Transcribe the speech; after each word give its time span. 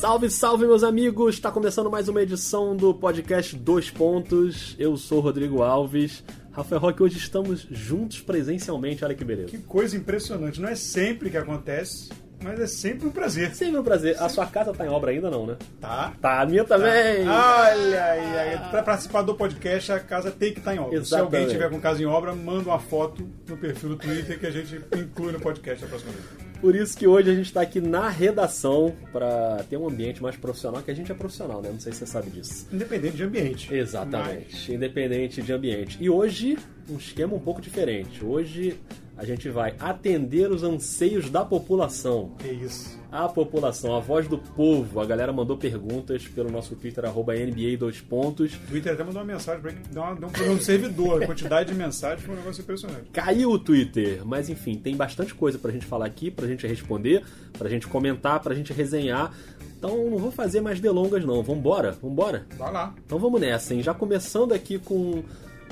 Salve, 0.00 0.30
salve, 0.30 0.64
meus 0.64 0.84
amigos! 0.84 1.34
Está 1.34 1.50
começando 1.50 1.90
mais 1.90 2.08
uma 2.08 2.22
edição 2.22 2.76
do 2.76 2.94
podcast 2.94 3.56
Dois 3.56 3.90
Pontos. 3.90 4.76
Eu 4.78 4.96
sou 4.96 5.18
Rodrigo 5.18 5.60
Alves. 5.60 6.22
Rafael 6.52 6.80
Roque, 6.80 7.02
hoje 7.02 7.18
estamos 7.18 7.66
juntos 7.68 8.20
presencialmente, 8.20 9.04
olha 9.04 9.16
que 9.16 9.24
beleza. 9.24 9.48
Que 9.48 9.58
coisa 9.58 9.96
impressionante. 9.96 10.60
Não 10.60 10.68
é 10.68 10.76
sempre 10.76 11.30
que 11.30 11.36
acontece, 11.36 12.10
mas 12.42 12.60
é 12.60 12.66
sempre 12.66 13.06
um 13.06 13.10
prazer. 13.10 13.54
Sempre 13.54 13.78
um 13.78 13.82
prazer. 13.82 14.16
A 14.20 14.28
sua 14.28 14.46
casa 14.46 14.72
tá 14.72 14.86
em 14.86 14.88
obra 14.88 15.10
ainda 15.10 15.30
não, 15.30 15.46
né? 15.46 15.56
Tá. 15.80 16.12
Tá, 16.20 16.40
a 16.42 16.46
minha 16.46 16.64
também. 16.64 17.28
Olha 17.28 18.04
aí. 18.04 18.70
Pra 18.70 18.82
participar 18.82 19.22
do 19.22 19.34
podcast, 19.34 19.92
a 19.92 20.00
casa 20.00 20.30
tem 20.30 20.52
que 20.52 20.58
estar 20.58 20.74
em 20.74 20.78
obra. 20.78 20.96
Se 20.98 21.14
Exatamente. 21.14 21.34
alguém 21.34 21.48
tiver 21.48 21.70
com 21.70 21.80
casa 21.80 22.02
em 22.02 22.06
obra, 22.06 22.34
manda 22.34 22.68
uma 22.68 22.78
foto 22.78 23.28
no 23.48 23.56
perfil 23.56 23.90
do 23.90 23.96
Twitter 23.96 24.38
que 24.38 24.46
a 24.46 24.50
gente 24.50 24.80
inclui 24.96 25.32
no 25.32 25.40
podcast 25.40 25.84
a 25.84 25.88
próxima 25.88 26.12
vez. 26.12 26.48
Por 26.60 26.74
isso 26.74 26.96
que 26.96 27.06
hoje 27.06 27.30
a 27.30 27.34
gente 27.34 27.46
está 27.46 27.60
aqui 27.60 27.80
na 27.80 28.08
redação 28.08 28.92
para 29.12 29.64
ter 29.70 29.76
um 29.76 29.88
ambiente 29.88 30.20
mais 30.20 30.36
profissional, 30.36 30.82
que 30.82 30.90
a 30.90 30.94
gente 30.94 31.10
é 31.10 31.14
profissional, 31.14 31.62
né? 31.62 31.70
Não 31.72 31.78
sei 31.78 31.92
se 31.92 32.00
você 32.00 32.06
sabe 32.06 32.30
disso. 32.30 32.66
Independente 32.72 33.16
de 33.16 33.22
ambiente. 33.22 33.72
Exatamente, 33.72 34.72
independente 34.74 35.40
de 35.40 35.52
ambiente. 35.52 35.96
E 36.00 36.10
hoje, 36.10 36.58
um 36.90 36.96
esquema 36.96 37.34
um 37.34 37.38
pouco 37.38 37.60
diferente. 37.60 38.24
Hoje 38.24 38.76
a 39.18 39.24
gente 39.24 39.50
vai 39.50 39.74
atender 39.80 40.48
os 40.48 40.62
anseios 40.62 41.28
da 41.28 41.44
população. 41.44 42.30
Que 42.38 42.52
isso. 42.52 42.96
A 43.10 43.28
população, 43.28 43.96
a 43.96 43.98
voz 43.98 44.28
do 44.28 44.38
povo. 44.38 45.00
A 45.00 45.06
galera 45.06 45.32
mandou 45.32 45.56
perguntas 45.56 46.28
pelo 46.28 46.52
nosso 46.52 46.76
Twitter, 46.76 47.04
arroba 47.04 47.34
NBA 47.34 47.76
dois 47.76 48.00
pontos. 48.00 48.54
O 48.54 48.68
Twitter 48.68 48.92
até 48.92 49.02
mandou 49.02 49.20
uma 49.20 49.32
mensagem 49.32 49.60
pra 49.60 49.72
deu, 49.72 50.02
uma, 50.02 50.14
deu 50.14 50.28
um 50.28 50.30
problema 50.30 50.54
no 50.54 50.62
servidor. 50.62 51.22
A 51.24 51.26
quantidade 51.26 51.72
de 51.72 51.74
mensagens 51.74 52.24
foi 52.24 52.32
um 52.32 52.38
negócio 52.38 52.62
impressionante. 52.62 53.10
Caiu 53.12 53.50
o 53.50 53.58
Twitter, 53.58 54.24
mas 54.24 54.48
enfim, 54.48 54.76
tem 54.76 54.94
bastante 54.94 55.34
coisa 55.34 55.58
pra 55.58 55.72
gente 55.72 55.84
falar 55.84 56.06
aqui, 56.06 56.30
pra 56.30 56.46
gente 56.46 56.64
responder, 56.64 57.24
pra 57.58 57.68
gente 57.68 57.88
comentar, 57.88 58.38
pra 58.38 58.54
gente 58.54 58.72
resenhar. 58.72 59.34
Então 59.76 60.10
não 60.10 60.18
vou 60.18 60.30
fazer 60.30 60.60
mais 60.60 60.78
delongas 60.78 61.24
não. 61.24 61.42
Vambora? 61.42 61.90
Vambora? 62.00 62.46
Vai 62.56 62.72
lá. 62.72 62.94
Então 63.04 63.18
vamos 63.18 63.40
nessa, 63.40 63.74
hein? 63.74 63.82
Já 63.82 63.94
começando 63.94 64.52
aqui 64.52 64.78
com 64.78 65.24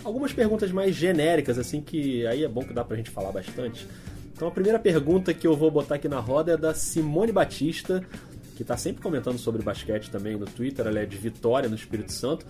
algumas 0.05 0.33
perguntas 0.33 0.71
mais 0.71 0.95
genéricas, 0.95 1.59
assim, 1.59 1.81
que 1.81 2.27
aí 2.27 2.45
é 2.45 2.49
bom 2.49 2.63
que 2.63 2.73
dá 2.73 2.85
pra 2.85 2.97
gente 2.97 3.11
falar 3.11 3.33
bastante. 3.33 3.87
Então 4.33 4.49
a 4.49 4.51
primeira 4.51 4.79
pergunta 4.79 5.33
que 5.33 5.47
eu 5.47 5.57
vou 5.57 5.71
botar 5.71 5.95
aqui 5.95 6.09
na 6.09 6.21
roda 6.21 6.53
é 6.53 6.57
da 6.57 6.75
Simone 6.75 7.33
Batista, 7.33 8.05
que 8.57 8.65
tá 8.65 8.77
sempre 8.77 9.03
comentando 9.03 9.39
sobre 9.39 9.63
basquete 9.63 10.11
também 10.11 10.37
no 10.37 10.47
Twitter, 10.47 10.87
ela 10.87 10.99
é 10.99 11.07
de 11.07 11.17
Vitória, 11.17 11.69
no 11.69 11.75
Espírito 11.75 12.13
Santo. 12.13 12.47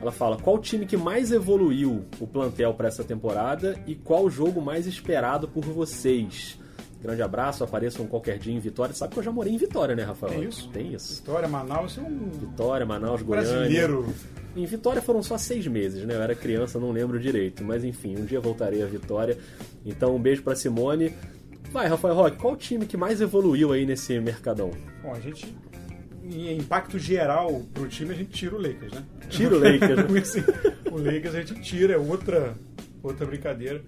Ela 0.00 0.12
fala: 0.12 0.36
qual 0.36 0.58
time 0.58 0.86
que 0.86 0.96
mais 0.96 1.32
evoluiu 1.32 2.04
o 2.20 2.26
plantel 2.26 2.74
para 2.74 2.88
essa 2.88 3.04
temporada 3.04 3.78
e 3.86 3.94
qual 3.94 4.24
o 4.24 4.30
jogo 4.30 4.60
mais 4.60 4.86
esperado 4.86 5.48
por 5.48 5.64
vocês? 5.64 6.58
Grande 7.00 7.22
abraço, 7.22 7.62
apareçam 7.62 8.06
qualquer 8.06 8.38
dia 8.38 8.52
em 8.54 8.58
Vitória. 8.58 8.94
Sabe 8.94 9.12
que 9.12 9.18
eu 9.18 9.22
já 9.22 9.30
morei 9.30 9.52
em 9.52 9.58
Vitória, 9.58 9.94
né, 9.94 10.02
Rafael? 10.02 10.32
Tem 10.32 10.48
isso? 10.48 10.68
Tem 10.70 10.92
isso. 10.94 11.12
História, 11.12 11.46
Manaus, 11.48 11.98
é 11.98 12.00
um 12.00 12.30
Vitória, 12.30 12.86
Manaus, 12.86 13.22
Goiânia. 13.22 13.50
brasileiro. 13.52 14.06
Em 14.56 14.64
Vitória 14.64 15.02
foram 15.02 15.22
só 15.22 15.36
seis 15.36 15.66
meses, 15.66 16.04
né? 16.06 16.14
Eu 16.14 16.22
era 16.22 16.34
criança, 16.34 16.78
não 16.80 16.90
lembro 16.90 17.20
direito. 17.20 17.62
Mas 17.62 17.84
enfim, 17.84 18.16
um 18.18 18.24
dia 18.24 18.40
voltarei 18.40 18.82
a 18.82 18.86
Vitória. 18.86 19.36
Então 19.84 20.16
um 20.16 20.18
beijo 20.20 20.42
pra 20.42 20.56
Simone. 20.56 21.14
Vai, 21.70 21.86
Rafael 21.86 22.14
Roque, 22.14 22.38
qual 22.38 22.54
o 22.54 22.56
time 22.56 22.86
que 22.86 22.96
mais 22.96 23.20
evoluiu 23.20 23.72
aí 23.72 23.84
nesse 23.84 24.18
mercadão? 24.18 24.70
Bom, 25.02 25.12
a 25.12 25.20
gente, 25.20 25.54
em 26.24 26.56
impacto 26.56 26.98
geral 26.98 27.62
pro 27.74 27.86
time, 27.86 28.12
a 28.12 28.16
gente 28.16 28.30
tira 28.30 28.54
o 28.56 28.58
Lakers, 28.60 28.92
né? 28.94 29.04
Tira 29.28 29.54
o 29.56 29.58
Lakers, 29.58 30.34
né? 30.36 30.52
O 30.90 30.96
Lakers 30.96 31.34
a 31.34 31.40
gente 31.42 31.60
tira, 31.60 31.92
é 31.94 31.98
outra, 31.98 32.54
outra 33.02 33.26
brincadeira. 33.26 33.82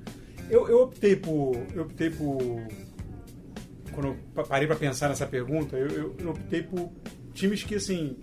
Eu, 0.51 0.69
eu 0.69 0.83
optei 0.83 1.17
por. 1.17 1.57
Eu 1.75 1.83
optei 1.85 2.11
por. 2.11 2.63
Quando 4.01 4.17
eu 4.37 4.45
parei 4.45 4.67
pra 4.69 4.77
pensar 4.77 5.09
nessa 5.09 5.27
pergunta, 5.27 5.77
eu, 5.77 5.89
eu- 5.89 6.17
eu 6.21 6.31
optei 6.31 6.63
por 6.63 6.89
times 7.35 7.65
que 7.65 7.75
assim. 7.75 8.17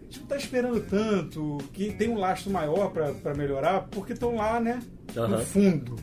A 0.00 0.04
gente 0.04 0.20
não 0.20 0.26
tá 0.28 0.36
esperando 0.36 0.80
tanto, 0.80 1.58
que 1.72 1.92
tem 1.94 2.08
um 2.08 2.18
lastro 2.18 2.52
maior 2.52 2.92
pra 2.92 3.34
melhorar, 3.34 3.88
porque 3.90 4.12
estão 4.12 4.36
lá, 4.36 4.60
né? 4.60 4.80
Aham. 5.16 5.28
No 5.28 5.38
fundo. 5.44 5.96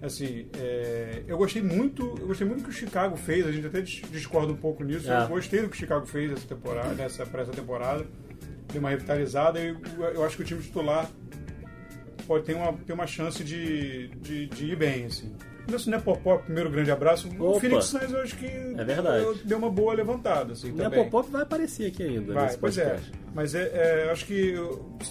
Assim, 0.00 0.46
é, 0.58 1.24
eu 1.26 1.36
gostei 1.38 1.60
muito, 1.62 2.02
eu 2.20 2.26
gostei 2.28 2.46
muito 2.46 2.60
do 2.60 2.64
que 2.64 2.70
o 2.70 2.72
Chicago 2.72 3.16
fez, 3.16 3.46
a 3.46 3.50
gente 3.50 3.66
até 3.66 3.80
dis- 3.80 4.02
discorda 4.12 4.52
um 4.52 4.56
pouco 4.56 4.84
nisso. 4.84 5.10
É. 5.10 5.24
Eu 5.24 5.28
gostei 5.28 5.62
do 5.62 5.68
que 5.70 5.74
o 5.74 5.78
Chicago 5.78 6.06
fez 6.06 6.30
essa 6.30 6.46
temporada, 6.46 6.94
nessa, 6.94 7.24
pra 7.26 7.42
essa 7.42 7.50
temporada. 7.52 8.06
Deu 8.70 8.78
uma 8.80 8.90
revitalizada 8.90 9.58
e 9.58 9.68
eu, 9.70 10.04
eu 10.14 10.24
acho 10.24 10.36
que 10.36 10.42
o 10.42 10.46
time 10.46 10.60
titular 10.62 11.10
pode 12.28 12.44
ter 12.44 12.54
uma, 12.54 12.72
ter 12.74 12.92
uma 12.92 13.06
chance 13.06 13.42
de, 13.42 14.08
de, 14.20 14.46
de 14.46 14.66
ir 14.66 14.76
bem, 14.76 15.06
assim. 15.06 15.34
Nesse 15.68 15.88
Nepopop, 15.88 16.44
primeiro 16.44 16.70
grande 16.70 16.90
abraço. 16.90 17.28
O 17.38 17.50
Opa. 17.50 17.60
Phoenix 17.60 17.86
Suns 17.86 18.12
eu 18.12 18.20
acho 18.20 18.36
que 18.36 18.46
É 18.46 18.84
verdade. 18.84 19.26
deu 19.44 19.58
uma 19.58 19.70
boa 19.70 19.94
levantada, 19.94 20.52
assim, 20.52 20.70
O 20.70 20.76
também. 20.76 20.98
Nepopop 20.98 21.30
vai 21.30 21.42
aparecer 21.42 21.86
aqui 21.86 22.02
ainda 22.02 22.34
Vai, 22.34 22.56
pois 22.56 22.76
é. 22.78 22.98
Mas 23.34 23.54
é, 23.54 23.70
é, 24.06 24.10
acho 24.10 24.26
que 24.26 24.54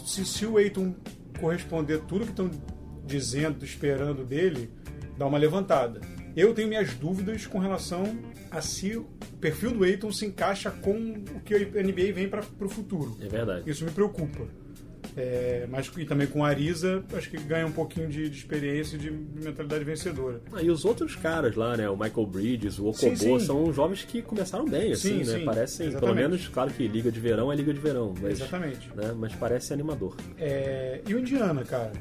se, 0.06 0.24
se 0.26 0.46
o 0.46 0.60
Eiton 0.60 0.94
corresponder 1.40 2.00
tudo 2.08 2.26
que 2.26 2.32
estão 2.32 2.50
dizendo, 3.06 3.66
esperando 3.66 4.24
dele, 4.24 4.70
dá 5.18 5.26
uma 5.26 5.38
levantada. 5.38 6.00
Eu 6.36 6.54
tenho 6.54 6.68
minhas 6.68 6.94
dúvidas 6.96 7.46
com 7.46 7.60
relação 7.60 8.18
a 8.50 8.62
se 8.62 8.96
o 8.98 9.04
perfil 9.40 9.72
do 9.72 9.86
Eiton 9.86 10.12
se 10.12 10.26
encaixa 10.26 10.72
com 10.72 11.24
o 11.36 11.40
que 11.42 11.54
a 11.54 11.60
NBA 11.60 12.12
vem 12.14 12.28
para 12.28 12.42
o 12.60 12.70
futuro. 12.70 13.18
É 13.22 13.28
verdade. 13.28 13.70
Isso 13.70 13.84
me 13.86 13.92
preocupa. 13.92 14.48
É, 15.16 15.68
mas 15.70 15.92
e 15.98 16.06
também 16.06 16.28
com 16.28 16.44
a 16.44 16.50
Arisa, 16.50 17.04
acho 17.14 17.30
que 17.30 17.38
ganha 17.38 17.66
um 17.66 17.72
pouquinho 17.72 18.08
de, 18.10 18.30
de 18.30 18.38
experiência 18.38 18.96
e 18.96 19.00
de 19.00 19.12
mentalidade 19.12 19.84
vencedora. 19.84 20.42
Ah, 20.52 20.62
e 20.62 20.70
os 20.70 20.86
outros 20.86 21.16
caras 21.16 21.56
lá, 21.56 21.78
né? 21.78 21.90
O 21.90 21.96
Michael 21.96 22.26
Bridges, 22.26 22.80
o 22.80 22.92
Sim, 22.94 23.08
Okobo, 23.14 23.40
sim. 23.40 23.46
são 23.46 23.74
jovens 23.74 24.04
que 24.04 24.22
começaram 24.22 24.66
bem, 24.66 24.94
assim, 24.94 25.24
Sim, 25.24 25.32
né? 25.32 25.40
sim, 25.40 25.46
Parecem, 25.46 25.78
pelo 25.88 25.98
exatamente. 25.98 26.16
menos, 26.16 26.48
claro 26.48 26.72
que 26.72 26.88
liga 26.88 27.12
de 27.12 27.20
verão 27.20 27.52
é 27.52 27.56
liga 27.56 27.74
de 27.74 27.80
verão, 27.80 28.14
mas, 28.22 28.40
Exatamente. 28.40 28.90
né? 28.96 29.14
mas 29.16 29.34
parece 29.36 29.74
animador. 29.74 30.16
É, 30.38 31.02
e 31.08 31.14
o 31.14 31.20
Indiana, 31.20 31.64
cara? 31.64 31.92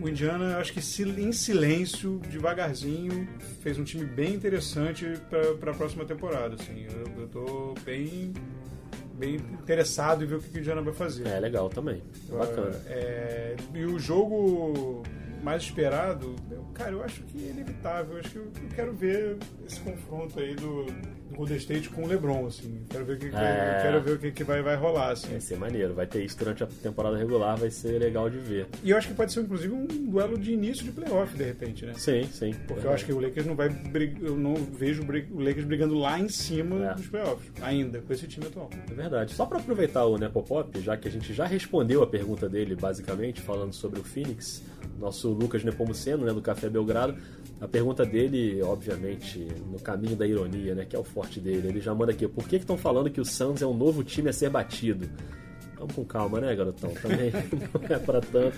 O 0.00 0.08
Indiana, 0.08 0.56
acho 0.58 0.72
que 0.72 0.80
em 0.80 1.32
silêncio, 1.32 2.20
devagarzinho, 2.28 3.28
fez 3.60 3.78
um 3.78 3.84
time 3.84 4.04
bem 4.04 4.34
interessante 4.34 5.06
para 5.60 5.70
a 5.70 5.74
próxima 5.74 6.04
temporada. 6.04 6.56
Assim. 6.56 6.86
Eu, 6.90 7.22
eu 7.22 7.28
tô 7.28 7.74
bem, 7.84 8.32
bem 9.22 9.36
interessado 9.36 10.24
em 10.24 10.26
ver 10.26 10.34
o 10.36 10.40
que 10.40 10.50
que 10.50 10.58
o 10.58 10.60
Indiana 10.60 10.82
vai 10.82 10.92
fazer. 10.92 11.26
É 11.28 11.38
legal 11.38 11.68
também. 11.68 12.02
Bacana. 12.28 12.74
É, 12.86 13.56
e 13.72 13.84
o 13.84 13.98
jogo 13.98 15.02
mais 15.42 15.62
esperado, 15.62 16.34
cara, 16.74 16.90
eu 16.92 17.04
acho 17.04 17.22
que 17.22 17.46
é 17.46 17.50
inevitável. 17.50 18.14
Eu 18.14 18.20
acho 18.20 18.30
que 18.30 18.36
eu, 18.36 18.44
eu 18.44 18.68
quero 18.74 18.92
ver 18.92 19.36
esse 19.64 19.80
confronto 19.80 20.38
aí 20.40 20.54
do, 20.56 20.86
do 21.32 21.36
Golden 21.38 21.56
State 21.56 21.88
com 21.88 22.04
o 22.04 22.06
LeBron, 22.06 22.46
assim. 22.46 22.82
Quero 22.88 23.04
ver 23.04 23.14
o 23.14 23.18
que, 23.18 23.30
que- 23.30 23.36
É. 23.36 23.80
quero 23.82 24.00
ver 24.02 24.12
o 24.12 24.18
que, 24.18 24.30
que 24.30 24.44
vai, 24.44 24.62
vai 24.62 24.76
rolar, 24.76 25.10
assim. 25.12 25.28
Vai 25.30 25.40
ser 25.40 25.56
maneiro, 25.58 25.94
vai 25.94 26.06
ter 26.06 26.22
isso 26.24 26.38
durante 26.38 26.62
a 26.62 26.66
temporada 26.66 27.16
regular, 27.16 27.56
vai 27.56 27.70
ser 27.70 27.98
legal 27.98 28.28
de 28.30 28.38
ver. 28.38 28.66
E 28.82 28.90
eu 28.90 28.96
acho 28.96 29.08
que 29.08 29.14
pode 29.14 29.32
ser, 29.32 29.40
inclusive, 29.40 29.72
um 29.72 29.86
duelo 29.86 30.38
de 30.38 30.52
início 30.52 30.84
de 30.84 30.92
playoff, 30.92 31.36
de 31.36 31.44
repente, 31.44 31.84
né? 31.86 31.94
Sim, 31.96 32.24
sim. 32.30 32.54
Porque 32.68 32.86
eu 32.86 32.92
acho 32.92 33.04
que 33.04 33.12
o 33.12 33.20
Lakers 33.20 33.46
não 33.46 33.54
vai 33.56 33.68
brig- 33.68 34.22
eu 34.22 34.36
não 34.36 34.54
vejo 34.54 35.02
o 35.02 35.40
Lakers 35.42 35.64
brigando 35.64 35.94
lá 35.98 36.18
em 36.18 36.28
cima 36.28 36.90
É. 36.90 36.94
dos 36.94 37.06
playoffs, 37.06 37.50
ainda, 37.62 38.00
com 38.00 38.12
esse 38.12 38.26
time 38.26 38.46
atual. 38.46 38.70
É 38.90 38.94
verdade. 38.94 39.32
Só 39.34 39.46
pra 39.46 39.58
aproveitar 39.58 40.04
o 40.06 40.18
Nepopop, 40.18 40.80
já 40.80 40.96
que 40.96 41.08
a 41.08 41.10
gente 41.10 41.32
já 41.32 41.46
respondeu 41.46 42.02
a 42.02 42.06
pergunta 42.06 42.48
dele, 42.48 42.74
basicamente, 42.76 43.40
falando 43.40 43.72
sobre 43.72 44.00
o 44.00 44.04
Phoenix, 44.04 44.62
nosso 45.02 45.28
Lucas 45.30 45.64
Nepomuceno, 45.64 46.24
né, 46.24 46.32
do 46.32 46.40
Café 46.40 46.70
Belgrado, 46.70 47.16
a 47.60 47.66
pergunta 47.66 48.06
dele, 48.06 48.62
obviamente, 48.62 49.46
no 49.70 49.78
caminho 49.78 50.16
da 50.16 50.26
ironia, 50.26 50.74
né, 50.74 50.84
que 50.84 50.94
é 50.94 50.98
o 50.98 51.04
forte 51.04 51.40
dele. 51.40 51.68
Ele 51.68 51.80
já 51.80 51.92
manda 51.94 52.12
aqui, 52.12 52.26
por 52.28 52.48
que 52.48 52.56
estão 52.56 52.78
falando 52.78 53.10
que 53.10 53.20
o 53.20 53.24
Suns 53.24 53.60
é 53.60 53.66
um 53.66 53.74
novo 53.76 54.04
time 54.04 54.30
a 54.30 54.32
ser 54.32 54.48
batido? 54.48 55.08
Vamos 55.76 55.94
com 55.94 56.04
calma, 56.04 56.40
né, 56.40 56.54
garotão? 56.54 56.90
Também 56.94 57.32
não 57.74 57.96
é 57.96 57.98
pra 57.98 58.20
tanto. 58.20 58.56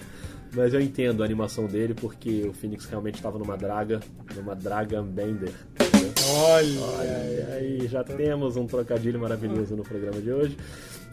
Mas 0.55 0.73
eu 0.73 0.81
entendo 0.81 1.23
a 1.23 1.25
animação 1.25 1.67
dele, 1.67 1.95
porque 1.95 2.47
o 2.47 2.53
Phoenix 2.53 2.85
realmente 2.85 3.17
estava 3.17 3.39
numa 3.39 3.57
draga, 3.57 4.01
numa 4.37 4.55
draga 4.55 5.03
bender. 5.03 5.51
né? 5.51 6.13
Olha! 6.31 6.81
Olha, 6.81 7.49
aí 7.55 7.89
já 7.89 8.05
temos 8.05 8.57
um 8.57 8.67
trocadilho 8.67 9.19
maravilhoso 9.19 9.75
no 9.75 9.83
programa 9.83 10.21
de 10.21 10.31
hoje. 10.31 10.57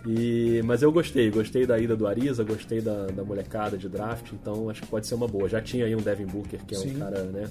E, 0.07 0.61
mas 0.65 0.81
eu 0.81 0.91
gostei, 0.91 1.29
gostei 1.29 1.65
da 1.65 1.77
ida 1.77 1.95
do 1.95 2.07
Ariza, 2.07 2.43
gostei 2.43 2.81
da, 2.81 3.05
da 3.07 3.23
molecada 3.23 3.77
de 3.77 3.87
draft, 3.87 4.31
então 4.33 4.69
acho 4.69 4.81
que 4.81 4.87
pode 4.87 5.05
ser 5.05 5.13
uma 5.15 5.27
boa. 5.27 5.47
Já 5.47 5.61
tinha 5.61 5.85
aí 5.85 5.95
um 5.95 6.01
Devin 6.01 6.25
Booker, 6.25 6.59
que 6.65 6.73
é 6.73 6.77
um 6.77 6.81
Sim. 6.81 6.97
cara 6.99 7.23
né, 7.25 7.47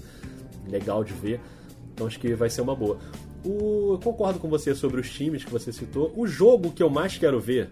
legal 0.68 1.04
de 1.04 1.12
ver, 1.12 1.40
então 1.94 2.06
acho 2.08 2.18
que 2.18 2.34
vai 2.34 2.50
ser 2.50 2.60
uma 2.62 2.74
boa. 2.74 2.98
O- 3.44 3.92
eu 3.94 3.98
concordo 4.02 4.38
com 4.40 4.48
você 4.48 4.74
sobre 4.74 5.00
os 5.00 5.08
times 5.10 5.44
que 5.44 5.50
você 5.50 5.72
citou. 5.72 6.12
O 6.16 6.26
jogo 6.26 6.72
que 6.72 6.82
eu 6.82 6.90
mais 6.90 7.16
quero 7.16 7.38
ver 7.40 7.70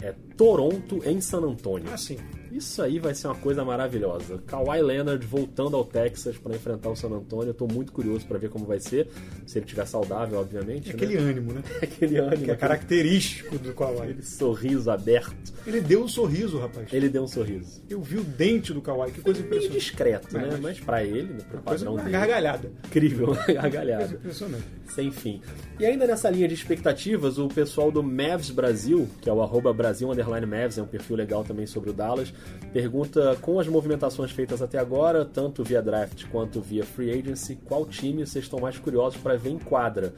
é 0.00 0.14
Toronto 0.36 1.02
em 1.04 1.20
San 1.20 1.40
Antonio. 1.42 1.86
Ah, 1.92 1.96
sim. 1.98 2.16
Isso 2.54 2.80
aí 2.80 2.98
vai 3.00 3.14
ser 3.14 3.26
uma 3.26 3.34
coisa 3.34 3.64
maravilhosa. 3.64 4.40
Kawhi 4.46 4.80
Leonard 4.80 5.26
voltando 5.26 5.76
ao 5.76 5.84
Texas 5.84 6.36
para 6.38 6.54
enfrentar 6.54 6.88
o 6.88 6.94
San 6.96 7.08
Antonio. 7.08 7.48
Eu 7.48 7.54
tô 7.54 7.66
muito 7.66 7.90
curioso 7.90 8.24
para 8.26 8.38
ver 8.38 8.48
como 8.48 8.64
vai 8.64 8.78
ser. 8.78 9.08
Se 9.44 9.58
ele 9.58 9.64
estiver 9.64 9.84
saudável, 9.86 10.38
obviamente. 10.38 10.90
É 10.90 10.94
aquele 10.94 11.16
né? 11.16 11.30
ânimo, 11.30 11.52
né? 11.52 11.62
aquele 11.82 12.16
ânimo. 12.18 12.44
Que 12.44 12.50
é 12.52 12.56
característico 12.56 13.58
do 13.58 13.72
Kawhi. 13.74 14.02
Aquele 14.02 14.22
sorriso 14.22 14.90
aberto. 14.90 15.34
Ele 15.66 15.80
deu 15.80 16.04
um 16.04 16.08
sorriso, 16.08 16.58
rapaz. 16.58 16.92
Ele 16.92 17.08
deu 17.08 17.24
um 17.24 17.28
sorriso. 17.28 17.82
Eu 17.90 18.00
vi 18.00 18.18
o 18.18 18.24
dente 18.24 18.72
do 18.72 18.80
Kawhi, 18.80 19.10
que 19.10 19.20
coisa 19.20 19.40
Meio 19.40 19.46
impressionante. 19.48 19.80
discreto, 19.80 20.36
É, 20.36 20.40
né? 20.40 20.48
mas- 20.52 20.60
Mas 20.60 20.80
para 20.80 21.02
ele, 21.04 21.22
né, 21.32 21.38
pro 21.50 21.60
padrão 21.60 21.94
uma 21.94 22.02
dele. 22.02 22.12
gargalhada. 22.12 22.70
Incrível, 22.86 23.26
uma 23.28 23.36
Coisa 23.36 23.60
gargalhada. 23.60 24.14
impressionante. 24.14 24.64
Sem 24.94 25.10
fim. 25.10 25.40
E 25.80 25.86
ainda 25.86 26.06
nessa 26.06 26.30
linha 26.30 26.46
de 26.46 26.54
expectativas, 26.54 27.38
o 27.38 27.48
pessoal 27.48 27.90
do 27.90 28.02
Mavs 28.02 28.50
Brasil, 28.50 29.08
que 29.20 29.28
é 29.28 29.32
o 29.32 29.42
arroba 29.42 29.72
Brasil 29.72 30.10
Underline 30.10 30.46
Mavs, 30.46 30.78
é 30.78 30.82
um 30.82 30.86
perfil 30.86 31.16
legal 31.16 31.42
também 31.42 31.66
sobre 31.66 31.90
o 31.90 31.92
Dallas, 31.92 32.32
pergunta 32.72 33.36
com 33.40 33.60
as 33.60 33.68
movimentações 33.68 34.30
feitas 34.30 34.60
até 34.60 34.78
agora, 34.78 35.24
tanto 35.24 35.62
via 35.62 35.80
draft 35.80 36.26
quanto 36.30 36.60
via 36.60 36.84
free 36.84 37.10
agency, 37.10 37.56
qual 37.64 37.86
time 37.86 38.26
vocês 38.26 38.44
estão 38.44 38.58
mais 38.58 38.78
curiosos 38.78 39.20
para 39.20 39.36
ver 39.36 39.50
em 39.50 39.58
quadra? 39.58 40.14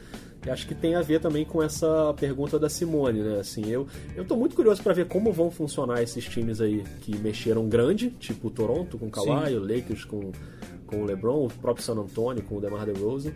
E 0.47 0.51
acho 0.51 0.67
que 0.67 0.75
tem 0.75 0.95
a 0.95 1.03
ver 1.03 1.21
também 1.21 1.45
com 1.45 1.61
essa 1.61 2.15
pergunta 2.15 2.57
da 2.57 2.69
Simone, 2.69 3.21
né? 3.21 3.41
Assim, 3.41 3.69
eu, 3.69 3.87
eu 4.15 4.25
tô 4.25 4.37
muito 4.37 4.55
curioso 4.55 4.81
para 4.81 4.95
ver 4.95 5.07
como 5.07 5.33
vão 5.33 5.51
funcionar 5.51 6.03
esses 6.03 6.25
times 6.25 6.61
aí 6.61 6.85
que 7.01 7.19
mexeram 7.19 7.69
grande, 7.69 8.11
tipo 8.11 8.47
o 8.47 8.51
Toronto 8.51 8.97
com 8.97 9.07
o 9.07 9.11
Kawhi, 9.11 9.51
Sim. 9.51 9.57
o 9.57 9.61
Lakers 9.61 10.05
com, 10.05 10.31
com 10.87 11.03
o 11.03 11.05
LeBron, 11.05 11.47
o 11.47 11.51
próprio 11.51 11.85
San 11.85 11.95
Antonio 11.95 12.45
com 12.45 12.59
o 12.59 12.61
DeMar 12.61 12.87
DeRozan. 12.87 13.33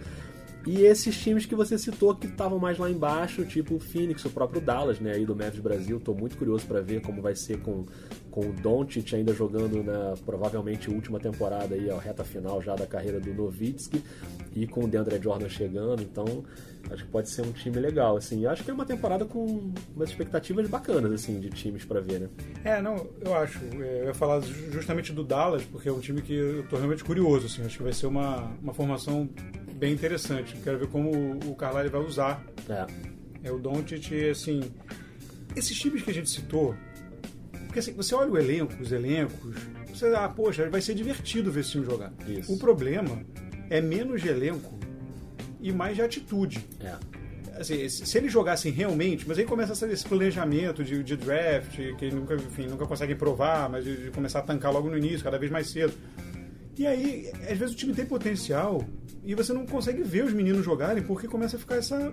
E 0.67 0.83
esses 0.83 1.17
times 1.17 1.47
que 1.47 1.55
você 1.55 1.79
citou 1.79 2.15
que 2.15 2.27
estavam 2.27 2.59
mais 2.59 2.79
lá 2.79 2.91
embaixo, 2.91 3.45
tipo 3.45 3.77
o 3.77 3.81
Phoenix, 3.81 4.25
o 4.27 4.31
próprio 4.31 4.61
Dallas, 4.61 5.01
né, 5.01 5.13
aí 5.13 5.25
do 5.25 5.35
Mavs 5.35 5.59
Brasil. 5.59 5.99
Tô 5.99 6.15
muito 6.15 6.37
curioso 6.37 6.67
para 6.67 6.81
ver 6.81 7.01
como 7.01 7.23
vai 7.23 7.35
ser 7.35 7.61
com, 7.61 7.87
com 8.31 8.41
o 8.41 8.53
Doncic 8.53 9.13
ainda 9.15 9.33
jogando 9.35 9.83
na 9.83 10.15
provavelmente 10.25 10.91
última 10.91 11.19
temporada 11.19 11.75
aí, 11.75 11.91
a 11.91 11.99
reta 11.99 12.23
final 12.25 12.63
já 12.63 12.75
da 12.77 12.87
carreira 12.87 13.19
do 13.21 13.33
Nowitzki 13.35 14.03
e 14.55 14.67
com 14.67 14.85
o 14.85 14.89
DeAndre 14.89 15.21
Jordan 15.21 15.49
chegando. 15.49 16.03
Então, 16.03 16.45
acho 16.91 17.05
que 17.05 17.11
pode 17.11 17.29
ser 17.29 17.43
um 17.43 17.53
time 17.53 17.79
legal, 17.79 18.17
assim. 18.17 18.47
Acho 18.47 18.63
que 18.65 18.71
é 18.71 18.75
uma 18.75 18.87
temporada 18.87 19.25
com 19.25 19.73
umas 19.97 20.11
expectativas 20.11 20.69
bacanas 20.69 21.13
assim 21.13 21.39
de 21.41 21.51
times 21.51 21.85
para 21.85 22.01
ver, 22.01 22.21
né? 22.21 22.29
É, 22.65 22.81
não, 22.81 23.07
eu 23.21 23.35
acho. 23.35 23.59
É, 23.81 24.01
Eu 24.03 24.05
ia 24.07 24.15
falar 24.15 24.41
ju- 24.41 24.71
justamente 24.73 25.13
do 25.13 25.25
Dallas, 25.25 25.63
porque 25.65 25.89
é 25.89 25.93
um 25.93 26.01
time 26.01 26.23
que 26.23 26.33
eu 26.35 26.63
tô 26.69 26.77
realmente 26.77 27.03
curioso, 27.05 27.47
assim. 27.47 27.63
Acho 27.65 27.77
que 27.79 27.83
vai 27.83 27.93
ser 27.93 28.07
uma, 28.07 28.51
uma 28.63 28.73
formação 28.73 29.29
bem 29.75 29.93
interessante. 29.93 30.57
Quero 30.63 30.79
ver 30.79 30.89
como 30.89 31.11
o 31.47 31.55
Carlisle 31.55 31.89
vai 31.91 32.01
usar 32.03 32.45
É. 32.69 32.87
É 33.43 33.51
o 33.51 33.59
Doncic, 33.59 34.13
assim, 34.31 34.61
esses 35.57 35.77
times 35.79 36.03
que 36.03 36.11
a 36.11 36.15
gente 36.15 36.29
citou, 36.29 36.75
porque 37.71 37.79
assim, 37.79 37.93
você 37.93 38.17
olha 38.17 38.33
o 38.33 38.37
elenco, 38.37 38.75
os 38.83 38.91
elencos, 38.91 39.55
você, 39.89 40.07
ah, 40.09 40.29
poxa, 40.29 40.69
vai 40.69 40.83
ser 40.83 40.93
divertido 40.93 41.53
ver 41.53 41.61
esse 41.61 41.71
time 41.71 41.87
jogar. 41.87 42.13
Isso. 42.27 42.53
O 42.53 42.59
problema 42.59 43.23
é 43.71 43.81
menos 43.81 44.21
de 44.21 44.29
elenco 44.29 44.77
e 45.61 45.71
mais 45.71 45.95
de 45.95 46.03
atitude. 46.03 46.67
É. 46.81 46.97
Assim, 47.57 47.89
se 47.89 48.19
eles 48.19 48.33
jogassem 48.33 48.73
realmente, 48.73 49.29
mas 49.29 49.39
aí 49.39 49.45
começa 49.45 49.87
esse 49.87 50.05
planejamento 50.05 50.83
de, 50.83 51.05
de 51.05 51.17
draft, 51.17 51.77
que 51.97 52.11
nunca, 52.11 52.35
enfim, 52.35 52.67
nunca 52.67 52.87
conseguem 52.87 53.15
provar, 53.15 53.69
mas 53.71 53.85
de, 53.85 54.05
de 54.05 54.11
começar 54.11 54.41
a 54.41 54.43
tancar 54.43 54.73
logo 54.73 54.91
no 54.91 54.99
início, 54.99 55.23
cada 55.23 55.39
vez 55.39 55.53
mais 55.53 55.71
cedo. 55.71 55.93
E 56.77 56.85
aí, 56.89 57.31
às 57.49 57.57
vezes 57.57 57.73
o 57.73 57.79
time 57.79 57.95
tem 57.95 58.05
potencial 58.05 58.85
e 59.23 59.33
você 59.37 59.53
não 59.53 59.65
consegue 59.65 60.03
ver 60.03 60.25
os 60.25 60.33
meninos 60.33 60.65
jogarem 60.65 61.05
porque 61.05 61.29
começa 61.29 61.57
a 61.57 61.61
ficar 61.61 61.77
essa 61.77 62.13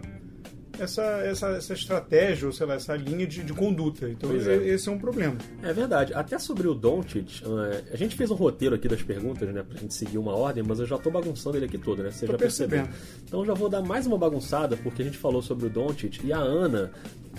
essa, 0.79 1.03
essa, 1.03 1.47
essa 1.49 1.73
estratégia, 1.73 2.47
ou 2.47 2.53
sei 2.53 2.65
lá, 2.65 2.75
essa 2.75 2.95
linha 2.95 3.25
de, 3.25 3.43
de 3.43 3.53
conduta. 3.53 4.09
Então, 4.09 4.29
Pois 4.29 4.47
é. 4.47 4.55
esse 4.67 4.87
é 4.89 4.91
um 4.91 4.97
problema. 4.97 5.35
É 5.63 5.73
verdade. 5.73 6.13
Até 6.13 6.37
sobre 6.39 6.67
o 6.67 6.73
Doncic, 6.73 7.41
eh, 7.43 7.83
a 7.91 7.97
gente 7.97 8.15
fez 8.15 8.31
um 8.31 8.35
roteiro 8.35 8.75
aqui 8.75 8.87
das 8.87 9.01
perguntas, 9.01 9.47
né, 9.53 9.63
pra 9.63 9.77
gente 9.79 9.93
seguir 9.93 10.17
uma 10.17 10.35
ordem, 10.35 10.63
mas 10.63 10.79
eu 10.79 10.85
já 10.85 10.97
tô 10.97 11.09
bagunçando 11.09 11.57
ele 11.57 11.65
aqui 11.65 11.77
todo, 11.77 12.03
né? 12.03 12.11
Você 12.11 12.25
Tô 12.25 12.33
já 12.33 12.37
percebeu. 12.37 12.87
Então 13.25 13.41
eu 13.41 13.45
já 13.45 13.53
vou 13.53 13.69
dar 13.69 13.81
mais 13.81 14.05
uma 14.07 14.17
bagunçada, 14.17 14.77
porque 14.77 15.01
a 15.01 15.05
gente 15.05 15.17
falou 15.17 15.41
sobre 15.41 15.67
o 15.67 15.69
Doncic 15.69 16.23
e 16.23 16.31
a 16.33 16.37
Ana, 16.37 16.91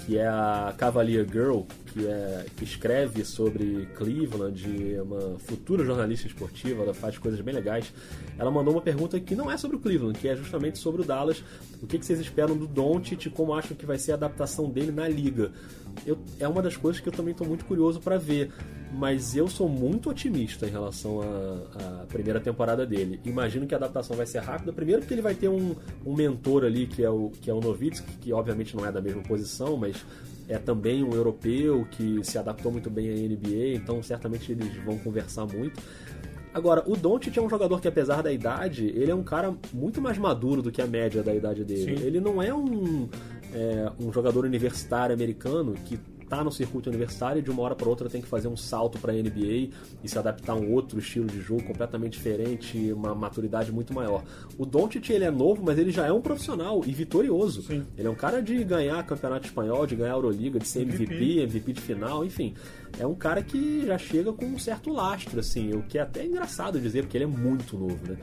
que 0.05 0.19
é 0.19 0.27
a 0.27 0.75
Cavalier 0.77 1.27
Girl, 1.31 1.63
que, 1.87 2.07
é, 2.07 2.47
que 2.57 2.65
escreve 2.65 3.25
sobre 3.25 3.87
Cleveland, 3.97 4.95
é 4.95 5.03
uma 5.03 5.39
futura 5.39 5.85
jornalista 5.85 6.27
esportiva, 6.27 6.83
ela 6.83 6.95
faz 6.95 7.19
coisas 7.19 7.41
bem 7.41 7.55
legais. 7.55 7.93
Ela 8.39 8.51
mandou 8.51 8.75
uma 8.75 8.81
pergunta 8.81 9.19
que 9.21 9.35
não 9.35 9.51
é 9.51 9.57
sobre 9.57 9.77
o 9.77 9.81
Cleveland, 9.81 10.19
que 10.19 10.29
é 10.29 10.37
justamente 10.37 10.79
sobre 10.79 11.03
o 11.03 11.05
Dallas. 11.05 11.43
O 11.83 11.87
que, 11.87 11.99
que 11.99 12.07
vocês 12.07 12.21
esperam 12.21 12.57
do 12.57 12.67
Doncic 12.67 13.27
e 13.27 13.31
como 13.31 13.55
acham 13.55 13.77
que 13.77 13.87
vai 13.87 13.99
ser 13.99 14.13
a 14.13 14.15
adaptação 14.15 14.69
dele 14.71 14.93
na 14.93 15.09
liga? 15.09 15.53
Eu, 16.07 16.19
é 16.39 16.49
uma 16.49 16.63
das 16.63 16.77
coisas 16.77 17.01
que 17.01 17.09
eu 17.09 17.13
também 17.13 17.33
estou 17.33 17.47
muito 17.47 17.65
curioso 17.65 18.01
para 18.01 18.19
ver. 18.19 18.53
Mas 18.91 19.37
eu 19.37 19.49
sou 19.49 19.69
muito 19.69 20.09
otimista 20.09 20.67
em 20.67 20.71
relação 20.71 21.21
à, 21.21 22.07
primeira 22.07 22.41
temporada 22.41 22.87
dele. 22.87 23.21
Imagino 23.23 23.67
que 23.67 23.75
a 23.75 23.77
adaptação 23.77 24.17
vai 24.17 24.25
ser 24.25 24.39
rápida. 24.39 24.73
Primeiro 24.73 25.03
porque 25.03 25.13
ele 25.13 25.21
vai 25.21 25.35
ter 25.35 25.49
um, 25.49 25.77
um 26.07 26.15
mentor 26.15 26.65
ali, 26.65 26.87
que 26.87 27.05
é 27.05 27.11
o, 27.11 27.31
que 27.31 27.51
é 27.51 27.55
o 27.55 27.61
Novitsky, 27.61 28.11
que 28.19 28.33
obviamente 28.33 28.75
não 28.75 28.87
é 28.87 28.91
da 28.91 29.03
mesma 29.03 29.23
posição, 29.23 29.77
mas 29.77 30.03
é 30.49 30.57
também 30.57 31.05
um 31.05 31.13
europeu 31.13 31.87
que 31.91 32.25
se 32.25 32.39
adaptou 32.39 32.73
muito 32.73 32.89
bem 32.89 33.11
à 33.11 33.13
NBA, 33.13 33.75
então 33.75 34.03
certamente 34.03 34.51
eles 34.53 34.75
vão 34.83 34.97
conversar 34.99 35.47
muito. 35.47 35.79
Agora, 36.53 36.83
o 36.87 36.97
Doncic 36.97 37.37
é 37.37 37.43
um 37.43 37.49
jogador 37.49 37.81
que, 37.81 37.87
apesar 37.87 38.23
da 38.23 38.33
idade, 38.33 38.87
ele 38.87 39.11
é 39.11 39.15
um 39.15 39.23
cara 39.23 39.55
muito 39.73 40.01
mais 40.01 40.17
maduro 40.17 40.63
do 40.63 40.73
que 40.73 40.81
a 40.81 40.87
média 40.87 41.23
da 41.23 41.35
idade 41.35 41.63
dele. 41.63 41.97
Sim. 41.97 42.05
Ele 42.05 42.21
não 42.21 42.43
é 42.43 42.53
um, 42.53 43.09
é, 43.55 43.91
um 44.01 44.13
jogador 44.13 44.45
universitário 44.45 45.15
americano 45.15 45.75
que 45.85 45.99
tá 46.29 46.45
no 46.45 46.51
circuito 46.53 46.89
universitário 46.89 47.41
e 47.41 47.43
de 47.43 47.51
uma 47.51 47.63
hora 47.63 47.75
para 47.75 47.89
outra 47.89 48.09
tem 48.09 48.21
que 48.21 48.29
fazer 48.29 48.49
um 48.49 48.57
salto 48.57 48.99
para 48.99 49.13
a 49.13 49.17
NBA 49.17 49.71
e 50.03 50.09
se 50.09 50.19
adaptar 50.19 50.53
a 50.53 50.57
um 50.57 50.73
outro 50.73 50.99
estilo 50.99 51.27
de 51.27 51.41
jogo 51.41 51.65
completamente 51.65 52.13
diferente, 52.15 52.93
uma 52.93 53.15
maturidade 53.15 53.73
muito 53.73 53.93
maior. 53.93 54.23
O 54.57 54.65
Doncic 54.65 55.11
ele 55.11 55.25
é 55.25 55.31
novo, 55.31 55.63
mas 55.65 55.79
ele 55.79 55.91
já 55.91 56.07
é 56.07 56.13
um 56.13 56.21
profissional 56.21 56.83
e 56.87 56.93
vitorioso. 56.93 57.63
Sim. 57.63 57.85
Ele 57.97 58.07
é 58.07 58.11
um 58.11 58.15
cara 58.15 58.43
de 58.43 58.63
ganhar 58.65 59.05
campeonato 59.05 59.47
espanhol, 59.47 59.87
de 59.87 59.97
ganhar 59.97 60.13
Euroliga, 60.13 60.59
de 60.59 60.69
ser 60.69 60.83
MVP. 60.83 61.15
MVP, 61.15 61.41
MVP 61.41 61.73
de 61.73 61.81
final, 61.81 62.25
enfim. 62.25 62.55
É 62.99 63.07
um 63.07 63.15
cara 63.15 63.43
que 63.43 63.87
já 63.87 63.99
chega 63.99 64.33
com 64.33 64.47
um 64.47 64.59
certo 64.59 64.93
lastro, 64.93 65.41
assim, 65.41 65.73
o 65.73 65.83
que 65.83 65.99
é 65.99 66.03
até 66.03 66.25
engraçado 66.25 66.81
dizer, 66.81 67.03
porque 67.03 67.17
ele 67.17 67.25
é 67.25 67.29
muito 67.29 67.77
novo, 67.77 67.99
né? 68.09 68.17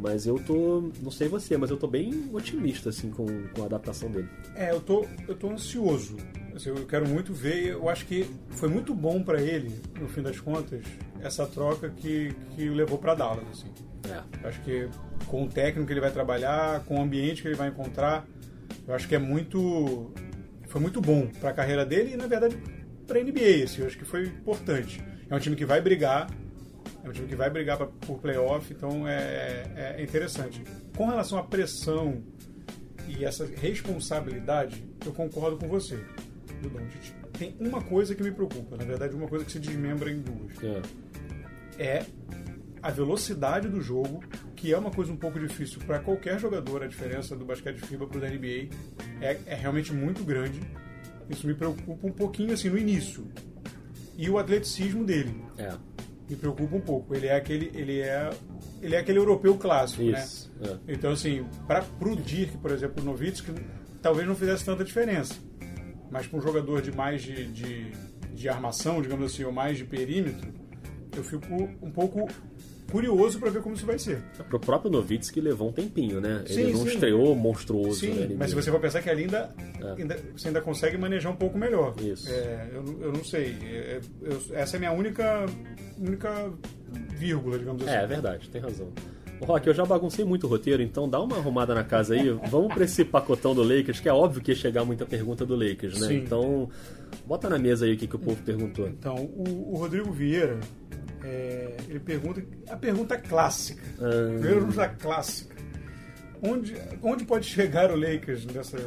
Mas 0.00 0.26
eu 0.26 0.38
tô, 0.38 0.90
não 1.02 1.10
sei 1.10 1.28
você, 1.28 1.56
mas 1.56 1.70
eu 1.70 1.76
tô 1.76 1.86
bem 1.86 2.30
otimista, 2.32 2.90
assim, 2.90 3.10
com, 3.10 3.26
com 3.54 3.62
a 3.62 3.66
adaptação 3.66 4.10
dele. 4.10 4.28
É, 4.54 4.70
eu 4.70 4.80
tô, 4.80 5.04
eu 5.26 5.34
tô 5.34 5.50
ansioso. 5.50 6.16
Assim, 6.58 6.70
eu 6.70 6.86
quero 6.86 7.08
muito 7.08 7.32
ver. 7.32 7.68
Eu 7.68 7.88
acho 7.88 8.04
que 8.04 8.28
foi 8.50 8.68
muito 8.68 8.92
bom 8.92 9.22
pra 9.22 9.40
ele, 9.40 9.80
no 9.98 10.08
fim 10.08 10.22
das 10.22 10.40
contas, 10.40 10.84
essa 11.20 11.46
troca 11.46 11.88
que, 11.88 12.34
que 12.56 12.68
o 12.68 12.74
levou 12.74 12.98
pra 12.98 13.14
Dallas. 13.14 13.44
Assim. 13.52 13.72
É. 14.10 14.48
Acho 14.48 14.60
que 14.62 14.88
com 15.26 15.44
o 15.44 15.48
técnico 15.48 15.86
que 15.86 15.92
ele 15.92 16.00
vai 16.00 16.10
trabalhar, 16.10 16.84
com 16.84 16.98
o 16.98 17.02
ambiente 17.02 17.42
que 17.42 17.48
ele 17.48 17.54
vai 17.54 17.68
encontrar, 17.68 18.26
eu 18.86 18.94
acho 18.94 19.06
que 19.06 19.14
é 19.14 19.18
muito. 19.18 20.12
Foi 20.66 20.80
muito 20.80 21.00
bom 21.00 21.28
para 21.40 21.50
a 21.50 21.52
carreira 21.52 21.86
dele 21.86 22.14
e, 22.14 22.16
na 22.16 22.26
verdade, 22.26 22.58
para 23.06 23.20
a 23.20 23.22
NBA. 23.22 23.64
Assim, 23.64 23.82
eu 23.82 23.86
acho 23.86 23.96
que 23.96 24.04
foi 24.04 24.24
importante. 24.24 25.00
É 25.30 25.34
um 25.34 25.38
time 25.38 25.54
que 25.54 25.64
vai 25.64 25.80
brigar, 25.80 26.28
é 27.04 27.08
um 27.08 27.12
time 27.12 27.28
que 27.28 27.36
vai 27.36 27.48
brigar 27.48 27.76
pra, 27.76 27.86
por 27.86 28.18
playoff, 28.18 28.72
então 28.72 29.06
é, 29.06 29.64
é, 29.76 29.94
é 29.98 30.02
interessante. 30.02 30.64
Com 30.96 31.06
relação 31.06 31.38
à 31.38 31.44
pressão 31.44 32.20
e 33.06 33.24
essa 33.24 33.46
responsabilidade, 33.46 34.84
eu 35.06 35.12
concordo 35.12 35.56
com 35.56 35.68
você, 35.68 35.98
do 36.58 36.68
Doncic. 36.70 37.12
Tem 37.38 37.54
uma 37.60 37.80
coisa 37.82 38.14
que 38.14 38.22
me 38.22 38.30
preocupa, 38.30 38.76
na 38.76 38.84
verdade, 38.84 39.14
uma 39.14 39.28
coisa 39.28 39.44
que 39.44 39.52
se 39.52 39.58
desmembra 39.58 40.10
em 40.10 40.20
duas 40.20 40.62
É. 40.62 40.82
é 41.78 42.06
a 42.82 42.90
velocidade 42.90 43.68
do 43.68 43.80
jogo, 43.80 44.22
que 44.54 44.72
é 44.72 44.78
uma 44.78 44.90
coisa 44.90 45.12
um 45.12 45.16
pouco 45.16 45.38
difícil 45.38 45.80
para 45.86 45.98
qualquer 45.98 46.38
jogador. 46.38 46.82
A 46.82 46.86
diferença 46.86 47.34
do 47.36 47.44
basquete 47.44 47.78
FIBA 47.78 48.06
para 48.06 48.18
o 48.18 48.20
da 48.20 48.28
NBA 48.28 48.68
é, 49.20 49.38
é 49.46 49.54
realmente 49.54 49.92
muito 49.92 50.22
grande. 50.24 50.60
Isso 51.28 51.46
me 51.46 51.54
preocupa 51.54 52.06
um 52.06 52.12
pouquinho 52.12 52.52
assim 52.54 52.68
no 52.68 52.78
início. 52.78 53.26
E 54.16 54.28
o 54.30 54.38
atleticismo 54.38 55.04
dele 55.04 55.34
É. 55.56 55.72
me 56.30 56.36
preocupa 56.36 56.76
um 56.76 56.80
pouco. 56.80 57.14
Ele 57.14 57.26
é 57.26 57.34
aquele, 57.36 57.70
ele 57.74 58.00
é, 58.00 58.30
ele 58.80 58.94
é 58.94 58.98
aquele 58.98 59.18
europeu 59.18 59.56
clássico, 59.56 60.02
Isso. 60.02 60.50
né? 60.60 60.78
É. 60.88 60.92
Então 60.94 61.10
assim, 61.10 61.44
para 61.66 61.82
pro 61.82 62.14
Dirk, 62.16 62.56
por 62.58 62.70
exemplo, 62.70 63.02
o 63.02 63.04
Nowitzki, 63.06 63.52
talvez 64.00 64.26
não 64.26 64.34
fizesse 64.36 64.64
tanta 64.64 64.84
diferença. 64.84 65.34
Mas 66.10 66.26
para 66.26 66.38
um 66.38 66.42
jogador 66.42 66.80
de 66.82 66.90
mais 66.92 67.22
de, 67.22 67.44
de, 67.46 67.92
de 68.34 68.48
armação, 68.48 69.00
digamos 69.02 69.32
assim, 69.32 69.44
ou 69.44 69.52
mais 69.52 69.76
de 69.78 69.84
perímetro, 69.84 70.48
eu 71.16 71.22
fico 71.24 71.54
um 71.82 71.90
pouco 71.90 72.28
curioso 72.90 73.38
para 73.38 73.50
ver 73.50 73.60
como 73.60 73.74
isso 73.74 73.84
vai 73.84 73.98
ser. 73.98 74.18
Pro 74.48 74.58
próprio 74.58 74.90
Novitsky 74.90 75.40
levou 75.42 75.68
um 75.68 75.72
tempinho, 75.72 76.20
né? 76.22 76.42
Ele 76.48 76.66
Sim, 76.68 76.72
não 76.72 76.80
sim. 76.86 76.88
estreou 76.94 77.34
monstruoso 77.34 78.00
Sim, 78.00 78.12
NBA. 78.14 78.36
mas 78.38 78.48
se 78.48 78.56
você 78.56 78.70
for 78.70 78.80
pensar 78.80 79.02
que 79.02 79.10
ali 79.10 79.22
ainda, 79.24 79.54
É. 79.78 80.00
ainda- 80.00 80.16
você 80.34 80.48
ainda 80.48 80.62
consegue 80.62 80.96
manejar 80.96 81.30
um 81.30 81.36
pouco 81.36 81.58
melhor. 81.58 81.94
Isso. 82.00 82.30
É, 82.30 82.70
eu, 82.72 82.82
não- 82.82 83.00
eu 83.02 83.12
não 83.12 83.22
sei. 83.24 83.54
É, 83.62 84.00
eu- 84.22 84.40
essa 84.54 84.76
é 84.76 84.78
a 84.78 84.80
minha 84.80 84.92
única, 84.92 85.44
única 85.98 86.50
vírgula, 87.14 87.58
digamos 87.58 87.82
assim. 87.82 87.92
É, 87.94 88.02
é 88.02 88.06
verdade, 88.06 88.48
tem 88.48 88.60
razão. 88.62 88.88
Rock, 89.40 89.66
eu 89.66 89.74
já 89.74 89.84
baguncei 89.84 90.24
muito 90.24 90.46
o 90.46 90.50
roteiro, 90.50 90.82
então 90.82 91.08
dá 91.08 91.20
uma 91.20 91.36
arrumada 91.36 91.74
na 91.74 91.84
casa 91.84 92.14
aí. 92.14 92.30
Vamos 92.50 92.74
pra 92.74 92.84
esse 92.84 93.04
pacotão 93.04 93.54
do 93.54 93.62
Lakers, 93.62 94.00
que 94.00 94.08
é 94.08 94.12
óbvio 94.12 94.42
que 94.42 94.50
ia 94.52 94.56
chegar 94.56 94.84
muita 94.84 95.06
pergunta 95.06 95.46
do 95.46 95.54
Lakers, 95.54 96.00
né? 96.00 96.08
Sim. 96.08 96.16
Então, 96.16 96.68
bota 97.26 97.48
na 97.48 97.58
mesa 97.58 97.86
aí 97.86 97.94
o 97.94 97.96
que, 97.96 98.06
que 98.06 98.16
o 98.16 98.18
povo 98.18 98.42
perguntou. 98.42 98.86
Então, 98.88 99.16
o, 99.16 99.74
o 99.74 99.76
Rodrigo 99.78 100.10
Vieira, 100.12 100.58
é, 101.22 101.76
ele 101.88 102.00
pergunta 102.00 102.42
a 102.68 102.76
pergunta 102.76 103.16
clássica. 103.16 103.82
Ah. 104.00 104.30
Primeiro 104.32 104.60
vamos 104.60 104.76
da 104.76 104.88
clássica. 104.88 105.56
Onde, 106.40 106.76
onde 107.02 107.24
pode 107.24 107.46
chegar 107.46 107.90
o 107.90 107.96
Lakers 107.96 108.46
nessa, 108.46 108.78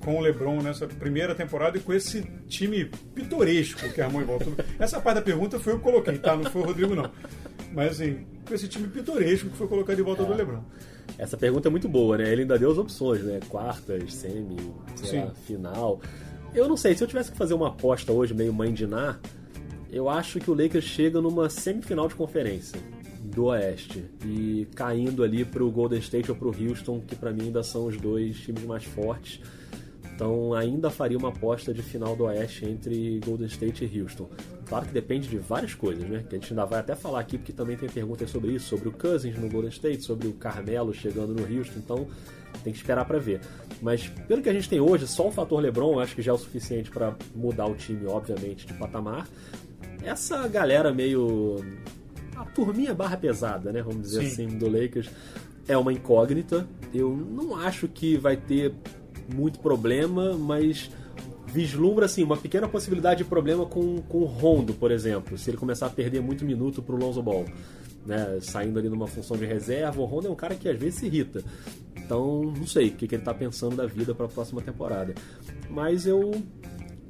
com 0.00 0.16
o 0.16 0.20
LeBron 0.20 0.62
nessa 0.62 0.86
primeira 0.86 1.34
temporada 1.34 1.76
e 1.76 1.80
com 1.80 1.92
esse 1.92 2.22
time 2.48 2.86
pitoresco 3.14 3.92
que 3.92 4.00
armou 4.00 4.22
em 4.22 4.24
volta? 4.24 4.46
Essa 4.78 5.00
parte 5.00 5.16
da 5.16 5.22
pergunta 5.22 5.60
foi 5.60 5.74
eu 5.74 5.78
que 5.78 5.84
coloquei, 5.84 6.18
tá? 6.18 6.34
Não 6.34 6.50
foi 6.50 6.62
o 6.62 6.64
Rodrigo, 6.64 6.94
não. 6.94 7.10
Mas 7.74 7.92
assim, 7.92 8.24
com 8.46 8.54
esse 8.54 8.68
time 8.68 8.88
pitoresco 8.88 9.50
que 9.50 9.56
foi 9.56 9.66
colocado 9.66 9.98
em 9.98 10.02
volta 10.02 10.24
do 10.24 10.32
LeBron. 10.32 10.62
Essa 11.18 11.36
pergunta 11.36 11.68
é 11.68 11.70
muito 11.70 11.88
boa, 11.88 12.16
né? 12.16 12.30
Ele 12.30 12.42
ainda 12.42 12.58
deu 12.58 12.70
as 12.70 12.78
opções, 12.78 13.22
né? 13.22 13.40
Quartas, 13.48 14.14
semi, 14.14 14.56
lá, 15.12 15.30
final. 15.46 16.00
Eu 16.54 16.68
não 16.68 16.76
sei, 16.76 16.94
se 16.94 17.02
eu 17.02 17.08
tivesse 17.08 17.32
que 17.32 17.36
fazer 17.36 17.54
uma 17.54 17.68
aposta 17.68 18.12
hoje, 18.12 18.32
meio 18.32 18.52
mãe 18.52 18.72
de 18.72 18.86
Ná, 18.86 19.18
eu 19.90 20.08
acho 20.08 20.38
que 20.40 20.50
o 20.50 20.54
Lakers 20.54 20.84
chega 20.84 21.20
numa 21.20 21.48
semifinal 21.50 22.08
de 22.08 22.14
conferência 22.14 22.80
do 23.24 23.46
Oeste 23.46 24.04
e 24.24 24.66
caindo 24.74 25.22
ali 25.22 25.44
pro 25.44 25.70
Golden 25.70 25.98
State 25.98 26.30
ou 26.30 26.36
pro 26.36 26.54
Houston, 26.54 27.00
que 27.00 27.16
pra 27.16 27.32
mim 27.32 27.44
ainda 27.44 27.62
são 27.62 27.86
os 27.86 27.96
dois 27.96 28.36
times 28.36 28.64
mais 28.64 28.84
fortes. 28.84 29.40
Então 30.14 30.54
ainda 30.54 30.90
faria 30.90 31.18
uma 31.18 31.28
aposta 31.28 31.74
de 31.74 31.82
final 31.82 32.14
do 32.14 32.24
Oeste 32.24 32.64
entre 32.64 33.20
Golden 33.24 33.46
State 33.48 33.84
e 33.84 34.00
Houston. 34.00 34.28
Claro 34.66 34.86
que 34.86 34.92
depende 34.92 35.28
de 35.28 35.38
várias 35.38 35.74
coisas, 35.74 36.08
né? 36.08 36.24
Que 36.28 36.36
a 36.36 36.38
gente 36.38 36.52
ainda 36.52 36.64
vai 36.64 36.80
até 36.80 36.94
falar 36.94 37.20
aqui, 37.20 37.36
porque 37.36 37.52
também 37.52 37.76
tem 37.76 37.88
perguntas 37.88 38.30
sobre 38.30 38.52
isso, 38.52 38.68
sobre 38.68 38.88
o 38.88 38.92
Cousins 38.92 39.36
no 39.36 39.48
Golden 39.48 39.70
State, 39.70 40.02
sobre 40.02 40.28
o 40.28 40.32
Carmelo 40.32 40.94
chegando 40.94 41.34
no 41.34 41.42
Houston, 41.42 41.78
então 41.78 42.06
tem 42.62 42.72
que 42.72 42.78
esperar 42.78 43.04
pra 43.04 43.18
ver. 43.18 43.40
Mas 43.82 44.08
pelo 44.28 44.40
que 44.40 44.48
a 44.48 44.52
gente 44.52 44.68
tem 44.68 44.80
hoje, 44.80 45.06
só 45.08 45.26
o 45.28 45.32
fator 45.32 45.60
LeBron 45.60 45.94
eu 45.94 46.00
acho 46.00 46.14
que 46.14 46.22
já 46.22 46.30
é 46.30 46.34
o 46.34 46.38
suficiente 46.38 46.90
pra 46.90 47.16
mudar 47.34 47.66
o 47.66 47.74
time, 47.74 48.06
obviamente, 48.06 48.66
de 48.66 48.74
patamar. 48.74 49.28
Essa 50.02 50.46
galera 50.46 50.92
meio 50.92 51.56
a 52.36 52.44
turminha 52.44 52.94
barra 52.94 53.16
pesada, 53.16 53.72
né? 53.72 53.82
Vamos 53.82 54.02
dizer 54.02 54.20
Sim. 54.20 54.26
assim, 54.26 54.58
do 54.58 54.68
Lakers 54.68 55.10
é 55.66 55.76
uma 55.76 55.92
incógnita. 55.92 56.68
Eu 56.92 57.16
não 57.16 57.56
acho 57.56 57.88
que 57.88 58.16
vai 58.16 58.36
ter 58.36 58.74
muito 59.32 59.58
problema, 59.58 60.34
mas 60.34 60.90
vislumbra 61.46 62.06
assim 62.06 62.24
uma 62.24 62.36
pequena 62.36 62.66
possibilidade 62.66 63.18
de 63.18 63.24
problema 63.24 63.64
com, 63.64 63.98
com 64.02 64.18
o 64.18 64.24
Rondo, 64.24 64.74
por 64.74 64.90
exemplo, 64.90 65.38
se 65.38 65.50
ele 65.50 65.56
começar 65.56 65.86
a 65.86 65.90
perder 65.90 66.20
muito 66.20 66.44
minuto 66.44 66.82
pro 66.82 66.96
Lonzo 66.96 67.22
Ball, 67.22 67.44
né? 68.04 68.38
Saindo 68.40 68.78
ali 68.78 68.88
numa 68.88 69.06
função 69.06 69.36
de 69.36 69.46
reserva, 69.46 70.00
o 70.00 70.04
Rondo 70.04 70.26
é 70.26 70.30
um 70.30 70.34
cara 70.34 70.54
que 70.54 70.68
às 70.68 70.78
vezes 70.78 70.96
se 70.96 71.06
irrita. 71.06 71.44
Então, 71.96 72.42
não 72.42 72.66
sei 72.66 72.88
o 72.88 72.92
que, 72.92 73.06
que 73.06 73.14
ele 73.14 73.22
tá 73.22 73.32
pensando 73.32 73.76
da 73.76 73.86
vida 73.86 74.14
para 74.14 74.26
a 74.26 74.28
próxima 74.28 74.60
temporada. 74.60 75.14
Mas 75.70 76.06
eu 76.06 76.32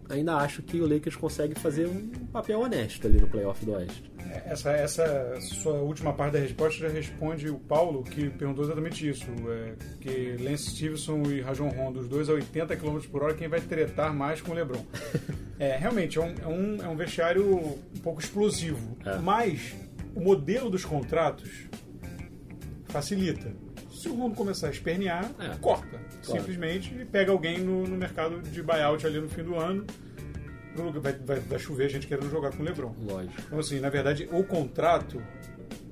ainda 0.08 0.36
acho 0.36 0.62
que 0.62 0.80
o 0.80 0.86
Lakers 0.86 1.16
consegue 1.16 1.58
fazer 1.58 1.86
um 1.86 2.08
papel 2.26 2.60
honesto 2.60 3.06
ali 3.06 3.20
no 3.20 3.26
playoff 3.26 3.64
do 3.64 3.72
Oeste. 3.72 4.13
Essa, 4.46 4.72
essa 4.72 5.40
sua 5.40 5.74
última 5.74 6.12
parte 6.12 6.34
da 6.34 6.38
resposta 6.38 6.78
já 6.80 6.88
responde 6.88 7.48
o 7.48 7.58
Paulo, 7.58 8.02
que 8.02 8.28
perguntou 8.30 8.64
exatamente 8.64 9.08
isso. 9.08 9.26
É, 9.48 9.74
que 10.00 10.36
Lance 10.42 10.70
Stevenson 10.70 11.22
e 11.30 11.40
Rajon 11.40 11.68
Rondo, 11.68 12.00
os 12.00 12.08
dois 12.08 12.28
a 12.28 12.32
80 12.34 12.76
km 12.76 12.98
por 13.10 13.22
hora, 13.22 13.34
quem 13.34 13.48
vai 13.48 13.60
tretar 13.60 14.12
mais 14.14 14.40
com 14.40 14.52
o 14.52 14.54
LeBron. 14.54 14.84
É, 15.56 15.76
realmente, 15.76 16.18
é 16.18 16.20
um, 16.20 16.34
é 16.42 16.48
um, 16.48 16.82
é 16.84 16.88
um 16.88 16.96
vestiário 16.96 17.46
um 17.56 17.98
pouco 18.02 18.20
explosivo. 18.20 18.98
É. 19.06 19.18
Mas 19.18 19.72
o 20.12 20.20
modelo 20.20 20.68
dos 20.68 20.84
contratos 20.84 21.48
facilita. 22.86 23.52
Se 23.92 24.08
o 24.08 24.14
Rondo 24.16 24.34
começar 24.34 24.66
a 24.66 24.70
espernear, 24.70 25.30
É. 25.38 25.54
corta. 25.60 25.98
Simplesmente 26.22 26.92
e 27.00 27.04
pega 27.04 27.30
alguém 27.30 27.58
no, 27.60 27.86
no 27.86 27.96
mercado 27.96 28.42
de 28.42 28.62
buyout 28.62 29.06
ali 29.06 29.20
no 29.20 29.28
fim 29.28 29.44
do 29.44 29.54
ano. 29.54 29.86
No 30.76 30.84
lugar- 30.90 31.00
Vai, 31.02 31.12
vai, 31.12 31.40
vai 31.40 31.58
chover 31.58 31.88
gente 31.88 32.06
querendo 32.06 32.30
jogar 32.30 32.50
com 32.52 32.62
o 32.62 32.66
LeBron. 32.66 32.94
Lógico. 33.02 33.34
Então, 33.46 33.58
assim, 33.58 33.80
na 33.80 33.88
verdade, 33.90 34.28
o 34.32 34.42
contrato 34.44 35.22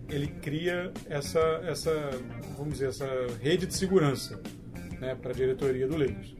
ele 0.08 0.26
cria 0.42 0.92
essa, 1.08 1.38
essa, 1.64 1.90
vamos 2.56 2.74
dizer, 2.74 2.88
essa 2.88 3.06
rede 3.40 3.66
de 3.66 3.74
segurança 3.74 4.40
né, 5.00 5.14
para 5.14 5.30
a 5.30 5.34
diretoria 5.34 5.86
do 5.88 5.96
Lakers. 5.96 6.34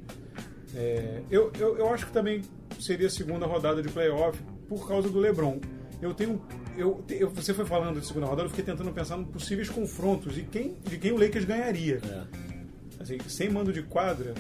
É, 0.75 1.23
eu, 1.31 1.51
eu, 1.59 1.79
eu 1.79 1.89
acho 1.93 2.07
que 2.07 2.13
também 2.13 2.43
seria 2.81 3.07
a 3.07 3.11
segunda 3.11 3.47
rodada 3.47 3.83
de 3.83 3.89
playoff 3.89 4.39
por 4.69 4.87
causa 4.89 5.09
do 5.09 5.19
LeBron. 5.19 5.61
Eu 6.01 6.13
tenho, 6.13 6.43
eu, 6.77 7.05
eu- 7.09 7.31
você 7.31 7.55
foi 7.55 7.65
falando 7.65 8.01
de 8.01 8.07
segunda 8.07 8.27
rodada, 8.27 8.47
eu 8.47 8.51
fiquei 8.51 8.65
tentando 8.65 8.91
pensar 8.93 9.19
em 9.19 9.25
possíveis 9.25 9.69
confrontos 9.71 10.37
e 10.37 10.43
quem, 10.43 10.75
de 10.89 10.99
quem 10.99 11.13
o 11.13 11.17
Lakers 11.19 11.45
ganharia. 11.45 12.01
É. 12.05 13.03
Assim, 13.03 13.19
sem 13.29 13.49
mando 13.49 13.73
de 13.73 13.83
quadra, 13.83 14.35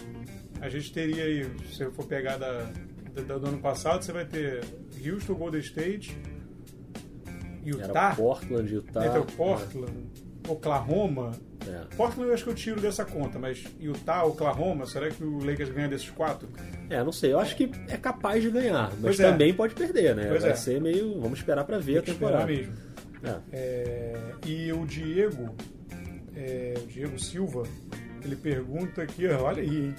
a 0.61 0.69
gente 0.69 0.93
teria 0.93 1.25
aí, 1.25 1.47
se 1.73 1.83
eu 1.83 1.93
for 1.93 2.05
pegar 2.07 2.37
da, 2.37 2.71
da- 3.14 3.38
do 3.38 3.47
ano 3.49 3.59
passado, 3.59 4.02
você 4.04 4.12
vai 4.12 4.25
ter 4.25 4.64
Houston, 5.07 5.35
Golden 5.35 5.61
State, 5.61 6.16
Era 7.26 7.87
Utah, 7.87 8.14
Portland, 8.14 8.73
Utah. 8.75 9.07
então 9.07 9.25
Portland, 9.25 10.07
Oklahoma. 10.49 11.31
É. 11.64 11.95
Portland 11.97 12.28
eu 12.28 12.35
acho 12.35 12.42
que 12.45 12.50
eu 12.50 12.54
tiro 12.54 12.81
dessa 12.81 13.04
conta, 13.04 13.38
mas 13.38 13.64
Utah, 13.81 14.25
Oklahoma, 14.25 14.85
será 14.87 15.09
que 15.11 15.23
o 15.23 15.38
Lakers 15.45 15.71
ganha 15.71 15.87
desses 15.88 16.11
quatro? 16.11 16.49
É, 16.90 17.02
não 17.04 17.12
sei. 17.12 17.33
Eu 17.33 17.38
acho 17.38 17.54
que 17.54 17.71
é 17.88 17.97
capaz 17.97 18.42
de 18.42 18.50
ganhar, 18.50 18.90
mas 18.95 19.00
Pois 19.00 19.21
é. 19.21 19.31
também 19.31 19.54
pode 19.54 19.75
perder, 19.75 20.14
né? 20.16 20.26
Pois 20.28 20.42
Vai 20.42 20.50
é. 20.50 20.54
ser 20.57 20.81
meio. 20.81 21.21
Vamos 21.21 21.38
esperar 21.38 21.64
pra 21.64 21.78
ver 21.78 21.99
a 21.99 22.02
Tem 22.02 22.14
esperar 22.14 22.47
temporada. 22.47 22.52
mesmo. 22.52 22.73
É. 23.23 23.40
É, 23.52 24.16
e 24.45 24.73
o 24.73 24.85
Diego, 24.85 25.54
é, 26.35 26.75
o 26.83 26.87
Diego 26.88 27.16
Silva, 27.21 27.62
ele 28.25 28.35
pergunta 28.35 29.00
aqui, 29.02 29.28
olha 29.28 29.62
aí, 29.62 29.69
hein? 29.87 29.95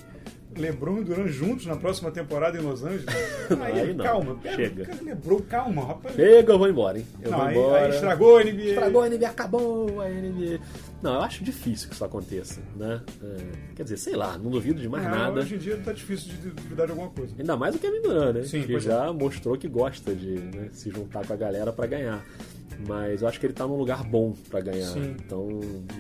Lebron 0.58 1.00
e 1.00 1.04
Duran 1.04 1.28
juntos 1.28 1.66
na 1.66 1.76
próxima 1.76 2.12
temporada 2.12 2.58
em 2.58 2.62
Los 2.62 2.84
Angeles? 2.84 3.06
Aí 3.62 3.94
não, 3.94 4.04
calma, 4.06 4.38
chega. 4.56 4.86
cara, 4.86 5.02
Lebron, 5.02 5.40
calma, 5.50 5.86
rapaz. 5.86 6.16
Chega, 6.16 6.54
eu 6.54 6.58
vou 6.60 6.70
embora, 6.70 7.00
hein? 7.00 7.06
Eu 7.22 7.32
Não, 7.32 7.38
vou 7.38 7.48
aí, 7.48 7.58
embora. 7.58 7.86
aí 7.86 7.90
estragou 7.92 8.38
a 8.38 8.44
NBA. 8.44 8.64
Estragou 8.64 9.02
a 9.02 9.10
NBA, 9.10 9.28
acabou 9.28 10.02
a 10.02 10.10
NBA. 10.10 10.60
Não, 11.02 11.16
eu 11.16 11.22
acho 11.22 11.44
difícil 11.44 11.90
que 11.90 11.96
isso 11.96 12.06
aconteça, 12.06 12.62
né? 12.76 13.02
É, 13.22 13.38
quer 13.76 13.84
dizer, 13.84 13.98
sei 13.98 14.16
lá, 14.16 14.38
não 14.38 14.50
duvido 14.50 14.80
de 14.80 14.88
mais 14.88 15.04
Não, 15.04 15.12
nada. 15.12 15.40
Hoje 15.42 15.56
em 15.56 15.58
dia 15.58 15.78
tá 15.78 15.92
difícil 15.92 16.30
de 16.30 16.50
duvidar 16.52 16.86
de 16.86 16.92
alguma 16.94 17.10
coisa. 17.10 17.34
Ainda 17.38 17.58
mais 17.58 17.76
o 17.76 17.80
Kevin 17.80 18.02
Durant, 18.02 18.36
né? 18.36 18.44
Sim, 18.44 18.64
que 18.64 18.76
é. 18.76 18.80
já 18.80 19.12
mostrou 19.12 19.58
que 19.58 19.68
gosta 19.68 20.16
de 20.16 20.40
né, 20.40 20.70
se 20.72 20.90
juntar 20.90 21.26
com 21.28 21.34
a 21.34 21.36
galera 21.36 21.74
pra 21.74 21.86
ganhar. 21.86 22.24
Mas 22.88 23.22
eu 23.22 23.28
acho 23.28 23.40
que 23.40 23.46
ele 23.46 23.54
tá 23.54 23.66
num 23.68 23.76
lugar 23.78 24.04
bom 24.04 24.34
pra 24.50 24.60
ganhar. 24.62 24.88
Sim. 24.88 25.16
Então 25.26 25.48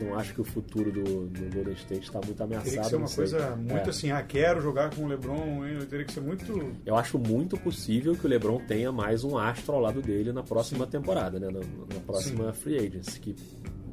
não 0.01 0.17
acho 0.17 0.33
que 0.33 0.41
o 0.41 0.43
futuro 0.43 0.91
do, 0.91 1.27
do 1.27 1.55
Golden 1.55 1.73
State 1.73 2.11
tá 2.11 2.19
muito 2.25 2.41
ameaçado. 2.43 2.65
Teria 2.69 2.81
que 2.81 2.89
ser 2.89 2.95
uma 2.95 3.07
sei. 3.07 3.15
coisa 3.17 3.55
muito 3.55 3.87
É. 3.87 3.89
assim, 3.89 4.11
ah, 4.11 4.21
quero 4.23 4.61
jogar 4.61 4.93
com 4.95 5.03
o 5.03 5.07
LeBron, 5.07 5.65
hein? 5.65 5.79
teria 5.89 6.05
que 6.05 6.11
ser 6.13 6.21
muito... 6.21 6.71
Eu 6.85 6.95
acho 6.95 7.17
muito 7.17 7.57
possível 7.57 8.15
que 8.15 8.25
o 8.25 8.29
LeBron 8.29 8.59
tenha 8.67 8.91
mais 8.91 9.23
um 9.23 9.37
astro 9.37 9.75
ao 9.75 9.81
lado 9.81 10.01
dele 10.01 10.31
na 10.31 10.43
próxima 10.43 10.85
temporada, 10.87 11.39
né? 11.39 11.47
Na, 11.47 11.59
na 11.59 12.01
próxima 12.05 12.53
free 12.53 12.77
agency, 12.77 13.19
que 13.19 13.35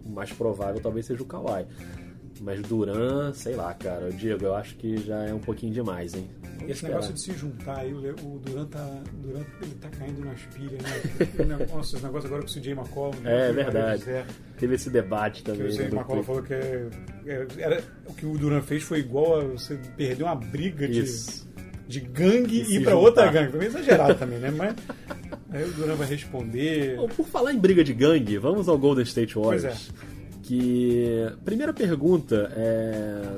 o 0.04 0.10
mais 0.10 0.32
provável 0.32 0.80
talvez 0.80 1.06
seja 1.06 1.22
o 1.22 1.26
Kawhi. 1.26 1.66
Mas 2.42 2.62
Duran, 2.62 3.35
sei 3.35 3.54
lá, 3.54 3.75
cara, 3.75 4.11
Diego, 4.11 4.47
eu 4.47 4.54
acho 4.54 4.75
que 4.76 4.97
já 4.97 5.25
é 5.25 5.35
um 5.35 5.38
pouquinho 5.38 5.73
demais, 5.75 6.14
hein? 6.14 6.30
Esse 6.62 6.73
esperar. 6.73 6.92
negócio 6.94 7.12
de 7.14 7.20
se 7.20 7.32
juntar 7.32 7.78
aí, 7.80 7.92
o, 7.92 7.99
o 7.99 8.38
Durant 8.38 8.68
tá, 8.68 9.02
Durant, 9.14 9.47
ele 9.62 9.75
tá 9.75 9.88
caindo 9.90 10.25
nas 10.25 10.40
pilhas, 10.54 10.80
né? 10.82 11.26
O 11.38 11.42
negócio- 11.44 11.76
Nossa, 11.76 11.97
esse 11.97 12.04
negócio 12.06 12.26
agora 12.28 12.42
com 12.42 12.49
o 12.49 12.52
CJ 12.52 12.73
McCollum. 12.73 13.20
né? 13.20 13.49
É 13.49 13.50
O 13.50 13.54
verdade. 13.54 14.04
Teve 14.59 14.75
esse 14.75 14.88
debate 14.90 15.42
Que 15.42 15.50
também. 15.52 15.66
o 15.66 15.70
CJ 15.70 15.82
né, 15.85 15.90
McCollum 15.97 16.23
falou 16.23 16.42
que 16.42 16.54
é- 16.54 16.88
é- 17.26 17.47
era, 17.59 17.82
o 18.06 18.14
que 18.14 18.25
o 18.26 18.38
Durant 18.38 18.64
fez 18.64 18.82
foi 18.82 19.00
igual 19.00 19.40
a 19.40 19.44
você 19.44 19.78
perder 19.97 20.23
uma 20.25 20.35
briga 20.35 20.88
de, 20.88 21.00
Isso. 21.00 21.47
de 21.87 22.00
gangue 22.00 22.56
E 22.62 22.76
ir 22.76 22.82
pra 22.82 22.92
juntar. 22.92 22.97
outra 22.97 23.30
gangue. 23.32 23.52
Foi 23.52 23.66
exagerado 23.66 24.14
também, 24.14 24.38
né? 24.38 24.50
Mas 24.50 24.75
aí 25.50 25.64
o 25.64 25.73
Durant 25.73 25.97
vai 25.99 26.09
responder. 26.09 26.97
Bom, 26.97 27.09
por 27.09 27.26
falar 27.26 27.52
em 27.52 27.59
briga 27.59 27.85
de 27.85 27.92
gangue, 27.92 28.38
vamos 28.38 28.66
ao 28.68 28.78
Golden 28.78 29.04
State 29.04 29.35
Warriors. 29.38 29.62
Pois 29.92 30.11
Que 30.50 31.33
primeira 31.45 31.73
pergunta 31.73 32.52
é 32.57 33.37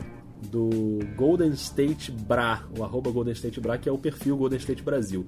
do 0.48 0.70
Golden 1.14 1.50
State 1.50 2.10
Bra, 2.10 2.64
o 2.74 2.82
arroba 2.82 3.10
Golden 3.10 3.34
State 3.34 3.60
Bra, 3.60 3.76
que 3.76 3.86
é 3.86 3.92
o 3.92 3.98
perfil 3.98 4.34
Golden 4.34 4.58
State 4.58 4.82
Brasil. 4.82 5.26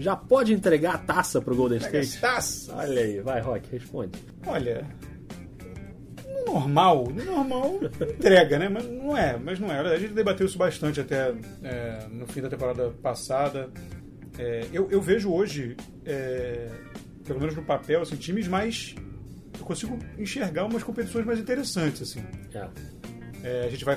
Já 0.00 0.16
pode 0.16 0.52
entregar 0.52 0.96
a 0.96 0.98
taça 0.98 1.40
pro 1.40 1.54
Golden 1.54 1.78
Pega 1.78 2.00
State? 2.00 2.20
taças. 2.20 2.68
Olha 2.70 3.02
aí, 3.02 3.20
vai, 3.20 3.40
Rock, 3.40 3.70
responde. 3.70 4.18
Olha, 4.44 4.84
no 6.26 6.54
normal, 6.54 7.06
no 7.14 7.24
normal 7.24 7.78
entrega, 8.00 8.58
né? 8.58 8.68
Mas 8.68 8.84
não 8.84 9.16
é, 9.16 9.38
mas 9.38 9.60
não 9.60 9.70
é. 9.70 9.78
A 9.78 9.98
gente 10.00 10.14
debateu 10.14 10.44
isso 10.44 10.58
bastante 10.58 11.00
até 11.00 11.32
é, 11.62 12.04
no 12.10 12.26
fim 12.26 12.40
da 12.40 12.48
temporada 12.48 12.90
passada. 13.00 13.70
É, 14.36 14.66
eu, 14.72 14.90
eu 14.90 15.00
vejo 15.00 15.32
hoje, 15.32 15.76
é, 16.04 16.68
pelo 17.24 17.38
menos 17.38 17.54
no 17.54 17.62
papel, 17.62 18.02
assim, 18.02 18.16
times 18.16 18.48
mais. 18.48 18.96
Eu 19.62 19.66
consigo 19.66 19.96
enxergar 20.18 20.64
umas 20.64 20.82
competições 20.82 21.24
mais 21.24 21.38
interessantes, 21.38 22.02
assim. 22.02 22.20
É. 22.52 22.68
É, 23.44 23.64
a 23.64 23.70
gente 23.70 23.84
vai, 23.84 23.96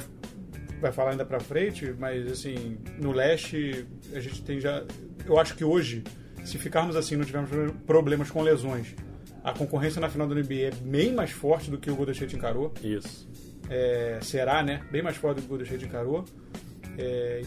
vai 0.80 0.92
falar 0.92 1.12
ainda 1.12 1.26
pra 1.26 1.40
frente, 1.40 1.92
mas 1.98 2.32
assim, 2.32 2.78
no 3.00 3.12
leste 3.12 3.88
a 4.14 4.20
gente 4.20 4.44
tem 4.44 4.60
já. 4.60 4.84
Eu 5.26 5.40
acho 5.40 5.56
que 5.56 5.64
hoje, 5.64 6.04
se 6.44 6.60
ficarmos 6.60 6.96
assim, 6.96 7.16
não 7.16 7.26
tivermos 7.26 7.50
problemas 7.88 8.30
com 8.30 8.44
lesões, 8.44 8.94
a 9.44 9.54
concorrência 9.54 10.00
na 10.00 10.08
final 10.08 10.28
da 10.28 10.36
NBA 10.36 10.54
é 10.54 10.72
bem 10.72 11.12
mais 11.14 11.32
forte 11.32 11.72
do 11.72 11.80
que 11.80 11.90
o 11.90 11.96
Golden 11.96 12.14
State 12.14 12.36
encarou. 12.36 12.72
Isso. 12.84 13.28
É, 13.68 14.20
será, 14.22 14.62
né? 14.62 14.84
Bem 14.92 15.02
mais 15.02 15.18
forte 15.18 15.38
do 15.38 15.42
que 15.42 15.48
o 15.48 15.50
Golden 15.50 15.66
State 15.66 15.86
encarou. 15.86 16.26
É, 16.96 17.42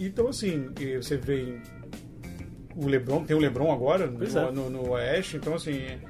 então, 0.00 0.26
assim, 0.26 0.70
você 1.00 1.16
vê 1.16 1.60
o 2.74 2.88
LeBron, 2.88 3.24
tem 3.24 3.36
o 3.36 3.38
LeBron 3.38 3.72
agora 3.72 4.08
no, 4.08 4.18
Pois 4.18 4.34
é. 4.34 4.50
no, 4.50 4.68
no 4.68 4.90
Oeste, 4.90 5.36
então, 5.36 5.54
assim, 5.54 6.00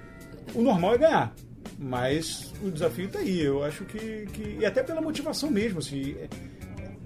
o 0.54 0.62
normal 0.62 0.94
é 0.94 0.98
ganhar. 0.98 1.34
Mas 1.78 2.52
o 2.62 2.70
desafio 2.70 3.08
tá 3.08 3.18
aí. 3.18 3.40
Eu 3.40 3.62
acho 3.64 3.84
que. 3.84 4.26
que 4.32 4.58
e 4.60 4.64
até 4.66 4.82
pela 4.82 5.00
motivação 5.00 5.50
mesmo, 5.50 5.78
assim. 5.78 6.14
é- 6.18 6.28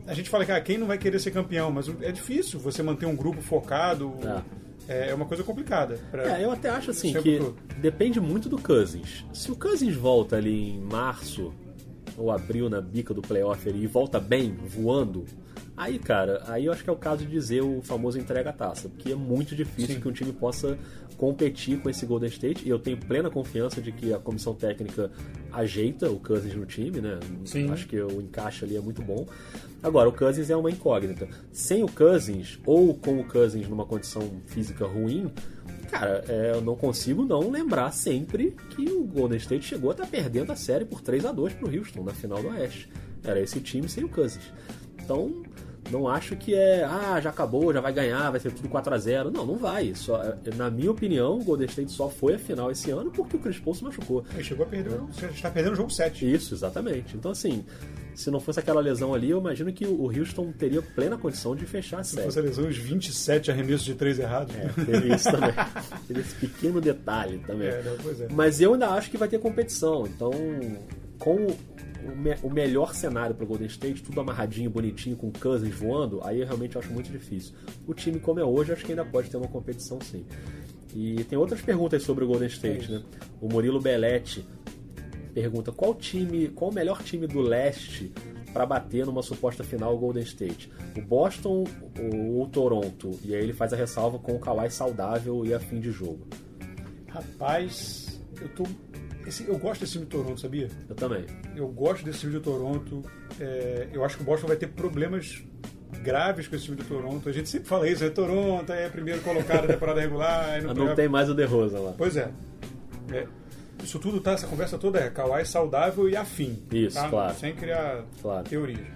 A 0.06 0.14
gente 0.14 0.28
fala 0.30 0.44
que 0.44 0.52
ah, 0.52 0.60
quem 0.60 0.78
não 0.78 0.86
vai 0.86 0.98
querer 0.98 1.18
ser 1.18 1.30
campeão, 1.30 1.70
mas 1.70 1.88
é 2.02 2.10
difícil 2.12 2.58
você 2.58 2.82
manter 2.82 3.06
um 3.06 3.16
grupo 3.16 3.40
focado. 3.42 4.14
É, 4.88 5.10
é 5.10 5.14
uma 5.14 5.26
coisa 5.26 5.42
complicada. 5.44 6.00
É, 6.14 6.42
eu 6.42 6.50
até 6.50 6.70
acho 6.70 6.90
assim 6.92 7.12
Sempre 7.12 7.38
que 7.38 7.76
depende 7.78 8.18
muito 8.20 8.48
do 8.48 8.56
Cousins. 8.58 9.24
Se 9.34 9.50
o 9.52 9.56
Cousins 9.56 9.94
volta 9.94 10.36
ali 10.36 10.70
em 10.70 10.80
março 10.80 11.52
ou 12.16 12.30
abril 12.30 12.70
na 12.70 12.80
bica 12.80 13.12
do 13.12 13.20
playoff 13.20 13.68
ali 13.68 13.84
e 13.84 13.86
volta 13.86 14.18
bem, 14.18 14.54
voando, 14.66 15.26
aí, 15.78 15.98
cara, 15.98 16.42
aí 16.46 16.66
eu 16.66 16.72
acho 16.72 16.84
que 16.84 16.90
é 16.90 16.92
o 16.92 16.96
caso 16.96 17.24
de 17.24 17.30
dizer 17.30 17.62
o 17.62 17.80
famoso 17.82 18.18
entrega 18.18 18.52
taça, 18.52 18.88
porque 18.88 19.12
é 19.12 19.14
muito 19.14 19.54
difícil 19.54 19.94
Sim. 19.94 20.00
que 20.00 20.08
um 20.08 20.12
time 20.12 20.32
possa 20.32 20.78
competir 21.16 21.80
com 21.80 21.90
esse 21.90 22.06
Golden 22.06 22.28
State 22.28 22.64
e 22.64 22.70
eu 22.70 22.78
tenho 22.78 22.96
plena 22.96 23.28
confiança 23.28 23.82
de 23.82 23.90
que 23.90 24.14
a 24.14 24.18
comissão 24.18 24.54
técnica 24.54 25.10
ajeita 25.52 26.08
o 26.08 26.20
Cousins 26.20 26.54
no 26.54 26.64
time, 26.64 27.00
né? 27.00 27.18
Sim. 27.44 27.70
Acho 27.70 27.88
que 27.88 28.00
o 28.00 28.20
encaixe 28.20 28.64
ali 28.64 28.76
é 28.76 28.80
muito 28.80 29.02
bom. 29.02 29.26
Agora, 29.82 30.08
o 30.08 30.12
Cousins 30.12 30.48
é 30.48 30.56
uma 30.56 30.70
incógnita. 30.70 31.28
Sem 31.52 31.82
o 31.82 31.88
Cousins, 31.88 32.58
ou 32.64 32.94
com 32.94 33.18
o 33.18 33.24
Cousins 33.24 33.68
numa 33.68 33.84
condição 33.84 34.30
física 34.46 34.86
ruim, 34.86 35.30
cara, 35.90 36.24
é, 36.28 36.52
eu 36.54 36.60
não 36.60 36.76
consigo 36.76 37.24
não 37.24 37.50
lembrar 37.50 37.90
sempre 37.92 38.56
que 38.70 38.88
o 38.88 39.04
Golden 39.04 39.38
State 39.38 39.64
chegou 39.64 39.90
a 39.90 39.94
estar 39.94 40.06
perdendo 40.06 40.52
a 40.52 40.56
série 40.56 40.84
por 40.84 41.00
3 41.00 41.26
a 41.26 41.32
2 41.32 41.54
pro 41.54 41.76
Houston 41.76 42.04
na 42.04 42.14
final 42.14 42.40
do 42.40 42.48
Oeste. 42.48 42.88
Era 43.24 43.40
esse 43.40 43.60
time 43.60 43.88
sem 43.88 44.04
o 44.04 44.08
Cousins. 44.08 44.52
Então, 45.02 45.42
não 45.90 46.08
acho 46.08 46.36
que 46.36 46.54
é, 46.54 46.84
ah, 46.84 47.20
já 47.20 47.30
acabou, 47.30 47.72
já 47.72 47.80
vai 47.80 47.92
ganhar, 47.92 48.30
vai 48.30 48.40
ser 48.40 48.52
tudo 48.52 48.68
4 48.68 48.94
a 48.94 48.98
0 48.98 49.30
Não, 49.30 49.46
não 49.46 49.56
vai. 49.56 49.94
Só, 49.94 50.20
na 50.56 50.70
minha 50.70 50.90
opinião, 50.90 51.38
o 51.38 51.44
Golden 51.44 51.66
State 51.66 51.92
só 51.92 52.08
foi 52.08 52.34
a 52.34 52.38
final 52.38 52.70
esse 52.70 52.90
ano 52.90 53.10
porque 53.10 53.36
o 53.36 53.40
Chris 53.40 53.58
Paul 53.58 53.74
se 53.74 53.84
machucou. 53.84 54.24
Ele 54.34 54.44
chegou 54.44 54.64
a 54.66 54.68
perder. 54.68 54.98
Você 55.12 55.26
está 55.26 55.50
perdendo 55.50 55.72
o 55.72 55.76
jogo 55.76 55.90
7. 55.90 56.30
Isso, 56.32 56.54
exatamente. 56.54 57.16
Então, 57.16 57.30
assim, 57.30 57.64
se 58.14 58.30
não 58.30 58.40
fosse 58.40 58.58
aquela 58.60 58.80
lesão 58.80 59.14
ali, 59.14 59.30
eu 59.30 59.38
imagino 59.38 59.72
que 59.72 59.86
o 59.86 60.04
Houston 60.06 60.52
teria 60.52 60.82
plena 60.82 61.16
condição 61.16 61.54
de 61.54 61.64
fechar 61.66 62.00
a 62.00 62.04
Se 62.04 62.14
série. 62.14 62.26
fosse 62.26 62.38
a 62.38 62.42
lesão, 62.42 62.66
os 62.68 62.76
27 62.76 63.50
arremessos 63.50 63.84
de 63.84 63.94
3 63.94 64.18
errados. 64.18 64.54
É, 64.56 64.68
teve 64.84 65.14
isso 65.14 65.30
também. 65.30 65.52
teve 66.06 66.20
esse 66.20 66.34
pequeno 66.34 66.80
detalhe 66.80 67.38
também. 67.46 67.68
É, 67.68 67.82
não, 67.82 67.96
pois 68.02 68.20
é. 68.20 68.28
Mas 68.30 68.60
eu 68.60 68.72
ainda 68.74 68.88
acho 68.90 69.10
que 69.10 69.16
vai 69.16 69.28
ter 69.28 69.38
competição. 69.38 70.06
Então, 70.06 70.30
com 71.18 71.34
o, 71.36 72.16
me- 72.16 72.36
o 72.42 72.50
melhor 72.50 72.94
cenário 72.94 73.34
para 73.34 73.44
o 73.44 73.46
Golden 73.46 73.66
State, 73.66 74.02
tudo 74.02 74.20
amarradinho, 74.20 74.70
bonitinho, 74.70 75.16
com 75.16 75.30
Cousins 75.32 75.74
voando, 75.74 76.20
aí 76.24 76.40
eu 76.40 76.46
realmente 76.46 76.78
acho 76.78 76.92
muito 76.92 77.10
difícil. 77.10 77.54
O 77.86 77.94
time 77.94 78.18
como 78.20 78.38
é 78.40 78.44
hoje, 78.44 78.72
acho 78.72 78.84
que 78.84 78.92
ainda 78.92 79.04
pode 79.04 79.28
ter 79.30 79.36
uma 79.36 79.48
competição 79.48 79.98
sim. 80.00 80.24
E 80.94 81.22
tem 81.24 81.38
outras 81.38 81.60
perguntas 81.60 82.02
sobre 82.02 82.24
o 82.24 82.26
Golden 82.28 82.48
State, 82.48 82.86
É 82.86 82.98
né? 82.98 83.02
O 83.40 83.48
Murilo 83.48 83.80
Belletti 83.80 84.44
pergunta 85.34 85.70
qual 85.70 85.94
time, 85.94 86.48
qual 86.48 86.70
o 86.70 86.74
melhor 86.74 87.02
time 87.02 87.26
do 87.26 87.40
leste 87.40 88.12
para 88.52 88.64
bater 88.64 89.04
numa 89.04 89.22
suposta 89.22 89.62
final 89.62 89.96
Golden 89.98 90.22
State? 90.22 90.70
O 90.96 91.02
Boston 91.02 91.64
ou 92.00 92.42
o 92.42 92.48
Toronto? 92.48 93.10
E 93.22 93.34
aí 93.34 93.42
ele 93.42 93.52
faz 93.52 93.72
a 93.72 93.76
ressalva 93.76 94.18
com 94.18 94.34
o 94.34 94.38
Kawhi 94.38 94.70
saudável 94.70 95.44
e 95.44 95.52
a 95.52 95.60
fim 95.60 95.78
de 95.78 95.90
jogo. 95.92 96.26
Rapaz, 97.08 98.20
eu 98.40 98.48
tô. 98.50 98.64
Esse- 99.28 99.46
eu 99.46 99.56
gosto 99.58 99.80
desse 99.80 99.92
time 99.92 100.04
de 100.04 100.10
Toronto, 100.10 100.40
sabia? 100.40 100.68
Eu 100.88 100.94
também. 100.94 101.24
Eu 101.54 101.68
gosto 101.68 102.04
desse 102.04 102.20
time 102.20 102.32
de 102.32 102.40
Toronto. 102.40 103.02
É, 103.40 103.88
eu 103.92 104.04
acho 104.04 104.16
que 104.16 104.22
o 104.22 104.26
Boston 104.26 104.46
vai 104.48 104.56
ter 104.56 104.68
problemas 104.68 105.42
graves 106.02 106.46
com 106.48 106.56
esse 106.56 106.64
time 106.66 106.76
de 106.76 106.84
Toronto. 106.84 107.28
A 107.28 107.32
gente 107.32 107.48
sempre 107.48 107.68
fala 107.68 107.88
isso, 107.88 108.04
é 108.04 108.10
Toronto, 108.10 108.72
é 108.72 108.88
primeiro 108.88 109.20
colocado 109.22 109.62
na 109.66 109.74
temporada 109.74 110.00
regular. 110.00 110.48
Mas 110.54 110.64
não 110.64 110.74
playoff. 110.74 110.96
tem 110.96 111.08
mais 111.08 111.28
o 111.30 111.34
De 111.34 111.44
Rosa 111.44 111.78
lá. 111.78 111.94
Pois 111.96 112.16
é. 112.16 112.30
É, 113.12 113.26
Isso 113.82 113.98
tudo 114.00 114.20
tá, 114.20 114.32
essa 114.32 114.46
conversa 114.46 114.76
toda 114.76 114.98
é 114.98 115.08
Kawhi 115.08 115.44
saudável 115.46 116.08
e 116.08 116.16
afim. 116.16 116.58
Isso, 116.72 116.96
tá? 116.96 117.08
claro. 117.08 117.34
Sem 117.38 117.54
criar 117.54 118.04
Claro. 118.20 118.44
teorias. 118.48 118.86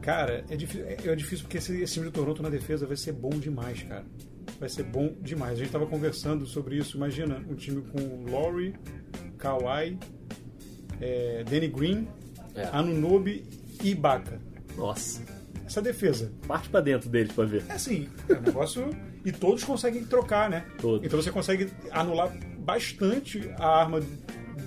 Cara, 0.00 0.44
é 0.48 0.56
difícil, 0.56 0.86
é, 0.86 0.96
é 1.04 1.14
difícil 1.16 1.44
porque 1.44 1.58
esse, 1.58 1.80
esse 1.82 1.94
time 1.94 2.06
de 2.06 2.12
Toronto 2.12 2.42
na 2.42 2.48
defesa 2.48 2.86
vai 2.86 2.96
ser 2.96 3.12
bom 3.12 3.30
demais, 3.30 3.82
cara. 3.82 4.04
Vai 4.58 4.68
ser 4.68 4.84
bom 4.84 5.14
demais. 5.20 5.52
A 5.54 5.56
gente 5.56 5.70
tava 5.70 5.84
conversando 5.86 6.46
sobre 6.46 6.76
isso. 6.76 6.96
Imagina 6.96 7.42
um 7.50 7.54
time 7.54 7.82
com 7.82 8.30
Laurie, 8.30 8.74
Kawhi, 9.38 9.98
é, 11.00 11.44
Danny 11.48 11.68
Green, 11.68 12.08
É. 12.54 12.68
Anunobi 12.72 13.44
e 13.82 13.90
Ibaka. 13.90 14.40
Nossa. 14.76 15.22
Essa 15.64 15.80
defesa. 15.82 16.32
Parte 16.46 16.68
pra 16.68 16.80
dentro 16.80 17.08
deles 17.08 17.32
pra 17.32 17.44
ver. 17.44 17.62
É 17.68 17.74
assim, 17.74 18.08
é 18.28 18.34
um 18.34 18.40
negócio. 18.40 18.90
e 19.24 19.30
todos 19.30 19.62
conseguem 19.64 20.04
trocar, 20.04 20.48
né? 20.50 20.64
Todos. 20.80 21.06
Então 21.06 21.20
você 21.22 21.30
consegue 21.30 21.68
anular 21.90 22.32
bastante 22.58 23.50
a 23.58 23.66
arma 23.80 24.00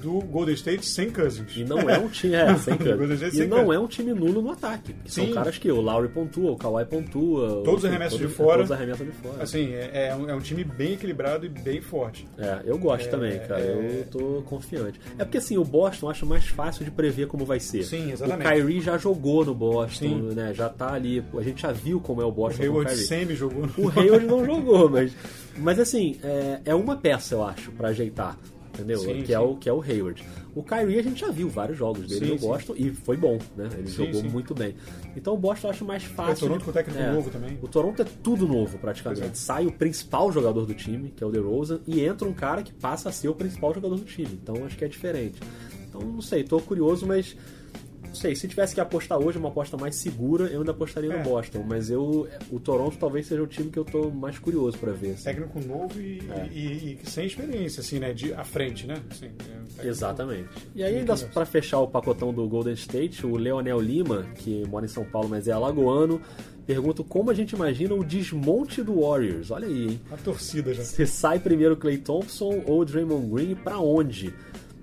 do 0.01 0.19
Golden 0.21 0.56
State 0.56 0.86
sem 0.86 1.10
Cousins. 1.10 1.56
E 1.56 1.63
não 1.63 1.89
é 1.89 1.97
um 1.99 2.08
time, 2.08 2.34
é, 2.36 2.56
sem 2.56 2.75
Cousins. 2.77 3.34
E 3.34 3.45
não 3.45 3.71
é 3.71 3.80
um 3.80 3.88
time 3.88 4.13
nulo 4.13 4.41
no 4.41 4.51
ataque. 4.51 4.93
Que 4.93 5.12
são 5.12 5.25
Sim. 5.25 5.34
caras 5.34 5.58
que 5.58 5.71
o 5.71 5.82
Lowry 5.82 6.10
pontua, 6.10 6.51
o 6.51 6.56
Kawhi 6.58 6.86
pontua. 6.86 7.62
Todos 7.63 7.84
o- 7.84 7.88
arremessam 7.88 8.17
de 8.17 8.23
todos- 8.23 8.38
fora. 8.38 8.58
Todos 8.58 8.71
arremessam 8.71 9.06
de 9.06 9.12
fora. 9.12 9.43
Assim, 9.43 9.73
é, 9.73 10.08
é 10.10 10.15
um, 10.15 10.30
é 10.30 10.34
um 10.36 10.39
time 10.39 10.63
bem 10.63 10.93
equilibrado 10.93 11.45
e 11.45 11.49
bem 11.49 11.82
forte. 11.82 12.27
É, 12.38 12.62
eu 12.65 12.77
gosto 12.77 13.10
também, 13.10 13.39
cara. 13.39 13.60
é- 13.62 14.01
Eu 14.01 14.06
tô 14.12 14.41
confiante. 14.43 14.99
É 15.17 15.23
porque 15.25 15.38
assim, 15.38 15.58
o 15.58 15.63
Boston 15.63 16.08
eu 16.08 16.12
acho 16.12 16.25
mais 16.25 16.45
fácil 16.47 16.84
de 16.86 16.91
prever 16.91 17.27
como 17.27 17.45
vai 17.45 17.60
ser. 17.60 17.84
Sim, 17.84 18.12
exatamente. 18.12 18.47
O 18.47 18.51
Kyrie 18.51 18.82
já 18.82 18.97
jogou 18.97 19.45
no 19.45 19.54
Boston, 19.54 20.06
Sim. 20.06 20.21
né? 20.34 20.54
Já 20.54 20.69
tá 20.69 20.93
ali. 20.93 21.23
A 21.38 21.41
gente 21.41 21.62
já 21.62 21.71
viu 21.71 21.99
como 21.99 22.21
é 22.21 22.25
o 22.25 22.32
Boston 22.32 22.62
o 22.63 22.65
Hayward 22.65 22.95
semi 22.95 23.36
jogou. 23.36 23.67
no- 23.67 23.86
O 23.86 23.89
Hayward 23.99 24.25
não 24.27 24.45
jogou, 24.45 24.89
mas, 24.89 25.13
mas 25.58 25.80
assim, 25.80 26.17
é, 26.23 26.60
é 26.65 26.75
uma 26.75 26.95
peça, 26.95 27.36
eu 27.36 27.43
acho, 27.43 27.71
pra 27.71 27.89
ajeitar. 27.89 28.38
Entendeu? 28.73 28.99
Sim, 28.99 29.21
que, 29.23 29.34
É 29.34 29.38
sim. 29.38 29.43
o, 29.45 29.55
que 29.55 29.67
é 29.69 29.73
o 29.73 29.81
Hayward. 29.81 30.23
O 30.55 30.63
Kyrie 30.63 30.97
a 30.99 31.03
gente 31.03 31.19
já 31.21 31.29
viu 31.29 31.49
vários 31.49 31.77
jogos 31.77 32.07
dele 32.07 32.25
Sim, 32.25 32.31
no 32.34 32.39
sim. 32.39 32.47
Boston 32.47 32.73
e 32.77 32.89
foi 32.91 33.17
bom, 33.17 33.38
né? 33.55 33.69
Ele 33.77 33.88
jogou 33.88 34.23
muito 34.23 34.53
bem. 34.55 34.75
Então 35.15 35.34
o 35.34 35.38
Boston 35.38 35.67
eu 35.67 35.71
acho 35.71 35.86
mais 35.86 36.03
fácil. 36.03 36.31
É, 36.31 36.36
Toronto 36.47 36.60
de- 36.60 36.65
com 36.65 36.71
técnico 36.71 37.03
novo 37.13 37.29
também. 37.29 37.60
O 37.62 37.67
Toronto 37.67 38.01
é 38.01 38.05
tudo 38.23 38.47
novo, 38.47 38.77
praticamente. 38.77 39.23
É. 39.27 39.34
Sai 39.34 39.65
o 39.67 39.71
principal 39.71 40.31
jogador 40.31 40.65
do 40.65 40.73
time, 40.73 41.12
que 41.15 41.23
é 41.23 41.27
o 41.27 41.31
DeRozan, 41.31 41.79
e 41.86 41.99
entra 42.01 42.27
um 42.27 42.34
cara 42.34 42.63
que 42.63 42.73
passa 42.73 43.10
a 43.10 43.12
ser 43.12 43.27
o 43.27 43.36
principal 43.36 43.73
jogador 43.73 43.95
do 43.95 44.05
time. 44.05 44.39
Então 44.41 44.65
acho 44.65 44.77
que 44.77 44.86
é 44.86 44.88
diferente. 44.88 45.39
Então 45.88 46.01
não 46.01 46.21
sei, 46.21 46.43
tô 46.43 46.60
curioso, 46.62 47.05
mas 47.05 47.36
não 48.12 48.15
sei, 48.15 48.36
se 48.36 48.45
tivesse 48.47 48.76
que 48.76 48.82
apostar 48.82 49.17
hoje 49.17 49.38
uma 49.38 49.47
aposta 49.47 49.78
mais 49.78 49.95
segura, 49.95 50.47
eu 50.47 50.60
ainda 50.60 50.71
apostaria 50.71 51.13
É. 51.13 51.17
no 51.17 51.24
Boston, 51.24 51.63
mas 51.67 51.89
eu 51.89 52.28
o 52.52 52.60
Toronto 52.60 52.97
talvez 53.00 53.26
seja 53.26 53.41
o 53.41 53.47
time 53.47 53.69
que 53.71 53.80
eu 53.80 53.86
tô 53.86 54.12
mais 54.12 54.38
curioso 54.38 54.78
pra 54.78 54.91
ver. 54.91 55.12
assim. 55.12 55.24
Técnico 55.24 55.60
novo 55.65 56.00
e, 56.00 56.19
É. 56.30 56.47
e- 56.54 57.00
e 57.02 57.10
sem 57.10 57.26
experiência, 57.26 57.80
assim, 57.82 58.00
né? 58.00 58.13
De, 58.13 58.34
à 58.34 58.43
frente, 58.43 58.86
né? 58.86 58.95
Assim, 59.10 59.28
é 59.28 59.86
um 59.86 59.89
Exatamente. 59.89 60.50
E 60.76 60.84
aí, 60.84 60.97
ainda 60.97 61.15
pra 61.15 61.45
fechar 61.45 61.80
o 61.80 61.88
pacotão 61.88 62.34
do 62.34 62.47
Golden 62.47 62.74
State, 62.74 63.26
o 63.26 63.38
Leonel 63.38 63.80
Lima, 63.80 64.26
que 64.36 64.67
mora 64.67 64.86
em 64.86 64.89
São 64.89 65.06
Paulo, 65.06 65.30
mas 65.30 65.47
é 65.47 65.52
alagoano, 65.54 66.19
pergunta 66.67 67.04
como 67.04 67.32
a 67.32 67.34
gente 67.34 67.54
imagina 67.54 67.93
o 67.95 68.04
desmonte 68.04 68.84
do 68.84 69.02
Warriors. 69.02 69.52
Olha 69.52 69.67
aí, 69.67 69.88
hein? 69.88 70.02
A 70.12 70.17
torcida 70.17 70.74
já. 70.74 70.84
Se 70.84 71.06
sai 71.08 71.39
primeiro 71.39 71.74
o 71.76 71.78
Clay 71.78 71.97
Thompson 71.97 72.62
ou 72.67 72.82
o 72.82 72.86
Draymond 72.86 73.30
Green 73.34 73.56
pra 73.56 73.80
onde? 73.80 74.34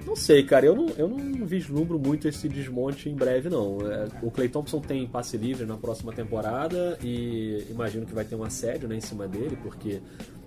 Não 0.08 0.16
sei, 0.16 0.42
cara, 0.42 0.64
eu 0.64 0.74
não, 0.74 0.88
eu 0.96 1.06
não 1.06 1.44
vislumbro 1.44 1.98
muito 1.98 2.26
esse 2.26 2.48
desmonte 2.48 3.10
em 3.10 3.14
breve, 3.14 3.50
não. 3.50 3.78
É, 3.86 4.08
o 4.22 4.30
Clay 4.30 4.48
Thompson 4.48 4.80
tem 4.80 5.06
passe 5.06 5.36
livre 5.36 5.66
na 5.66 5.76
próxima 5.76 6.14
temporada 6.14 6.98
e 7.04 7.66
imagino 7.68 8.06
que 8.06 8.14
vai 8.14 8.24
ter 8.24 8.34
um 8.34 8.42
assédio 8.42 8.88
né, 8.88 8.96
em 8.96 9.02
cima 9.02 9.28
dele, 9.28 9.58
porque 9.62 10.00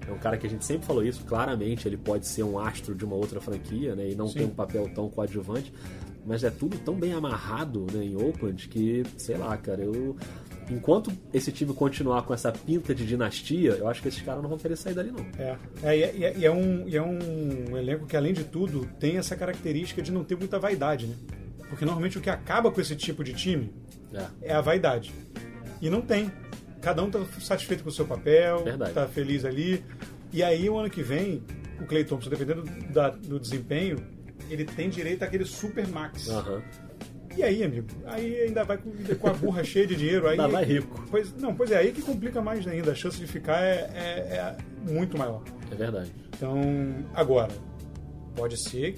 é 0.07 0.11
um 0.11 0.17
cara 0.17 0.35
que 0.35 0.47
a 0.47 0.49
gente 0.49 0.65
sempre 0.65 0.87
falou 0.87 1.05
isso, 1.05 1.23
claramente 1.25 1.87
ele 1.87 1.95
pode 1.95 2.25
ser 2.25 2.41
um 2.41 2.57
astro 2.57 2.95
de 2.95 3.05
uma 3.05 3.15
outra 3.15 3.39
franquia 3.39 3.95
né, 3.95 4.09
e 4.09 4.15
não 4.15 4.27
Sim. 4.27 4.39
tem 4.39 4.47
um 4.47 4.49
papel 4.49 4.89
tão 4.95 5.07
coadjuvante, 5.11 5.71
mas 6.25 6.43
é 6.43 6.49
tudo 6.49 6.79
tão 6.79 6.95
bem 6.95 7.13
amarrado 7.13 7.85
né, 7.93 8.03
em 8.03 8.15
Oakland 8.15 8.67
que, 8.67 9.03
sei 9.15 9.37
lá, 9.37 9.55
cara, 9.57 9.83
eu. 9.83 10.15
Enquanto 10.69 11.11
esse 11.33 11.51
time 11.51 11.73
continuar 11.73 12.21
com 12.23 12.33
essa 12.33 12.51
pinta 12.51 12.95
de 12.95 13.05
dinastia, 13.05 13.71
eu 13.71 13.87
acho 13.87 14.01
que 14.01 14.07
esses 14.07 14.21
caras 14.21 14.41
não 14.41 14.49
vão 14.49 14.57
querer 14.57 14.75
sair 14.77 14.93
dali, 14.93 15.11
não. 15.11 15.25
É, 15.37 15.57
é, 15.83 15.97
e 15.97 16.03
é, 16.03 16.27
é- 16.41 16.45
é 16.45 16.51
um, 16.51 16.87
é 16.87 17.01
um 17.01 17.77
elenco 17.77 18.05
que, 18.05 18.15
além 18.15 18.33
de 18.33 18.43
tudo, 18.45 18.87
tem 18.99 19.17
essa 19.17 19.35
característica 19.35 20.01
de 20.01 20.11
não 20.11 20.23
ter 20.23 20.37
muita 20.37 20.57
vaidade, 20.59 21.07
né? 21.07 21.15
Porque 21.69 21.83
normalmente 21.85 22.17
o 22.17 22.21
que 22.21 22.29
acaba 22.29 22.71
com 22.71 22.79
esse 22.79 22.95
tipo 22.95 23.23
de 23.23 23.33
time 23.33 23.73
É. 24.13 24.25
é 24.49 24.53
a 24.53 24.61
vaidade. 24.61 25.11
E 25.81 25.89
não 25.89 26.01
tem. 26.01 26.31
Cada 26.81 27.03
um 27.03 27.09
tá 27.11 27.19
satisfeito 27.39 27.83
com 27.83 27.89
o 27.89 27.91
seu 27.93 28.05
papel, 28.05 28.63
Verdade. 28.63 28.93
tá 28.93 29.07
feliz 29.07 29.43
ali. 29.45 29.83
E 30.33 30.41
aí, 30.43 30.69
o 30.69 30.77
ano 30.77 30.89
que 30.89 31.03
vem, 31.03 31.43
o 31.79 31.85
Clay 31.85 32.03
Thompson, 32.05 32.29
dependendo 32.29 32.63
da- 32.93 33.09
do 33.09 33.39
desempenho, 33.39 33.97
ele 34.49 34.65
tem 34.65 34.89
direito 34.89 35.23
àquele 35.23 35.45
super 35.45 35.87
max. 35.87 36.29
Aham. 36.29 36.61
E 37.37 37.43
aí, 37.43 37.63
amigo? 37.63 37.87
Aí 38.05 38.41
ainda 38.41 38.63
vai 38.63 38.77
com, 38.77 38.91
com 39.19 39.27
a 39.27 39.33
burra 39.33 39.63
cheia 39.65 39.87
de 39.87 39.95
dinheiro. 39.95 40.27
Aí, 40.27 40.31
Ainda 40.33 40.47
vai 40.47 40.63
rico. 40.65 41.03
Pois, 41.09 41.33
não, 41.35 41.53
pois 41.55 41.71
é, 41.71 41.77
aí 41.77 41.91
que 41.91 42.01
complica 42.01 42.41
mais 42.41 42.67
ainda. 42.67 42.91
A 42.91 42.95
chance 42.95 43.17
de 43.17 43.27
ficar 43.27 43.61
é, 43.63 43.89
é- 43.95 44.35
é 44.35 44.57
muito 44.91 45.17
maior. 45.17 45.41
É 45.71 45.75
verdade. 45.75 46.11
Então, 46.35 46.59
agora, 47.13 47.51
pode 48.35 48.57
ser 48.69 48.95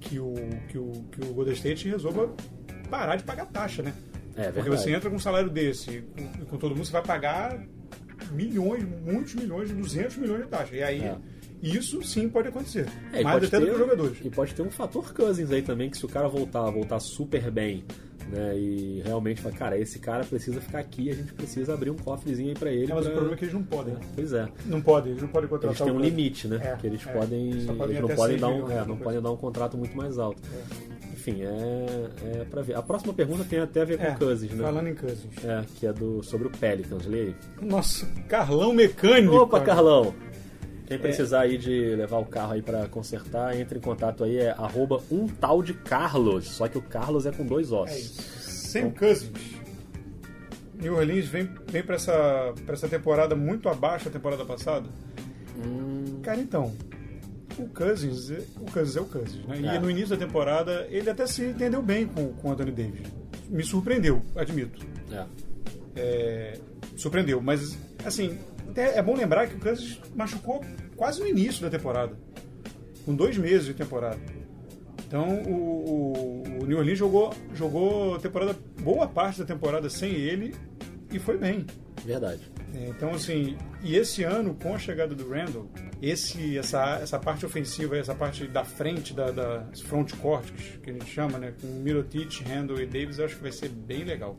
que 0.00 0.18
o, 0.18 0.34
que 0.68 0.78
o, 0.78 0.90
que 1.12 1.20
o 1.22 1.32
Golden 1.34 1.54
State 1.54 1.88
resolva 1.88 2.30
parar 2.90 3.16
de 3.16 3.24
pagar 3.24 3.46
taxa, 3.46 3.82
né? 3.82 3.92
É, 4.36 4.44
Porque 4.46 4.62
verdade. 4.62 4.82
você 4.82 4.92
entra 4.92 5.08
com 5.10 5.16
um 5.16 5.20
salário 5.20 5.48
desse, 5.48 6.02
com, 6.16 6.44
com 6.46 6.56
todo 6.58 6.74
mundo, 6.74 6.84
você 6.84 6.92
vai 6.92 7.02
pagar 7.02 7.58
milhões, 8.32 8.84
muitos 9.04 9.34
milhões, 9.34 9.70
200 9.70 10.16
milhões 10.16 10.42
de 10.42 10.48
taxa. 10.48 10.74
E 10.74 10.82
aí, 10.82 11.02
É. 11.02 11.16
isso 11.64 12.02
sim 12.02 12.28
pode 12.28 12.48
acontecer. 12.48 12.86
É, 13.12 13.22
Mais 13.22 13.34
pode 13.36 13.46
até 13.46 13.60
do 13.60 13.66
que 13.66 13.72
os 13.72 13.78
jogadores. 13.78 14.18
E 14.24 14.30
pode 14.30 14.54
ter 14.54 14.62
um 14.62 14.70
fator 14.70 15.12
Cousins 15.14 15.50
aí 15.50 15.62
também, 15.62 15.90
que 15.90 15.96
se 15.98 16.04
o 16.04 16.08
cara 16.08 16.28
voltar, 16.28 16.68
voltar 16.70 17.00
super 17.00 17.50
bem, 17.50 17.84
né? 18.28 18.56
E 18.56 19.02
realmente 19.04 19.40
falar, 19.40 19.54
cara, 19.56 19.78
esse 19.78 19.98
cara 19.98 20.24
precisa 20.24 20.60
ficar 20.60 20.78
aqui, 20.80 21.10
a 21.10 21.14
gente 21.14 21.32
precisa 21.32 21.74
abrir 21.74 21.90
um 21.90 21.96
cofrezinho 21.96 22.48
aí 22.50 22.54
pra 22.54 22.70
ele. 22.72 22.90
É, 22.90 22.94
mas 22.94 23.04
pra- 23.04 23.10
o 23.10 23.12
problema 23.14 23.34
é 23.34 23.38
que 23.38 23.44
eles 23.44 23.54
não 23.54 23.62
podem. 23.62 23.96
Pois 24.14 24.32
é. 24.32 24.48
Não 24.66 24.80
podem, 24.80 25.10
eles 25.12 25.22
não 25.22 25.28
podem 25.28 25.48
contratar 25.48 25.76
Eles 25.76 25.92
têm 25.92 25.92
um 25.92 26.00
limite, 26.04 26.48
né? 26.48 26.60
É, 26.62 26.76
que 26.76 26.86
eles 26.86 27.06
é. 27.06 27.12
podem. 27.12 27.60
Só 27.60 27.74
podem 27.74 27.96
Eles 27.96 28.08
não 28.08 28.16
podem 28.16 28.36
dar 28.38 28.48
um, 28.48 28.70
é, 28.70 28.74
não 28.78 28.86
coisa. 28.86 29.02
podem 29.04 29.22
dar 29.22 29.30
um 29.30 29.36
contrato 29.36 29.76
muito 29.76 29.96
mais 29.96 30.18
alto. 30.18 30.40
Enfim, 31.12 31.42
é, 31.42 32.40
é 32.40 32.44
pra 32.44 32.60
ver. 32.60 32.76
A 32.76 32.82
próxima 32.82 33.14
pergunta 33.14 33.44
tem 33.44 33.58
até 33.58 33.80
a 33.80 33.84
ver 33.86 33.96
com 33.96 34.04
É, 34.04 34.10
Cousins, 34.14 34.52
né? 34.52 34.62
Falando 34.64 34.88
em 34.88 34.94
Cousins. 34.94 35.44
É, 35.44 35.64
que 35.76 35.86
é 35.86 35.92
do, 35.92 36.22
sobre 36.22 36.48
o 36.48 36.50
Pelicans, 36.50 37.06
lê 37.06 37.20
aí. 37.20 37.34
Nossa, 37.62 38.04
Carlão 38.28 38.74
Mecânico. 38.74 39.34
Opa, 39.36 39.60
cara. 39.60 39.76
Carlão! 39.76 40.14
Quem 40.86 40.98
precisar 40.98 41.40
aí 41.40 41.56
de 41.56 41.94
levar 41.96 42.18
o 42.18 42.26
carro 42.26 42.52
aí 42.52 42.62
pra 42.62 42.86
consertar, 42.88 43.58
entre 43.58 43.78
em 43.78 43.80
contato 43.80 44.22
aí, 44.24 44.36
é 44.36 44.50
arroba 44.50 45.00
um 45.10 45.26
tal 45.26 45.62
de 45.62 45.72
Carlos, 45.72 46.46
só 46.48 46.68
que 46.68 46.76
o 46.76 46.82
Carlos 46.82 47.24
é 47.26 47.32
com 47.32 47.44
dois 47.44 47.72
É 47.72 47.74
ossos. 47.74 47.96
isso. 47.98 48.70
Sam 48.70 48.90
Cousins. 48.90 49.30
New 50.74 50.94
Orleans 50.96 51.26
vem, 51.26 51.48
vem 51.68 51.82
pra, 51.82 51.94
essa, 51.94 52.52
pra 52.66 52.74
essa 52.74 52.88
temporada 52.88 53.34
muito 53.34 53.68
abaixo 53.68 54.06
da 54.06 54.10
temporada 54.10 54.44
passada. 54.44 54.88
Hum, 55.64 56.20
Cara, 56.22 56.40
então, 56.40 56.74
o 57.58 57.66
Cousins, 57.68 58.30
é- 58.30 58.42
o 58.60 58.70
Cousins 58.70 58.96
é 58.96 59.00
o 59.00 59.04
Cousins, 59.06 59.46
né? 59.46 59.60
É. 59.64 59.76
E 59.76 59.78
no 59.78 59.88
início 59.90 60.10
da 60.16 60.16
temporada 60.26 60.86
ele 60.90 61.08
até 61.08 61.26
se 61.26 61.44
entendeu 61.44 61.80
bem 61.80 62.06
com, 62.06 62.28
com 62.34 62.48
o 62.48 62.52
Anthony 62.52 62.72
Davis. 62.72 63.06
Me 63.48 63.62
surpreendeu, 63.62 64.20
admito. 64.36 64.84
é. 65.12 65.24
É, 65.96 66.58
surpreendeu, 66.96 67.40
mas 67.40 67.78
assim, 68.04 68.36
até 68.74 68.98
é 68.98 69.02
bom 69.02 69.14
lembrar 69.16 69.46
que 69.46 69.54
o 69.54 69.60
Cousins 69.60 70.00
machucou 70.14 70.64
quase 70.96 71.20
no 71.20 71.26
início 71.28 71.62
da 71.62 71.70
temporada. 71.70 72.16
Com 73.04 73.14
dois 73.14 73.36
meses 73.38 73.66
de 73.66 73.74
temporada. 73.74 74.18
Então 75.06 75.28
o, 75.42 76.42
o, 76.58 76.62
o 76.62 76.66
New 76.66 76.78
Orleans 76.78 76.98
jogou, 76.98 77.32
jogou 77.54 78.18
temporada, 78.18 78.56
boa 78.80 79.06
parte 79.06 79.38
da 79.38 79.44
temporada 79.44 79.88
sem 79.88 80.10
ele 80.12 80.54
e 81.12 81.18
foi 81.18 81.38
bem. 81.38 81.66
Verdade. 82.04 82.40
É, 82.74 82.88
Então, 82.88 83.10
assim, 83.14 83.56
e 83.82 83.94
esse 83.96 84.24
ano, 84.24 84.54
com 84.54 84.74
a 84.74 84.78
chegada 84.78 85.14
do 85.14 85.28
Randall, 85.28 85.70
esse, 86.02 86.58
essa, 86.58 86.98
essa 87.00 87.18
parte 87.18 87.46
ofensiva, 87.46 87.96
essa 87.96 88.14
parte 88.14 88.46
da 88.48 88.64
frente, 88.64 89.14
da, 89.14 89.30
da 89.30 89.64
front 89.84 90.12
court, 90.16 90.50
que 90.82 90.90
a 90.90 90.92
gente 90.92 91.06
chama, 91.06 91.38
né, 91.38 91.54
com 91.60 91.66
Mirotic, 91.68 92.42
Randall 92.42 92.80
e 92.80 92.86
Davis, 92.86 93.18
eu 93.18 93.26
acho 93.26 93.36
que 93.36 93.42
vai 93.42 93.52
ser 93.52 93.68
bem 93.68 94.02
legal. 94.04 94.36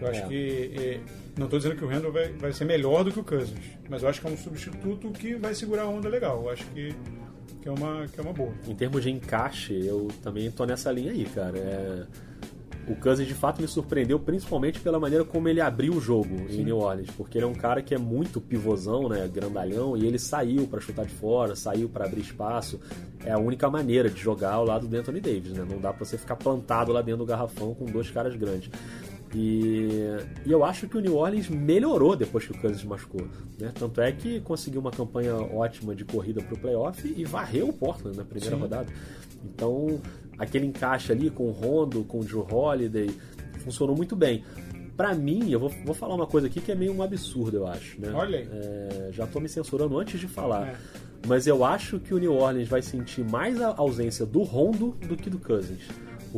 Eu 0.00 0.08
acho 0.08 0.20
É. 0.24 0.28
que. 0.28 0.72
é, 0.78 1.00
não 1.36 1.44
estou 1.44 1.58
dizendo 1.58 1.76
que 1.76 1.84
o 1.84 1.88
Randall 1.88 2.12
vai, 2.12 2.32
vai 2.32 2.52
ser 2.52 2.64
melhor 2.64 3.04
do 3.04 3.12
que 3.12 3.20
o 3.20 3.24
Cousins, 3.24 3.58
mas 3.88 4.02
eu 4.02 4.08
acho 4.08 4.20
que 4.20 4.26
é 4.26 4.30
um 4.30 4.36
substituto 4.36 5.10
que 5.10 5.34
vai 5.34 5.54
segurar 5.54 5.82
a 5.82 5.88
onda 5.88 6.08
legal. 6.08 6.42
Eu 6.44 6.50
acho 6.50 6.64
que, 6.68 6.94
que, 7.62 7.68
é, 7.68 7.72
uma, 7.72 8.06
que 8.06 8.18
é 8.18 8.22
uma 8.22 8.32
boa. 8.32 8.52
Em 8.66 8.74
termos 8.74 9.02
de 9.02 9.10
encaixe, 9.10 9.74
eu 9.86 10.08
também 10.22 10.50
tô 10.50 10.64
nessa 10.64 10.90
linha 10.90 11.12
aí, 11.12 11.24
cara. 11.26 11.58
É, 11.58 12.06
O 12.88 12.94
Cousins 12.94 13.26
de 13.26 13.34
fato 13.34 13.60
me 13.60 13.66
surpreendeu, 13.66 14.18
principalmente 14.18 14.78
pela 14.78 15.00
maneira 15.00 15.24
como 15.24 15.48
ele 15.48 15.60
abriu 15.60 15.94
o 15.94 16.00
jogo 16.00 16.46
em 16.48 16.62
New 16.64 16.78
Orleans, 16.78 17.10
porque 17.16 17.36
ele 17.36 17.44
é 17.44 17.48
um 17.48 17.54
cara 17.54 17.82
que 17.82 17.92
é 17.92 17.98
muito 17.98 18.40
pivôzão, 18.40 19.08
né, 19.08 19.28
grandalhão, 19.28 19.96
e 19.96 20.06
ele 20.06 20.20
saiu 20.20 20.68
pra 20.68 20.80
chutar 20.80 21.04
de 21.04 21.12
fora, 21.12 21.56
saiu 21.56 21.88
pra 21.88 22.04
abrir 22.04 22.20
espaço. 22.20 22.80
É 23.24 23.32
a 23.32 23.38
única 23.38 23.68
maneira 23.68 24.08
de 24.08 24.20
jogar 24.20 24.52
ao 24.52 24.64
lado 24.64 24.86
do 24.86 24.96
Anthony 24.96 25.20
Davis, 25.20 25.52
né? 25.52 25.66
Não 25.68 25.80
dá 25.80 25.92
pra 25.92 26.04
você 26.04 26.16
ficar 26.16 26.36
plantado 26.36 26.92
lá 26.92 27.02
dentro 27.02 27.18
do 27.18 27.26
garrafão 27.26 27.74
com 27.74 27.86
dois 27.86 28.08
caras 28.08 28.36
grandes. 28.36 28.70
E, 29.38 30.16
e 30.46 30.50
eu 30.50 30.64
acho 30.64 30.88
que 30.88 30.96
o 30.96 31.00
New 31.00 31.14
Orleans 31.14 31.50
melhorou 31.50 32.16
depois 32.16 32.46
que 32.46 32.52
o 32.52 32.58
Cousins 32.58 32.82
machucou. 32.84 33.28
Né? 33.60 33.70
Tanto 33.78 34.00
é 34.00 34.10
que 34.10 34.40
conseguiu 34.40 34.80
uma 34.80 34.90
campanha 34.90 35.34
ótima 35.36 35.94
de 35.94 36.06
corrida 36.06 36.42
para 36.42 36.54
o 36.54 36.58
playoff 36.58 37.14
e 37.14 37.22
varreu 37.22 37.68
o 37.68 37.72
Portland 37.72 38.16
na 38.16 38.24
primeira 38.24 38.56
Sim. 38.56 38.62
rodada. 38.62 38.90
Então, 39.44 40.00
aquele 40.38 40.64
encaixe 40.64 41.12
ali 41.12 41.28
com 41.28 41.48
o 41.48 41.50
Rondo, 41.50 42.02
com 42.04 42.20
o 42.20 42.24
Drew 42.24 42.46
Holiday, 42.50 43.10
funcionou 43.58 43.94
muito 43.94 44.16
bem. 44.16 44.42
Pra 44.96 45.14
mim, 45.14 45.50
eu 45.50 45.60
vou, 45.60 45.68
vou 45.84 45.94
falar 45.94 46.14
uma 46.14 46.26
coisa 46.26 46.46
aqui 46.46 46.58
que 46.58 46.72
é 46.72 46.74
meio 46.74 46.94
um 46.94 47.02
absurdo, 47.02 47.58
eu 47.58 47.66
acho. 47.66 48.00
Né? 48.00 48.10
Olha 48.14 48.38
aí. 48.38 48.48
É, 48.50 49.10
já 49.12 49.26
tô 49.26 49.38
me 49.38 49.50
censurando 49.50 49.98
antes 49.98 50.18
de 50.18 50.26
falar. 50.26 50.68
É. 50.68 50.76
Mas 51.26 51.46
eu 51.46 51.62
acho 51.62 52.00
que 52.00 52.14
o 52.14 52.18
New 52.18 52.32
Orleans 52.32 52.68
vai 52.68 52.80
sentir 52.80 53.22
mais 53.22 53.60
a 53.60 53.74
ausência 53.76 54.24
do 54.24 54.42
Rondo 54.42 54.96
do 55.06 55.14
que 55.14 55.28
do 55.28 55.38
Cousins. 55.38 55.82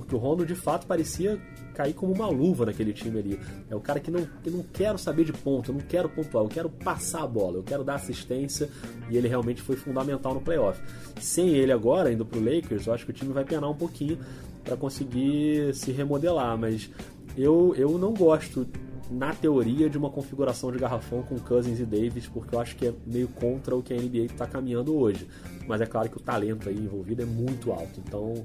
Porque 0.00 0.14
o 0.14 0.18
Rondo 0.18 0.44
de 0.44 0.54
fato 0.54 0.86
parecia 0.86 1.40
cair 1.74 1.92
como 1.92 2.12
uma 2.12 2.28
luva 2.28 2.66
naquele 2.66 2.92
time 2.92 3.18
ali. 3.18 3.40
É 3.70 3.74
o 3.74 3.80
cara 3.80 4.00
que 4.00 4.10
não, 4.10 4.26
que 4.42 4.50
não 4.50 4.62
quero 4.62 4.98
saber 4.98 5.24
de 5.24 5.32
ponto, 5.32 5.70
eu 5.70 5.74
não 5.74 5.80
quero 5.80 6.08
pontuar, 6.08 6.44
eu 6.44 6.48
quero 6.48 6.68
passar 6.68 7.22
a 7.22 7.26
bola, 7.26 7.58
eu 7.58 7.62
quero 7.62 7.84
dar 7.84 7.94
assistência. 7.94 8.68
E 9.08 9.16
ele 9.16 9.28
realmente 9.28 9.62
foi 9.62 9.76
fundamental 9.76 10.34
no 10.34 10.40
playoff. 10.40 10.80
Sem 11.20 11.50
ele 11.50 11.72
agora, 11.72 12.12
indo 12.12 12.24
pro 12.24 12.40
Lakers, 12.40 12.86
eu 12.86 12.94
acho 12.94 13.04
que 13.04 13.10
o 13.10 13.14
time 13.14 13.32
vai 13.32 13.44
penar 13.44 13.70
um 13.70 13.76
pouquinho 13.76 14.18
para 14.64 14.76
conseguir 14.76 15.74
se 15.74 15.92
remodelar. 15.92 16.58
Mas 16.58 16.90
eu, 17.36 17.74
eu 17.76 17.96
não 17.96 18.12
gosto 18.12 18.66
na 19.10 19.32
teoria, 19.32 19.88
de 19.88 19.96
uma 19.96 20.10
configuração 20.10 20.70
de 20.70 20.78
garrafão 20.78 21.22
com 21.22 21.38
Cousins 21.38 21.80
e 21.80 21.84
Davis, 21.84 22.26
porque 22.26 22.54
eu 22.54 22.60
acho 22.60 22.76
que 22.76 22.88
é 22.88 22.94
meio 23.06 23.28
contra 23.28 23.74
o 23.74 23.82
que 23.82 23.94
a 23.94 23.96
NBA 23.96 24.24
está 24.24 24.46
caminhando 24.46 24.96
hoje. 24.96 25.26
Mas 25.66 25.80
é 25.80 25.86
claro 25.86 26.10
que 26.10 26.16
o 26.16 26.20
talento 26.20 26.68
aí 26.68 26.78
envolvido 26.78 27.22
é 27.22 27.24
muito 27.24 27.72
alto, 27.72 28.00
então 28.06 28.44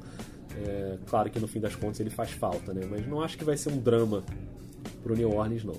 é 0.57 0.97
claro 1.07 1.29
que 1.29 1.39
no 1.39 1.47
fim 1.47 1.59
das 1.59 1.75
contas 1.75 1.99
ele 1.99 2.09
faz 2.09 2.31
falta, 2.31 2.73
né? 2.73 2.85
Mas 2.89 3.07
não 3.07 3.21
acho 3.21 3.37
que 3.37 3.43
vai 3.43 3.57
ser 3.57 3.69
um 3.69 3.77
drama 3.77 4.23
pro 5.01 5.15
New 5.15 5.35
Orleans, 5.35 5.63
não. 5.63 5.75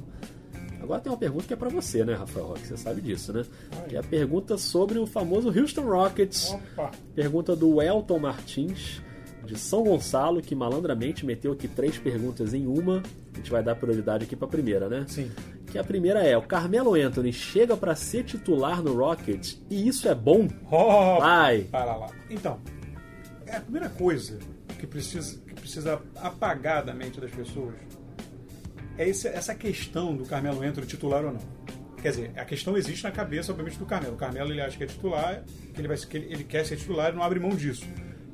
Agora 0.82 1.00
tem 1.00 1.10
uma 1.10 1.18
pergunta 1.18 1.46
que 1.46 1.54
é 1.54 1.56
para 1.56 1.70
você, 1.70 2.04
né, 2.04 2.14
Rafael 2.14 2.46
Roque? 2.46 2.66
Você 2.66 2.76
sabe 2.76 3.00
disso, 3.00 3.32
né? 3.32 3.44
Que 3.88 3.96
é 3.96 3.98
a 3.98 4.02
pergunta 4.02 4.58
sobre 4.58 4.98
o 4.98 5.06
famoso 5.06 5.48
Houston 5.48 5.82
Rockets. 5.82 6.50
Opa! 6.50 6.90
Pergunta 7.14 7.56
do 7.56 7.80
Elton 7.80 8.18
Martins, 8.18 9.00
de 9.46 9.58
São 9.58 9.82
Gonçalo, 9.82 10.42
que 10.42 10.54
malandramente 10.54 11.24
meteu 11.24 11.52
aqui 11.52 11.68
três 11.68 11.96
perguntas 11.96 12.52
em 12.52 12.66
uma. 12.66 13.02
A 13.32 13.36
gente 13.38 13.50
vai 13.50 13.62
dar 13.62 13.76
prioridade 13.76 14.24
aqui 14.24 14.36
para 14.36 14.46
a 14.46 14.50
primeira, 14.50 14.88
né? 14.88 15.06
Sim. 15.08 15.30
Que 15.68 15.78
a 15.78 15.84
primeira 15.84 16.22
é: 16.22 16.36
o 16.36 16.42
Carmelo 16.42 16.94
Anthony 16.94 17.32
chega 17.32 17.76
para 17.76 17.96
ser 17.96 18.24
titular 18.24 18.82
no 18.82 18.94
Rockets 18.94 19.62
e 19.70 19.88
isso 19.88 20.06
é 20.06 20.14
bom? 20.14 20.48
Oh, 20.70 21.18
Vai! 21.18 21.62
Para 21.62 21.96
lá. 21.96 22.10
Então, 22.28 22.58
é 23.46 23.56
a 23.56 23.60
primeira 23.60 23.88
coisa 23.88 24.38
que 24.84 24.90
precisa, 24.90 25.38
que 25.46 25.54
precisa 25.54 26.00
apagar 26.16 26.84
da 26.84 26.92
mente 26.94 27.20
das 27.20 27.30
pessoas 27.30 27.74
é 28.96 29.08
esse- 29.08 29.28
essa 29.28 29.54
questão 29.54 30.16
do 30.16 30.24
Carmelo 30.24 30.62
Anthony 30.62 30.86
titular 30.86 31.24
ou 31.24 31.32
não. 31.32 31.40
Quer 32.00 32.10
dizer, 32.10 32.32
a 32.36 32.44
questão 32.44 32.76
existe 32.76 33.02
na 33.02 33.10
cabeça, 33.10 33.50
obviamente, 33.50 33.78
do 33.78 33.86
Carmelo. 33.86 34.14
O 34.14 34.16
Carmelo 34.18 34.50
ele 34.52 34.60
acha 34.60 34.76
que 34.76 34.84
é 34.84 34.86
titular, 34.86 35.42
que 35.72 35.80
ele, 35.80 35.88
vai, 35.88 35.96
que 35.96 36.16
ele, 36.16 36.32
ele 36.32 36.44
quer 36.44 36.64
ser 36.64 36.76
titular 36.76 37.10
e 37.12 37.16
não 37.16 37.22
abre 37.22 37.40
mão 37.40 37.50
disso. 37.56 37.84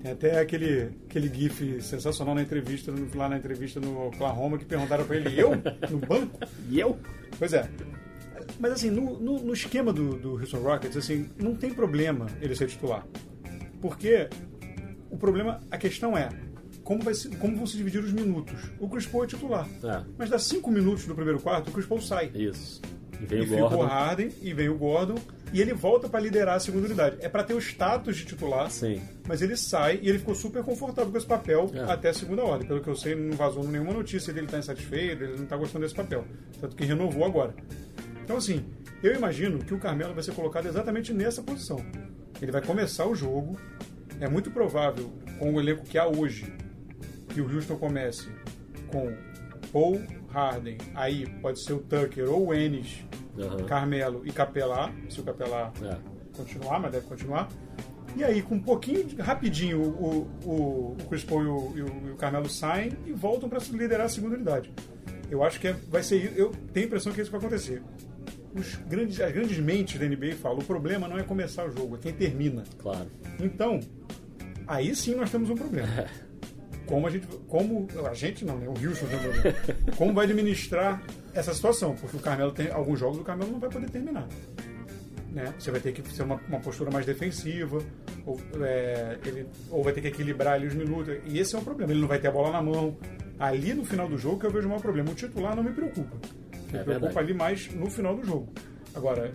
Tem 0.03 0.11
até 0.13 0.41
aquele, 0.41 0.91
aquele 1.09 1.29
gif 1.33 1.81
sensacional 1.83 2.35
na 2.35 2.43
entrevista, 2.43 2.93
lá 3.15 3.29
na 3.29 3.37
entrevista 3.37 3.79
no 3.79 4.07
Oklahoma, 4.09 4.59
que 4.59 4.65
perguntaram 4.65 5.05
pra 5.05 5.17
ele, 5.17 5.39
eu? 5.41 5.51
No 5.91 5.99
banco? 5.99 6.39
E 6.69 6.81
eu? 6.81 6.99
Pois 7.39 7.53
é. 7.53 7.69
Mas 8.59 8.73
assim, 8.73 8.91
no, 8.91 9.19
no, 9.21 9.39
no 9.41 9.53
esquema 9.53 9.93
do, 9.93 10.17
do 10.19 10.33
Houston 10.33 10.59
Rockets, 10.59 10.97
assim, 10.97 11.29
não 11.41 11.55
tem 11.55 11.73
problema 11.73 12.27
ele 12.41 12.55
ser 12.57 12.67
titular. 12.67 13.07
Porque 13.81 14.29
o 15.11 15.17
problema, 15.17 15.61
a 15.71 15.77
questão 15.79 16.17
é 16.17 16.29
como, 16.85 17.03
vai 17.03 17.15
se, 17.15 17.29
como 17.37 17.57
vão 17.57 17.67
se 17.67 17.77
dividir 17.77 18.03
os 18.03 18.13
minutos. 18.13 18.59
O 18.79 18.89
Chris 18.89 19.07
Paul 19.07 19.25
é 19.25 19.27
titular. 19.27 19.69
É. 19.85 20.03
Mas 20.19 20.31
dá 20.31 20.39
cinco 20.39 20.71
minutos 20.71 21.05
do 21.07 21.15
primeiro 21.15 21.41
quarto, 21.41 21.69
o 21.69 21.73
Chris 21.73 21.87
Paul 21.87 22.01
sai. 22.01 22.31
Isso. 22.35 22.81
E 23.21 23.27
veio 23.27 23.43
E 23.43 23.45
o 23.45 23.49
fica 23.49 23.65
o 23.67 23.69
Gordon. 23.69 23.85
Harden 23.87 24.31
e 24.41 24.55
vem 24.55 24.69
o 24.71 24.79
Gordon 24.79 25.19
e 25.53 25.61
ele 25.61 25.75
volta 25.75 26.09
para 26.09 26.21
liderar 26.21 26.55
a 26.57 26.61
segunda 26.61 26.87
unidade. 26.87 27.17
É 27.21 27.29
para 27.29 27.45
ter 27.45 27.53
o 27.53 27.59
status 27.61 28.17
de 28.17 28.25
titular, 28.25 28.71
Sim. 28.71 29.01
mas 29.29 29.43
ele 29.43 29.57
sai 29.59 29.99
e 30.01 30.09
ele 30.09 30.19
ficou 30.19 30.35
super 30.35 30.63
confortável 30.63 31.11
com 31.13 31.19
esse 31.19 31.27
papel 31.27 31.71
É. 31.75 31.81
até 31.93 32.09
a 32.09 32.15
segunda 32.15 32.43
ordem. 32.43 32.67
Pelo 32.67 32.81
que 32.81 32.89
eu 32.89 32.97
sei, 32.97 33.15
não 33.15 33.37
vazou 33.37 33.63
nenhuma 33.69 33.93
notícia 33.93 34.33
dele 34.33 34.47
estar 34.47 34.59
insatisfeito, 34.59 35.23
ele 35.23 35.37
não 35.37 35.45
está 35.45 35.57
gostando 35.57 35.85
desse 35.85 35.95
papel. 35.95 36.25
Tanto 36.61 36.75
que 36.75 36.85
renovou 36.85 37.25
agora. 37.27 37.55
Então, 38.25 38.39
assim, 38.39 38.65
eu 39.03 39.15
imagino 39.15 39.59
que 39.59 39.75
o 39.75 39.79
Carmelo 39.79 40.15
vai 40.15 40.23
ser 40.23 40.33
colocado 40.33 40.67
exatamente 40.67 41.13
nessa 41.13 41.43
posição. 41.43 41.85
Ele 42.41 42.51
vai 42.53 42.63
começar 42.63 43.07
o 43.07 43.15
jogo. 43.15 43.59
É 44.21 44.29
muito 44.29 44.51
provável, 44.51 45.11
com 45.39 45.55
o 45.55 45.61
elenco 45.61 45.83
que 45.85 45.97
há 45.99 46.07
hoje, 46.07 46.53
que 47.29 47.41
o 47.41 47.53
Houston 47.55 47.77
comece 47.77 48.29
com 48.89 49.13
Paul 49.73 50.01
Harden, 50.29 50.77
aí 50.95 51.27
pode 51.41 51.63
ser 51.65 51.73
o 51.73 51.79
Tucker 51.79 52.29
ou 52.31 52.49
o 52.49 52.55
Ennis, 52.55 53.05
Aham. 53.39 53.65
Carmelo 53.65 54.23
e 54.27 54.33
Capelá, 54.33 54.93
se 55.09 55.21
o 55.21 55.23
Capelá 55.25 55.73
É. 55.83 55.97
continuar, 56.37 56.81
mas 56.81 56.93
deve 56.93 57.07
continuar. 57.07 57.49
E 58.17 58.25
aí, 58.25 58.43
com 58.43 58.57
um 58.57 58.61
pouquinho, 58.63 59.05
de- 59.05 59.17
rapidinho, 59.23 59.81
o, 59.81 60.29
o, 60.45 60.51
o 60.51 60.97
Chris 61.09 61.23
Paul 61.25 61.43
e 61.43 61.47
o, 61.47 61.73
e 61.79 61.83
o- 61.83 62.09
e 62.09 62.11
o 62.11 62.17
Carmelo 62.17 62.49
saem 62.49 62.93
e 63.07 63.13
voltam 63.13 63.49
para 63.49 63.61
liderar 63.71 64.07
a 64.07 64.09
segunda 64.09 64.35
unidade. 64.35 64.73
Eu 65.31 65.45
acho 65.45 65.61
que 65.61 65.69
é- 65.69 65.73
vai 65.89 66.03
ser 66.03 66.17
isso. 66.25 66.35
Eu 66.37 66.51
tenho 66.73 66.87
a 66.87 66.89
impressão 66.89 67.13
que 67.13 67.21
isso 67.21 67.31
vai 67.31 67.39
acontecer. 67.39 67.81
Os 68.55 68.75
grandes, 68.89 69.21
as 69.21 69.33
grandes 69.33 69.59
mentes 69.59 69.99
da 69.99 70.07
NBA 70.07 70.37
falam: 70.41 70.59
o 70.59 70.65
problema 70.65 71.07
não 71.07 71.19
é 71.19 71.23
começar 71.23 71.67
o 71.67 71.71
jogo, 71.71 71.97
é 71.97 71.99
quem 71.99 72.13
termina. 72.13 72.65
Claro. 72.79 73.09
Então, 73.39 73.81
aí 74.67 74.95
sim 74.95 75.15
nós 75.15 75.31
temos 75.31 75.51
um 75.51 75.55
problema. 75.55 75.89
Como 76.87 77.07
a 77.07 77.11
gente, 77.11 77.25
como 77.47 77.87
a 78.05 78.15
gente 78.15 78.45
não, 78.45 78.59
né? 78.59 78.67
O 78.67 78.71
Houston 78.73 79.07
tem 79.07 79.17
um 79.17 79.23
problema. 79.23 79.57
Como 79.97 80.13
vai 80.13 80.25
administrar 80.25 81.01
essa 81.33 81.55
situação? 81.55 81.95
Porque 81.95 82.17
o 82.17 82.21
Carmelo 82.21 82.51
tem 82.51 82.69
alguns 82.69 82.99
jogos 82.99 83.21
o 83.21 83.23
Carmelo 83.23 83.53
não 83.53 83.61
vai 83.61 83.71
poder 83.71 83.89
terminar. 83.89 84.27
Né? 85.31 85.55
Você 85.57 85.71
vai 85.71 85.79
ter 85.79 85.93
que 85.93 86.03
ser 86.13 86.25
uma, 86.25 86.41
uma 86.49 86.59
postura 86.59 86.91
mais 86.91 87.07
defensiva, 87.07 87.79
ou, 88.27 88.41
é, 88.61 89.19
ele, 89.25 89.47
ou 89.71 89.85
vai 89.85 89.93
ter 89.93 90.01
que 90.01 90.09
equilibrar 90.09 90.55
ali 90.55 90.67
os 90.67 90.75
minutos. 90.75 91.17
E 91.27 91.39
esse 91.39 91.55
é 91.55 91.59
um 91.59 91.63
problema. 91.63 91.93
Ele 91.93 92.01
não 92.01 92.09
vai 92.09 92.19
ter 92.19 92.27
a 92.27 92.33
bola 92.33 92.51
na 92.51 92.61
mão. 92.61 92.97
Ali 93.39 93.73
no 93.73 93.85
final 93.85 94.09
do 94.09 94.19
jogo 94.19 94.41
que 94.41 94.47
eu 94.47 94.51
vejo 94.51 94.67
o 94.67 94.71
maior 94.71 94.83
problema. 94.83 95.13
O 95.13 95.15
titular 95.15 95.55
não 95.55 95.63
me 95.63 95.73
preocupa. 95.73 96.17
Me 96.73 96.79
É 96.79 96.83
preocupa 96.83 97.07
verdade. 97.07 97.19
ali 97.19 97.35
mais 97.35 97.73
no 97.75 97.91
final 97.91 98.17
do 98.17 98.25
jogo. 98.25 98.53
Agora, 98.95 99.33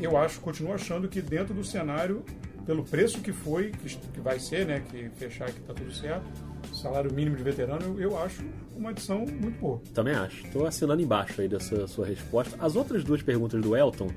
eu 0.00 0.16
acho, 0.16 0.40
continuo 0.40 0.72
achando 0.72 1.08
que 1.08 1.20
dentro 1.20 1.54
do 1.54 1.64
cenário, 1.64 2.24
pelo 2.66 2.84
preço 2.84 3.20
que 3.20 3.32
foi, 3.32 3.70
que, 3.70 3.96
que 3.96 4.20
vai 4.20 4.38
ser, 4.38 4.66
né? 4.66 4.82
Que 4.90 5.08
fechar 5.10 5.50
que 5.50 5.60
tá 5.60 5.74
tudo 5.74 5.92
certo, 5.92 6.24
salário 6.72 7.12
mínimo 7.12 7.36
de 7.36 7.42
veterano, 7.42 8.00
eu, 8.00 8.18
acho 8.18 8.42
uma 8.76 8.90
adição 8.90 9.18
muito 9.20 9.58
boa. 9.60 9.80
Também 9.94 10.14
acho. 10.14 10.46
Estou 10.46 10.66
assinando 10.66 11.02
embaixo 11.02 11.40
aí 11.40 11.48
dessa 11.48 11.86
sua 11.86 12.06
resposta. 12.06 12.56
As 12.64 12.74
outras 12.76 13.04
duas 13.04 13.22
perguntas 13.22 13.60
do 13.60 13.76
Elton, 13.76 14.08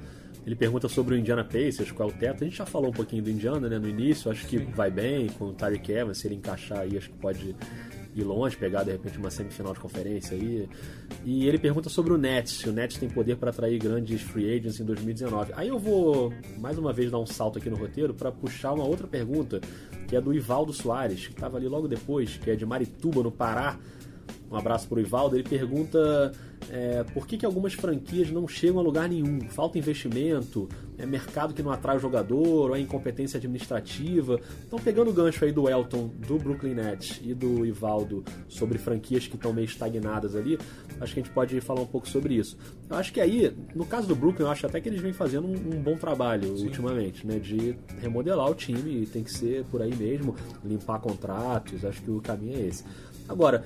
ele 0.45 0.55
pergunta 0.55 0.87
sobre 0.87 1.15
o 1.15 1.17
Indiana 1.17 1.43
Pacers, 1.43 1.91
qual 1.91 2.09
é 2.09 2.11
o 2.13 2.15
teto. 2.15 2.43
A 2.43 2.47
gente 2.47 2.57
já 2.57 2.65
falou 2.65 2.89
um 2.89 2.93
pouquinho 2.93 3.23
do 3.23 3.29
Indiana 3.29 3.67
né, 3.67 3.77
no 3.79 3.87
início, 3.89 4.31
acho 4.31 4.45
que 4.47 4.57
vai 4.57 4.89
bem 4.89 5.27
com 5.27 5.45
o 5.45 5.53
Tyreek 5.53 5.91
Evans, 5.91 6.19
se 6.19 6.27
ele 6.27 6.35
encaixar 6.35 6.79
aí, 6.79 6.97
acho 6.97 7.09
que 7.09 7.17
pode 7.17 7.55
ir 8.15 8.23
longe, 8.23 8.55
pegar 8.55 8.83
de 8.83 8.91
repente 8.91 9.17
uma 9.17 9.29
semifinal 9.29 9.73
de 9.73 9.79
conferência 9.79 10.35
aí. 10.35 10.67
E 11.25 11.47
ele 11.47 11.59
pergunta 11.59 11.89
sobre 11.89 12.13
o 12.13 12.17
Nets, 12.17 12.53
se 12.53 12.69
o 12.69 12.71
Nets 12.71 12.97
tem 12.97 13.09
poder 13.09 13.35
para 13.35 13.49
atrair 13.49 13.77
grandes 13.77 14.21
free 14.21 14.55
agents 14.55 14.79
em 14.79 14.85
2019. 14.85 15.51
Aí 15.55 15.67
eu 15.67 15.77
vou 15.77 16.33
mais 16.57 16.77
uma 16.77 16.93
vez 16.93 17.11
dar 17.11 17.19
um 17.19 17.25
salto 17.25 17.59
aqui 17.59 17.69
no 17.69 17.75
roteiro 17.75 18.13
para 18.13 18.31
puxar 18.31 18.73
uma 18.73 18.85
outra 18.85 19.05
pergunta, 19.05 19.59
que 20.07 20.15
é 20.15 20.21
do 20.21 20.33
Ivaldo 20.33 20.71
Soares, 20.71 21.27
que 21.27 21.33
estava 21.33 21.57
ali 21.57 21.67
logo 21.67 21.87
depois, 21.87 22.37
que 22.37 22.49
é 22.49 22.55
de 22.55 22.65
Marituba, 22.65 23.21
no 23.21 23.31
Pará. 23.31 23.77
Um 24.49 24.55
abraço 24.55 24.87
pro 24.87 24.99
Ivaldo. 24.99 25.35
Ele 25.35 25.43
pergunta 25.43 26.31
é, 26.69 27.03
por 27.03 27.27
que, 27.27 27.37
que 27.37 27.45
algumas 27.45 27.73
franquias 27.73 28.31
não 28.31 28.47
chegam 28.47 28.79
a 28.79 28.83
lugar 28.83 29.07
nenhum. 29.07 29.41
Falta 29.49 29.77
investimento, 29.77 30.67
é 30.97 31.05
mercado 31.05 31.53
que 31.53 31.61
não 31.61 31.71
atrai 31.71 31.97
o 31.97 31.99
jogador, 31.99 32.69
ou 32.69 32.75
é 32.75 32.79
incompetência 32.79 33.37
administrativa. 33.37 34.39
Então, 34.65 34.79
pegando 34.79 35.09
o 35.09 35.13
gancho 35.13 35.45
aí 35.45 35.51
do 35.51 35.69
Elton, 35.69 36.09
do 36.27 36.37
Brooklyn 36.37 36.73
Nets 36.73 37.19
e 37.23 37.33
do 37.33 37.65
Ivaldo 37.65 38.23
sobre 38.47 38.77
franquias 38.77 39.27
que 39.27 39.35
estão 39.35 39.53
meio 39.53 39.65
estagnadas 39.65 40.35
ali, 40.35 40.57
acho 40.99 41.13
que 41.13 41.19
a 41.19 41.23
gente 41.23 41.33
pode 41.33 41.59
falar 41.61 41.81
um 41.81 41.87
pouco 41.87 42.07
sobre 42.07 42.35
isso. 42.35 42.57
Eu 42.89 42.95
acho 42.95 43.13
que 43.13 43.19
aí, 43.19 43.55
no 43.73 43.85
caso 43.85 44.07
do 44.07 44.15
Brooklyn, 44.15 44.45
eu 44.45 44.51
acho 44.51 44.65
até 44.65 44.79
que 44.81 44.89
eles 44.89 45.01
vêm 45.01 45.13
fazendo 45.13 45.47
um, 45.47 45.53
um 45.53 45.81
bom 45.81 45.95
trabalho 45.97 46.53
ultimamente, 46.53 47.25
né? 47.25 47.39
De 47.39 47.77
remodelar 48.01 48.49
o 48.49 48.55
time, 48.55 49.03
e 49.03 49.05
tem 49.05 49.23
que 49.23 49.31
ser 49.31 49.65
por 49.65 49.81
aí 49.81 49.95
mesmo, 49.95 50.35
limpar 50.63 50.99
contratos, 50.99 51.83
acho 51.85 52.01
que 52.01 52.11
o 52.11 52.21
caminho 52.21 52.57
é 52.57 52.67
esse. 52.67 52.83
Agora, 53.27 53.63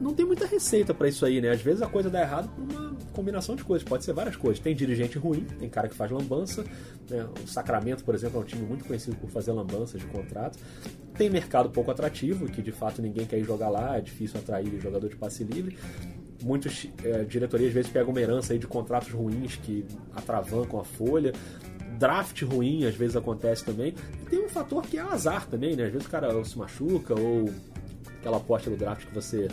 não 0.00 0.12
tem 0.12 0.26
muita 0.26 0.46
receita 0.46 0.92
pra 0.92 1.08
isso 1.08 1.24
aí, 1.24 1.40
né? 1.40 1.50
Às 1.50 1.62
vezes 1.62 1.82
a 1.82 1.86
coisa 1.86 2.10
dá 2.10 2.23
errado 2.24 2.48
por 2.48 2.62
uma 2.62 2.94
combinação 3.12 3.54
de 3.54 3.64
coisas, 3.64 3.86
pode 3.86 4.04
ser 4.04 4.12
várias 4.12 4.36
coisas. 4.36 4.58
Tem 4.58 4.74
dirigente 4.74 5.18
ruim, 5.18 5.44
tem 5.44 5.68
cara 5.68 5.88
que 5.88 5.94
faz 5.94 6.10
lambança, 6.10 6.64
né? 7.08 7.26
O 7.42 7.46
Sacramento, 7.46 8.04
por 8.04 8.14
exemplo, 8.14 8.40
é 8.40 8.42
um 8.42 8.46
time 8.46 8.66
muito 8.66 8.84
conhecido 8.84 9.16
por 9.16 9.30
fazer 9.30 9.52
lambanças 9.52 10.00
de 10.00 10.06
contrato. 10.06 10.58
Tem 11.16 11.30
mercado 11.30 11.70
pouco 11.70 11.90
atrativo, 11.90 12.46
que 12.46 12.60
de 12.60 12.72
fato 12.72 13.00
ninguém 13.00 13.26
quer 13.26 13.38
ir 13.38 13.44
jogar 13.44 13.68
lá, 13.68 13.96
é 13.96 14.00
difícil 14.00 14.40
atrair 14.40 14.80
jogador 14.80 15.08
de 15.08 15.16
passe 15.16 15.44
livre. 15.44 15.78
Muitos 16.42 16.88
é, 17.02 17.24
diretorias 17.24 17.68
às 17.68 17.74
vezes 17.74 17.90
pegam 17.90 18.10
uma 18.10 18.20
herança 18.20 18.52
aí 18.52 18.58
de 18.58 18.66
contratos 18.66 19.10
ruins 19.10 19.56
que 19.56 19.86
atravancam 20.14 20.80
a 20.80 20.84
folha 20.84 21.32
draft 21.98 22.42
ruim 22.42 22.84
às 22.84 22.94
vezes 22.94 23.16
acontece 23.16 23.64
também. 23.64 23.94
E 24.22 24.26
tem 24.26 24.44
um 24.44 24.48
fator 24.48 24.82
que 24.82 24.98
é 24.98 25.00
azar 25.00 25.46
também, 25.46 25.76
né? 25.76 25.84
Às 25.84 25.92
vezes 25.92 26.06
o 26.06 26.10
cara 26.10 26.44
se 26.44 26.58
machuca 26.58 27.14
ou 27.18 27.50
aquela 28.18 28.36
aposta 28.38 28.70
do 28.70 28.76
draft 28.76 29.06
que 29.06 29.14
você 29.14 29.48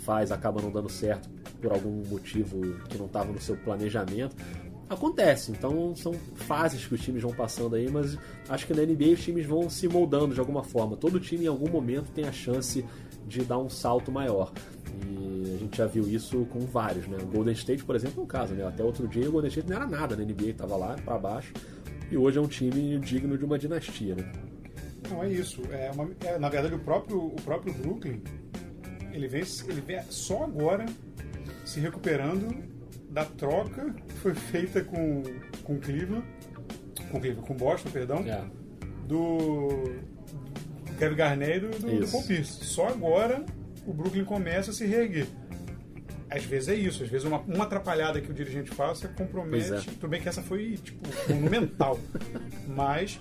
faz 0.00 0.30
acaba 0.30 0.60
não 0.60 0.70
dando 0.70 0.88
certo 0.88 1.35
por 1.60 1.72
algum 1.72 2.02
motivo 2.08 2.60
que 2.88 2.96
não 2.98 3.06
estava 3.06 3.32
no 3.32 3.40
seu 3.40 3.56
planejamento. 3.56 4.36
Acontece, 4.88 5.50
então 5.50 5.96
são 5.96 6.14
fases 6.34 6.86
que 6.86 6.94
os 6.94 7.00
times 7.00 7.20
vão 7.22 7.32
passando 7.32 7.74
aí, 7.74 7.90
mas 7.90 8.16
acho 8.48 8.66
que 8.68 8.72
na 8.72 8.82
NBA 8.82 9.14
os 9.14 9.20
times 9.24 9.44
vão 9.44 9.68
se 9.68 9.88
moldando 9.88 10.32
de 10.32 10.38
alguma 10.38 10.62
forma. 10.62 10.96
Todo 10.96 11.18
time 11.18 11.44
em 11.44 11.48
algum 11.48 11.68
momento 11.68 12.12
tem 12.12 12.24
a 12.24 12.30
chance 12.32 12.84
de 13.26 13.42
dar 13.42 13.58
um 13.58 13.68
salto 13.68 14.12
maior. 14.12 14.52
E 15.10 15.54
a 15.56 15.58
gente 15.58 15.76
já 15.78 15.86
viu 15.86 16.08
isso 16.08 16.46
com 16.52 16.60
vários, 16.60 17.08
né? 17.08 17.18
O 17.20 17.26
Golden 17.26 17.52
State, 17.54 17.82
por 17.84 17.96
exemplo, 17.96 18.20
é 18.20 18.24
um 18.24 18.26
caso, 18.28 18.54
né? 18.54 18.64
Até 18.64 18.84
outro 18.84 19.08
dia 19.08 19.28
o 19.28 19.32
Golden 19.32 19.48
State 19.48 19.68
não 19.68 19.76
era 19.76 19.86
nada 19.88 20.14
na 20.14 20.22
NBA, 20.24 20.50
estava 20.50 20.76
lá 20.76 20.94
para 21.04 21.18
baixo. 21.18 21.52
E 22.08 22.16
hoje 22.16 22.38
é 22.38 22.40
um 22.40 22.46
time 22.46 22.96
digno 23.00 23.36
de 23.36 23.44
uma 23.44 23.58
dinastia, 23.58 24.14
né? 24.14 24.32
Não, 25.10 25.20
é 25.24 25.32
isso. 25.32 25.62
É 25.72 25.90
uma- 25.92 26.08
é, 26.24 26.38
na 26.38 26.48
verdade, 26.48 26.76
o 26.76 26.78
próprio, 26.78 27.18
o 27.26 27.36
próprio 27.44 27.74
Brooklyn, 27.74 28.22
ele 29.12 29.26
vem, 29.26 29.42
ele 29.68 29.80
vem 29.80 30.00
só 30.10 30.44
agora 30.44 30.86
se 31.66 31.80
recuperando 31.80 32.64
da 33.10 33.24
troca 33.24 33.90
que 34.06 34.14
foi 34.14 34.34
feita 34.34 34.82
com, 34.82 35.22
com 35.64 35.78
Cleveland, 35.78 36.24
com 37.10 37.18
Cleveland, 37.20 37.46
com 37.46 37.54
Boston, 37.54 37.90
perdão, 37.90 38.18
É. 38.26 38.42
do 39.06 39.94
Kevin 40.98 41.16
Garnett 41.16 41.56
e 41.56 41.60
do, 41.60 42.00
do. 42.00 42.08
Paul 42.10 42.22
Pierce. 42.24 42.64
Só 42.64 42.88
agora 42.88 43.44
o 43.86 43.92
Brooklyn 43.92 44.24
começa 44.24 44.70
a 44.70 44.74
se 44.74 44.86
reerguer. 44.86 45.26
Às 46.28 46.44
vezes 46.44 46.68
é 46.68 46.74
isso, 46.74 47.02
às 47.04 47.08
vezes 47.08 47.24
uma, 47.26 47.38
uma 47.40 47.64
atrapalhada 47.64 48.20
que 48.20 48.30
o 48.30 48.34
dirigente 48.34 48.70
faça 48.72 49.06
compromete. 49.08 49.68
Pois 49.68 49.86
é. 49.86 49.90
Tudo 49.92 50.08
bem 50.08 50.20
que 50.20 50.28
essa 50.28 50.42
foi, 50.42 50.72
tipo, 50.76 51.08
monumental. 51.32 51.98
Mas 52.66 53.20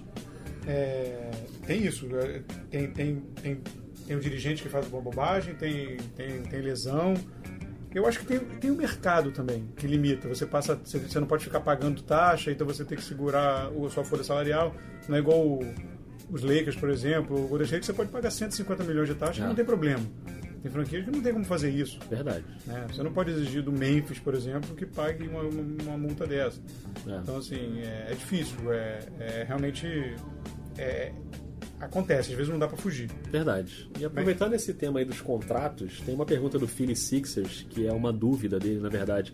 é, 0.68 1.30
tem 1.68 1.86
isso. 1.86 2.08
é, 2.18 2.42
Tem, 2.72 2.88
tem, 2.92 3.16
tem, 3.42 3.62
tem 4.08 4.16
o 4.18 4.20
dirigente 4.20 4.64
que 4.64 4.70
faz 4.70 4.88
uma 4.88 5.00
bobagem, 5.02 5.54
tem, 5.56 5.98
tem, 6.16 6.42
tem 6.44 6.62
lesão. 6.62 7.14
Eu 7.96 8.06
acho 8.06 8.20
que 8.20 8.26
tem, 8.26 8.40
tem 8.40 8.70
o 8.72 8.76
mercado 8.76 9.32
também 9.32 9.66
que 9.78 9.88
limita. 9.88 10.28
Você 10.28 10.46
passa, 10.46 10.76
você, 10.76 11.00
você 11.00 11.20
não 11.20 11.26
pode 11.28 11.46
ficar 11.46 11.62
pagando 11.62 12.02
taxa, 12.04 12.52
então 12.52 12.68
você 12.68 12.84
tem 12.84 12.98
que 12.98 13.04
segurar 13.04 13.68
a 13.70 13.90
sua 13.90 14.04
folha 14.04 14.24
salarial. 14.24 14.76
Não 15.08 15.16
é 15.16 15.20
igual 15.20 15.40
o- 15.40 15.74
os 16.30 16.42
Lakers, 16.44 16.76
por 16.76 16.90
exemplo. 16.90 17.46
O 17.46 17.48
Golden 17.48 17.66
State 17.66 17.86
você 17.86 17.94
pode 17.94 18.12
pagar 18.12 18.30
150 18.32 18.84
milhões 18.84 19.08
de 19.08 19.16
taxa, 19.16 19.44
É. 19.44 19.48
não 19.48 19.56
tem 19.56 19.64
problema. 19.66 20.04
Tem 20.62 20.72
franquias 20.72 21.06
que 21.06 21.12
não 21.12 21.22
tem 21.22 21.32
como 21.32 21.46
fazer 21.46 21.70
isso. 21.70 22.00
Verdade. 22.10 22.44
né? 22.66 22.86
Você 22.92 23.02
não 23.04 23.14
pode 23.14 23.30
exigir 23.32 23.62
do 23.62 23.72
Memphis, 23.72 24.18
por 24.20 24.34
exemplo, 24.34 24.76
que 24.76 24.86
pague 24.86 25.28
uma, 25.28 25.42
uma, 25.44 25.84
uma 25.84 25.98
multa 25.98 26.26
dessa. 26.28 26.60
É. 27.08 27.18
Então, 27.22 27.38
assim, 27.38 27.80
é, 27.82 28.08
é 28.10 28.14
difícil. 28.16 28.58
É, 28.74 29.00
é 29.20 29.46
realmente. 29.48 29.88
é, 30.78 31.14
acontece, 31.80 32.32
às 32.32 32.38
vezes 32.38 32.52
não 32.52 32.60
dá 32.60 32.68
pra 32.68 32.78
fugir. 32.78 33.10
Verdade. 33.32 33.90
E 34.00 34.06
aproveitando 34.06 34.54
esse 34.54 34.74
tema 34.74 35.00
aí 35.00 35.06
dos 35.06 35.22
contratos, 35.22 36.02
tem 36.02 36.16
uma 36.16 36.26
pergunta 36.26 36.58
do 36.58 36.68
Philly 36.68 36.96
Sixers, 36.96 37.66
que 37.70 37.86
é 37.86 37.92
uma 37.92 38.12
dúvida 38.12 38.60
dele, 38.60 38.80
na 38.80 38.90
verdade, 38.90 39.34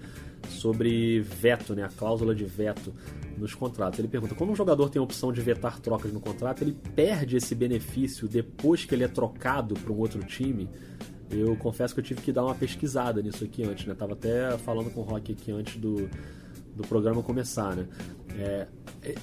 sobre 0.49 1.19
veto, 1.21 1.75
né? 1.75 1.83
A 1.83 1.89
cláusula 1.89 2.33
de 2.33 2.45
veto 2.45 2.93
nos 3.37 3.53
contratos. 3.53 3.99
Ele 3.99 4.07
pergunta: 4.07 4.35
quando 4.35 4.51
um 4.51 4.55
jogador 4.55 4.89
tem 4.89 4.99
a 4.99 5.03
opção 5.03 5.31
de 5.31 5.41
vetar 5.41 5.79
trocas 5.79 6.11
no 6.11 6.19
contrato, 6.19 6.63
ele 6.63 6.75
perde 6.95 7.37
esse 7.37 7.53
benefício 7.55 8.27
depois 8.27 8.85
que 8.85 8.95
ele 8.95 9.03
é 9.03 9.07
trocado 9.07 9.75
para 9.75 9.91
um 9.91 9.97
outro 9.97 10.23
time? 10.23 10.69
Eu 11.29 11.55
confesso 11.55 11.93
que 11.93 12.01
eu 12.01 12.03
tive 12.03 12.21
que 12.21 12.31
dar 12.31 12.43
uma 12.43 12.53
pesquisada 12.53 13.21
nisso 13.21 13.43
aqui 13.43 13.63
antes, 13.63 13.85
né? 13.85 13.93
Tava 13.93 14.13
até 14.13 14.57
falando 14.57 14.91
com 14.91 14.99
o 14.99 15.03
Rock 15.03 15.31
aqui 15.31 15.49
antes 15.51 15.77
do, 15.77 16.09
do 16.75 16.83
programa 16.87 17.23
começar, 17.23 17.73
né? 17.73 17.87
É, 18.37 18.67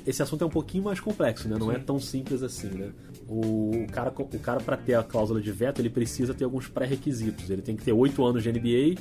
esse 0.06 0.22
assunto 0.22 0.42
é 0.42 0.46
um 0.46 0.50
pouquinho 0.50 0.84
mais 0.84 1.00
complexo, 1.00 1.48
né? 1.48 1.56
Não 1.58 1.70
é 1.70 1.78
tão 1.78 2.00
simples 2.00 2.42
assim, 2.42 2.68
né? 2.68 2.92
O 3.28 3.86
cara, 3.92 4.10
o 4.16 4.38
cara 4.38 4.60
para 4.60 4.76
ter 4.76 4.94
a 4.94 5.02
cláusula 5.02 5.40
de 5.40 5.52
veto, 5.52 5.80
ele 5.80 5.90
precisa 5.90 6.32
ter 6.32 6.44
alguns 6.44 6.66
pré-requisitos. 6.66 7.50
Ele 7.50 7.60
tem 7.60 7.76
que 7.76 7.84
ter 7.84 7.92
oito 7.92 8.24
anos 8.24 8.42
de 8.42 8.50
NBA 8.50 8.98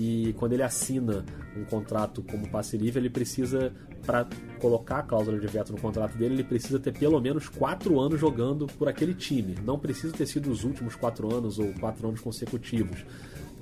e 0.00 0.32
quando 0.38 0.52
ele 0.52 0.62
assina 0.62 1.24
um 1.56 1.64
contrato 1.64 2.22
como 2.22 2.48
passe 2.48 2.76
livre, 2.76 3.00
ele 3.00 3.10
precisa, 3.10 3.72
para 4.06 4.28
colocar 4.60 4.98
a 4.98 5.02
cláusula 5.02 5.38
de 5.38 5.46
veto 5.48 5.72
no 5.72 5.80
contrato 5.80 6.16
dele, 6.16 6.34
ele 6.34 6.44
precisa 6.44 6.78
ter 6.78 6.96
pelo 6.96 7.20
menos 7.20 7.48
quatro 7.48 7.98
anos 7.98 8.20
jogando 8.20 8.66
por 8.78 8.88
aquele 8.88 9.12
time. 9.12 9.56
Não 9.64 9.76
precisa 9.76 10.12
ter 10.12 10.26
sido 10.26 10.52
os 10.52 10.62
últimos 10.62 10.94
quatro 10.94 11.34
anos 11.34 11.58
ou 11.58 11.72
quatro 11.74 12.06
anos 12.06 12.20
consecutivos. 12.20 13.04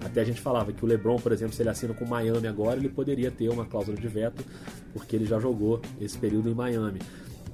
Até 0.04 0.20
a 0.20 0.24
gente 0.24 0.40
falava 0.40 0.74
que 0.74 0.84
o 0.84 0.86
LeBron, 0.86 1.16
por 1.16 1.32
exemplo, 1.32 1.54
se 1.54 1.62
ele 1.62 1.70
assina 1.70 1.94
com 1.94 2.04
Miami 2.04 2.46
agora, 2.46 2.78
ele 2.78 2.90
poderia 2.90 3.30
ter 3.30 3.48
uma 3.48 3.64
cláusula 3.64 3.96
de 3.96 4.06
veto, 4.06 4.44
porque 4.92 5.16
ele 5.16 5.24
já 5.24 5.40
jogou 5.40 5.80
esse 5.98 6.18
período 6.18 6.50
em 6.50 6.54
Miami. 6.54 6.98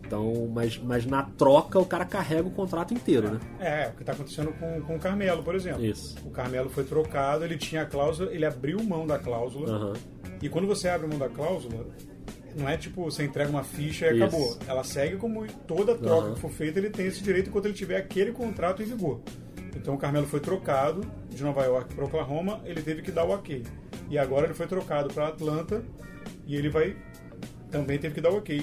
Então, 0.05 0.51
mas, 0.53 0.77
mas 0.79 1.07
na 1.07 1.23
troca 1.23 1.79
o 1.79 1.87
cara 1.87 2.05
carrega 2.05 2.47
o 2.47 2.51
contrato 2.51 2.93
inteiro, 2.93 3.31
né? 3.31 3.41
É, 3.59 3.88
o 3.88 3.93
que 3.93 4.03
está 4.03 4.12
acontecendo 4.12 4.53
com, 4.53 4.81
com 4.83 4.97
o 4.97 4.99
Carmelo, 4.99 5.43
por 5.43 5.55
exemplo. 5.55 5.85
Isso. 5.85 6.17
O 6.25 6.31
Carmelo 6.31 6.69
foi 6.69 6.85
trocado, 6.85 7.45
ele 7.45 7.57
tinha 7.57 7.83
a 7.83 7.87
cláusula, 7.87 8.31
ele 8.33 8.45
abriu 8.45 8.83
mão 8.83 9.07
da 9.07 9.19
cláusula. 9.19 9.71
Aham. 9.71 9.93
E 10.43 10.49
quando 10.49 10.67
você 10.67 10.88
abre 10.88 11.07
mão 11.07 11.19
da 11.19 11.29
cláusula, 11.29 11.87
não 12.57 12.69
é 12.69 12.77
tipo 12.77 13.05
você 13.05 13.25
entrega 13.25 13.49
uma 13.49 13.65
ficha 13.65 14.07
e 14.09 14.17
Isso. 14.17 14.25
acabou. 14.25 14.59
Ela 14.67 14.85
segue 14.85 15.17
como 15.17 15.47
toda 15.67 15.95
troca 15.97 16.27
Aham. 16.27 16.35
que 16.35 16.41
for 16.41 16.51
feita, 16.51 16.79
ele 16.79 16.91
tem 16.91 17.07
esse 17.07 17.23
direito 17.23 17.49
enquanto 17.49 17.67
ele 17.67 17.75
tiver 17.75 17.97
aquele 17.97 18.33
contrato 18.33 18.83
em 18.83 18.87
vigor. 18.87 19.21
Então 19.75 19.95
o 19.95 19.99
Carmelo 19.99 20.27
foi 20.27 20.41
trocado 20.41 21.01
de 21.31 21.43
Nova 21.43 21.65
York 21.65 21.95
para 21.95 22.05
Oklahoma, 22.05 22.61
ele 22.65 22.83
teve 22.83 23.03
que 23.03 23.11
dar 23.11 23.25
o 23.25 23.31
ok. 23.31 23.62
E 24.11 24.19
agora 24.19 24.47
ele 24.47 24.55
foi 24.55 24.67
trocado 24.67 25.12
para 25.12 25.29
Atlanta 25.29 25.83
e 26.47 26.55
ele 26.55 26.69
vai 26.69 26.97
também 27.71 27.99
teve 27.99 28.15
que 28.15 28.21
dar 28.21 28.31
o 28.31 28.37
ok. 28.37 28.62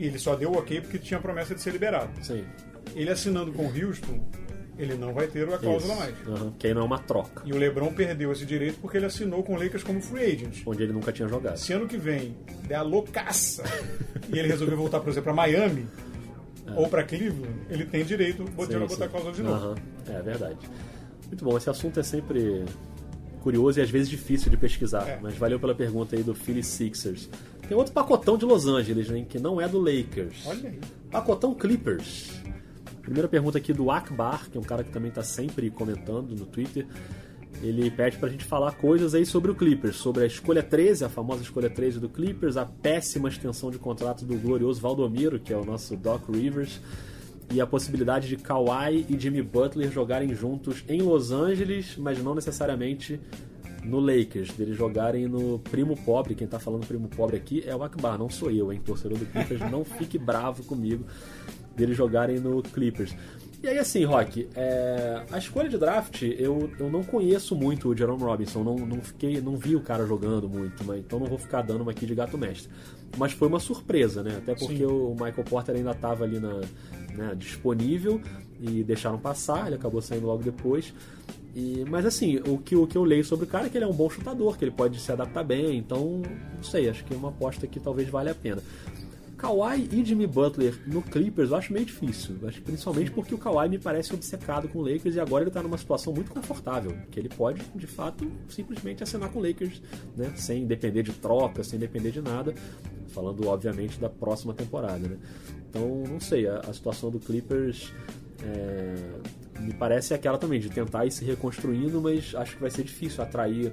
E 0.00 0.06
ele 0.06 0.18
só 0.18 0.34
deu 0.34 0.50
o 0.50 0.56
ok 0.58 0.80
porque 0.80 0.98
tinha 0.98 1.20
promessa 1.20 1.54
de 1.54 1.60
ser 1.60 1.70
liberado. 1.72 2.10
Sim. 2.24 2.44
ele 2.96 3.10
assinando 3.10 3.52
com 3.52 3.66
o 3.66 3.66
Houston, 3.66 4.18
ele 4.78 4.94
não 4.94 5.12
vai 5.12 5.26
ter 5.26 5.46
a 5.52 5.58
cláusula 5.58 5.92
Isso. 5.92 6.02
mais. 6.02 6.14
Aham, 6.28 6.52
Que 6.58 6.68
aí 6.68 6.74
não 6.74 6.80
é 6.80 6.84
uma 6.84 6.98
troca, 6.98 7.42
E 7.44 7.52
o 7.52 7.56
LeBron 7.58 7.92
perdeu 7.92 8.32
esse 8.32 8.46
direito 8.46 8.78
porque 8.80 8.96
ele 8.96 9.04
assinou 9.06 9.42
com 9.42 9.54
o 9.54 9.62
Lakers 9.62 9.84
como 9.84 10.00
free 10.00 10.24
agent. 10.32 10.62
onde 10.64 10.82
ele 10.82 10.92
nunca 10.94 11.12
tinha 11.12 11.28
jogado. 11.28 11.56
Se 11.58 11.72
ano 11.74 11.86
que 11.86 11.98
vem 11.98 12.34
der 12.66 12.76
a 12.76 12.82
loucaça 12.82 13.62
e 14.32 14.38
ele 14.38 14.48
resolver 14.48 14.74
voltar, 14.74 15.00
por 15.00 15.10
exemplo, 15.10 15.24
para 15.34 15.34
Miami 15.34 15.86
ou 16.74 16.88
para 16.88 17.02
Cleveland, 17.04 17.54
ele 17.68 17.84
tem 17.84 18.04
direito 18.04 18.42
de 18.44 18.74
É. 18.74 18.78
Botar 18.78 19.04
a 19.04 19.08
cláusula 19.08 19.32
de 19.34 19.42
novo. 19.42 19.66
Aham, 19.66 19.74
É 20.08 20.22
verdade. 20.22 20.56
Muito 21.26 21.44
bom, 21.44 21.56
esse 21.58 21.68
assunto 21.68 22.00
é 22.00 22.02
sempre 22.02 22.64
curioso 23.40 23.78
e 23.78 23.82
às 23.82 23.90
vezes 23.90 24.08
difícil 24.08 24.50
de 24.50 24.56
pesquisar, 24.56 25.06
É. 25.08 25.18
mas 25.20 25.34
valeu 25.36 25.58
pela 25.58 25.74
pergunta 25.74 26.14
aí 26.16 26.22
do 26.22 26.34
Philly 26.34 26.62
Sixers. 26.62 27.28
Tem 27.68 27.76
outro 27.76 27.92
pacotão 27.92 28.36
de 28.36 28.44
Los 28.44 28.66
Angeles, 28.66 29.08
né, 29.08 29.24
que 29.28 29.38
não 29.38 29.60
é 29.60 29.66
do 29.68 29.78
Lakers. 29.78 30.44
Olha 30.46 30.70
aí. 30.70 30.78
Pacotão 31.10 31.54
Clippers. 31.54 32.30
Primeira 33.02 33.28
pergunta 33.28 33.58
aqui 33.58 33.72
do 33.72 33.90
Akbar, 33.90 34.48
que 34.50 34.56
é 34.56 34.60
um 34.60 34.64
cara 34.64 34.84
que 34.84 34.90
também 34.90 35.08
está 35.08 35.22
sempre 35.22 35.70
comentando 35.70 36.34
no 36.36 36.46
Twitter. 36.46 36.86
Ele 37.62 37.90
pede 37.90 38.16
pra 38.16 38.28
gente 38.28 38.44
falar 38.44 38.72
coisas 38.72 39.14
aí 39.14 39.26
sobre 39.26 39.50
o 39.50 39.54
Clippers, 39.54 39.96
sobre 39.96 40.22
a 40.22 40.26
escolha 40.26 40.62
13, 40.62 41.04
a 41.04 41.08
famosa 41.08 41.42
escolha 41.42 41.68
13 41.68 41.98
do 42.00 42.08
Clippers, 42.08 42.56
a 42.56 42.64
péssima 42.64 43.28
extensão 43.28 43.70
de 43.70 43.78
contrato 43.78 44.24
do 44.24 44.34
glorioso 44.36 44.80
Valdomiro, 44.80 45.38
que 45.38 45.52
é 45.52 45.56
o 45.56 45.64
nosso 45.64 45.94
Doc 45.96 46.28
Rivers, 46.30 46.80
e 47.50 47.60
a 47.60 47.66
possibilidade 47.66 48.28
de 48.28 48.36
Kawhi 48.36 49.06
e 49.08 49.18
Jimmy 49.18 49.42
Butler 49.42 49.90
jogarem 49.90 50.34
juntos 50.34 50.84
em 50.88 51.02
Los 51.02 51.32
Angeles, 51.32 51.96
mas 51.96 52.22
não 52.22 52.34
necessariamente 52.34 53.20
no 53.84 53.98
Lakers, 53.98 54.52
deles 54.52 54.76
jogarem 54.76 55.26
no 55.26 55.58
primo 55.58 55.96
pobre. 55.96 56.34
Quem 56.34 56.46
tá 56.46 56.58
falando 56.58 56.86
primo 56.86 57.08
pobre 57.08 57.36
aqui 57.36 57.62
é 57.66 57.74
o 57.74 57.82
Akbar, 57.82 58.18
não 58.18 58.28
sou 58.28 58.50
eu, 58.50 58.72
hein? 58.72 58.80
Torcedor 58.84 59.18
do 59.18 59.26
Clippers, 59.26 59.60
não 59.70 59.84
fique 59.84 60.18
bravo 60.18 60.62
comigo 60.64 61.04
deles 61.74 61.96
jogarem 61.96 62.38
no 62.38 62.62
Clippers. 62.62 63.14
E 63.62 63.68
aí, 63.68 63.78
assim, 63.78 64.04
Rock, 64.04 64.48
é, 64.54 65.22
a 65.30 65.36
escolha 65.36 65.68
de 65.68 65.76
draft, 65.76 66.22
eu, 66.22 66.70
eu 66.78 66.90
não 66.90 67.02
conheço 67.02 67.54
muito 67.54 67.90
o 67.90 67.96
Jerome 67.96 68.22
Robinson, 68.22 68.64
não, 68.64 68.74
não, 68.74 69.02
fiquei, 69.02 69.38
não 69.38 69.54
vi 69.58 69.76
o 69.76 69.82
cara 69.82 70.06
jogando 70.06 70.48
muito, 70.48 70.82
mas, 70.82 71.00
então 71.00 71.18
não 71.18 71.26
vou 71.26 71.36
ficar 71.36 71.60
dando 71.60 71.82
uma 71.82 71.90
aqui 71.90 72.06
de 72.06 72.14
gato 72.14 72.38
mestre. 72.38 72.70
Mas 73.18 73.32
foi 73.32 73.48
uma 73.48 73.60
surpresa, 73.60 74.22
né? 74.22 74.36
Até 74.38 74.54
porque 74.54 74.78
Sim. 74.78 74.86
o 74.86 75.10
Michael 75.10 75.44
Porter 75.44 75.76
ainda 75.76 75.90
estava 75.90 76.24
ali 76.24 76.40
na, 76.40 76.62
né, 77.14 77.34
disponível 77.36 78.20
e 78.60 78.82
deixaram 78.82 79.18
passar, 79.18 79.66
ele 79.66 79.76
acabou 79.76 80.02
saindo 80.02 80.26
logo 80.26 80.42
depois. 80.42 80.92
E, 81.54 81.84
mas 81.88 82.06
assim, 82.06 82.40
o 82.46 82.58
que, 82.58 82.76
o 82.76 82.86
que 82.86 82.96
eu 82.96 83.02
leio 83.02 83.24
sobre 83.24 83.44
o 83.44 83.48
cara 83.48 83.66
é 83.66 83.68
que 83.68 83.76
ele 83.76 83.84
é 83.84 83.88
um 83.88 83.92
bom 83.92 84.08
chutador, 84.08 84.56
que 84.56 84.64
ele 84.64 84.70
pode 84.70 85.00
se 85.00 85.10
adaptar 85.10 85.42
bem, 85.42 85.78
então 85.78 86.22
não 86.54 86.62
sei, 86.62 86.88
acho 86.88 87.04
que 87.04 87.12
é 87.12 87.16
uma 87.16 87.30
aposta 87.30 87.66
que 87.66 87.80
talvez 87.80 88.08
valha 88.08 88.32
a 88.32 88.34
pena. 88.34 88.62
Kawhi 89.40 89.88
e 89.90 90.04
Jimmy 90.04 90.26
Butler 90.26 90.78
no 90.86 91.00
Clippers 91.00 91.50
eu 91.50 91.56
acho 91.56 91.72
meio 91.72 91.86
difícil. 91.86 92.36
Acho 92.46 92.60
principalmente 92.60 93.10
porque 93.10 93.34
o 93.34 93.38
Kawhi 93.38 93.70
me 93.70 93.78
parece 93.78 94.12
obcecado 94.14 94.68
com 94.68 94.80
o 94.80 94.82
Lakers 94.82 95.14
e 95.14 95.20
agora 95.20 95.44
ele 95.44 95.50
tá 95.50 95.62
numa 95.62 95.78
situação 95.78 96.12
muito 96.12 96.30
confortável, 96.30 96.94
que 97.10 97.18
ele 97.18 97.30
pode, 97.30 97.62
de 97.74 97.86
fato, 97.86 98.30
simplesmente 98.48 99.02
assinar 99.02 99.30
com 99.30 99.38
o 99.38 99.42
Lakers, 99.42 99.80
né? 100.14 100.30
Sem 100.36 100.66
depender 100.66 101.02
de 101.02 101.12
troca, 101.12 101.64
sem 101.64 101.78
depender 101.78 102.10
de 102.10 102.20
nada. 102.20 102.54
Falando, 103.08 103.48
obviamente, 103.48 103.98
da 103.98 104.10
próxima 104.10 104.52
temporada, 104.52 105.08
né? 105.08 105.16
Então, 105.68 106.04
não 106.06 106.20
sei, 106.20 106.46
a, 106.46 106.58
a 106.58 106.72
situação 106.74 107.10
do 107.10 107.18
Clippers 107.18 107.92
é, 108.42 108.94
me 109.60 109.72
parece 109.72 110.14
aquela 110.14 110.36
também, 110.38 110.60
de 110.60 110.68
tentar 110.68 111.06
ir 111.06 111.10
se 111.10 111.24
reconstruindo, 111.24 112.00
mas 112.00 112.34
acho 112.34 112.56
que 112.56 112.60
vai 112.60 112.70
ser 112.70 112.84
difícil 112.84 113.22
atrair 113.22 113.72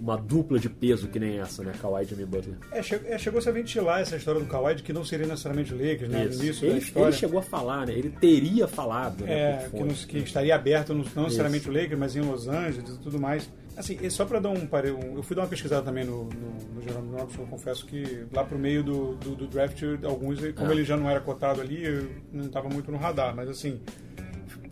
uma 0.00 0.16
dupla 0.16 0.58
de 0.58 0.68
peso 0.70 1.08
que 1.08 1.18
nem 1.18 1.38
essa, 1.38 1.62
né? 1.62 1.72
Kawhi 1.80 2.04
e 2.04 2.06
Jimmy 2.06 2.24
Butler. 2.24 2.56
É, 2.72 2.82
che- 2.82 3.00
é, 3.04 3.18
chegou-se 3.18 3.48
a 3.48 3.52
ventilar 3.52 4.00
essa 4.00 4.16
história 4.16 4.40
do 4.40 4.46
Kawhi 4.46 4.76
de 4.76 4.82
que 4.82 4.92
não 4.92 5.04
seria 5.04 5.26
necessariamente 5.26 5.74
o 5.74 5.76
Lakers, 5.76 6.10
né? 6.10 6.24
Isso. 6.24 6.42
início 6.42 6.66
Ele, 6.66 6.84
ele 6.96 7.12
chegou 7.12 7.38
a 7.38 7.42
falar, 7.42 7.86
né? 7.86 7.92
Ele 7.92 8.10
teria 8.10 8.66
falado, 8.66 9.24
né? 9.24 9.32
É, 9.32 9.68
que, 9.70 9.78
não- 9.84 9.94
que 9.94 10.18
estaria 10.18 10.54
aberto, 10.54 10.94
não, 10.94 11.04
não 11.14 11.24
necessariamente 11.24 11.68
o 11.68 11.72
Lakers, 11.72 11.98
mas 11.98 12.16
em 12.16 12.20
Los 12.20 12.48
Angeles 12.48 12.94
e 12.94 12.98
tudo 12.98 13.20
mais. 13.20 13.50
Assim, 13.76 14.10
só 14.10 14.24
para 14.26 14.40
dar 14.40 14.50
um 14.50 14.54
um- 14.56 15.16
Eu 15.16 15.22
fui 15.22 15.34
dar 15.34 15.42
uma 15.42 15.48
pesquisada 15.48 15.82
também 15.82 16.04
no, 16.04 16.24
no, 16.24 16.74
no 16.74 16.82
Jerome 16.82 17.16
Robinson, 17.16 17.42
eu 17.42 17.46
confesso 17.46 17.86
que 17.86 18.26
lá 18.32 18.44
pro 18.44 18.58
meio 18.58 18.82
do, 18.82 19.14
do, 19.16 19.34
do 19.36 19.46
draft, 19.46 19.82
alguns, 20.04 20.38
como 20.54 20.70
Ah. 20.70 20.72
ele 20.74 20.84
já 20.84 20.96
não 20.96 21.08
era 21.08 21.20
cotado 21.20 21.60
ali, 21.60 21.82
eu 21.84 22.06
não 22.32 22.46
estava 22.46 22.68
muito 22.68 22.90
no 22.90 22.98
radar, 22.98 23.34
mas 23.34 23.48
assim. 23.48 23.80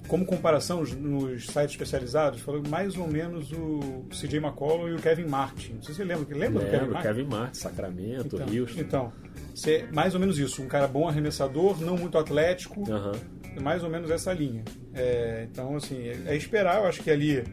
Como 0.08 0.24
comparação, 0.24 0.82
nos- 0.82 1.46
sites 1.46 1.72
especializados, 1.72 2.40
falou 2.40 2.62
mais 2.68 2.96
ou 2.96 3.06
menos 3.06 3.52
o 3.52 4.06
CJ 4.10 4.38
McCollum 4.38 4.88
e 4.88 4.94
o 4.94 4.98
Kevin 4.98 5.26
Martin. 5.26 5.74
Não 5.74 5.82
sei 5.82 5.94
se 5.94 5.98
você 6.00 6.04
lembra. 6.04 6.36
Lembra 6.36 6.60
do 6.60 6.64
Kevin 6.64 6.76
Lembro, 6.78 6.92
Martin? 6.94 7.08
Kevin 7.08 7.24
Martin, 7.28 7.58
Sacramento, 7.58 8.36
Então, 8.36 8.46
Houston. 8.58 8.80
então 8.80 9.12
cê- 9.54 9.86
mais 9.92 10.14
ou 10.14 10.20
menos 10.20 10.38
isso. 10.38 10.62
Um 10.62 10.66
cara 10.68 10.88
bom 10.88 11.06
arremessador, 11.06 11.78
não 11.80 11.96
muito 11.96 12.16
atlético. 12.18 12.90
Aham. 12.90 13.12
É 13.56 13.60
mais 13.60 13.82
ou 13.84 13.90
menos 13.90 14.10
essa 14.10 14.32
linha. 14.32 14.64
É, 14.94 15.46
então, 15.50 15.76
assim, 15.76 15.98
é, 16.08 16.16
é 16.28 16.36
esperar. 16.36 16.78
Eu 16.80 16.86
acho 16.86 17.02
que 17.02 17.10
ali 17.10 17.44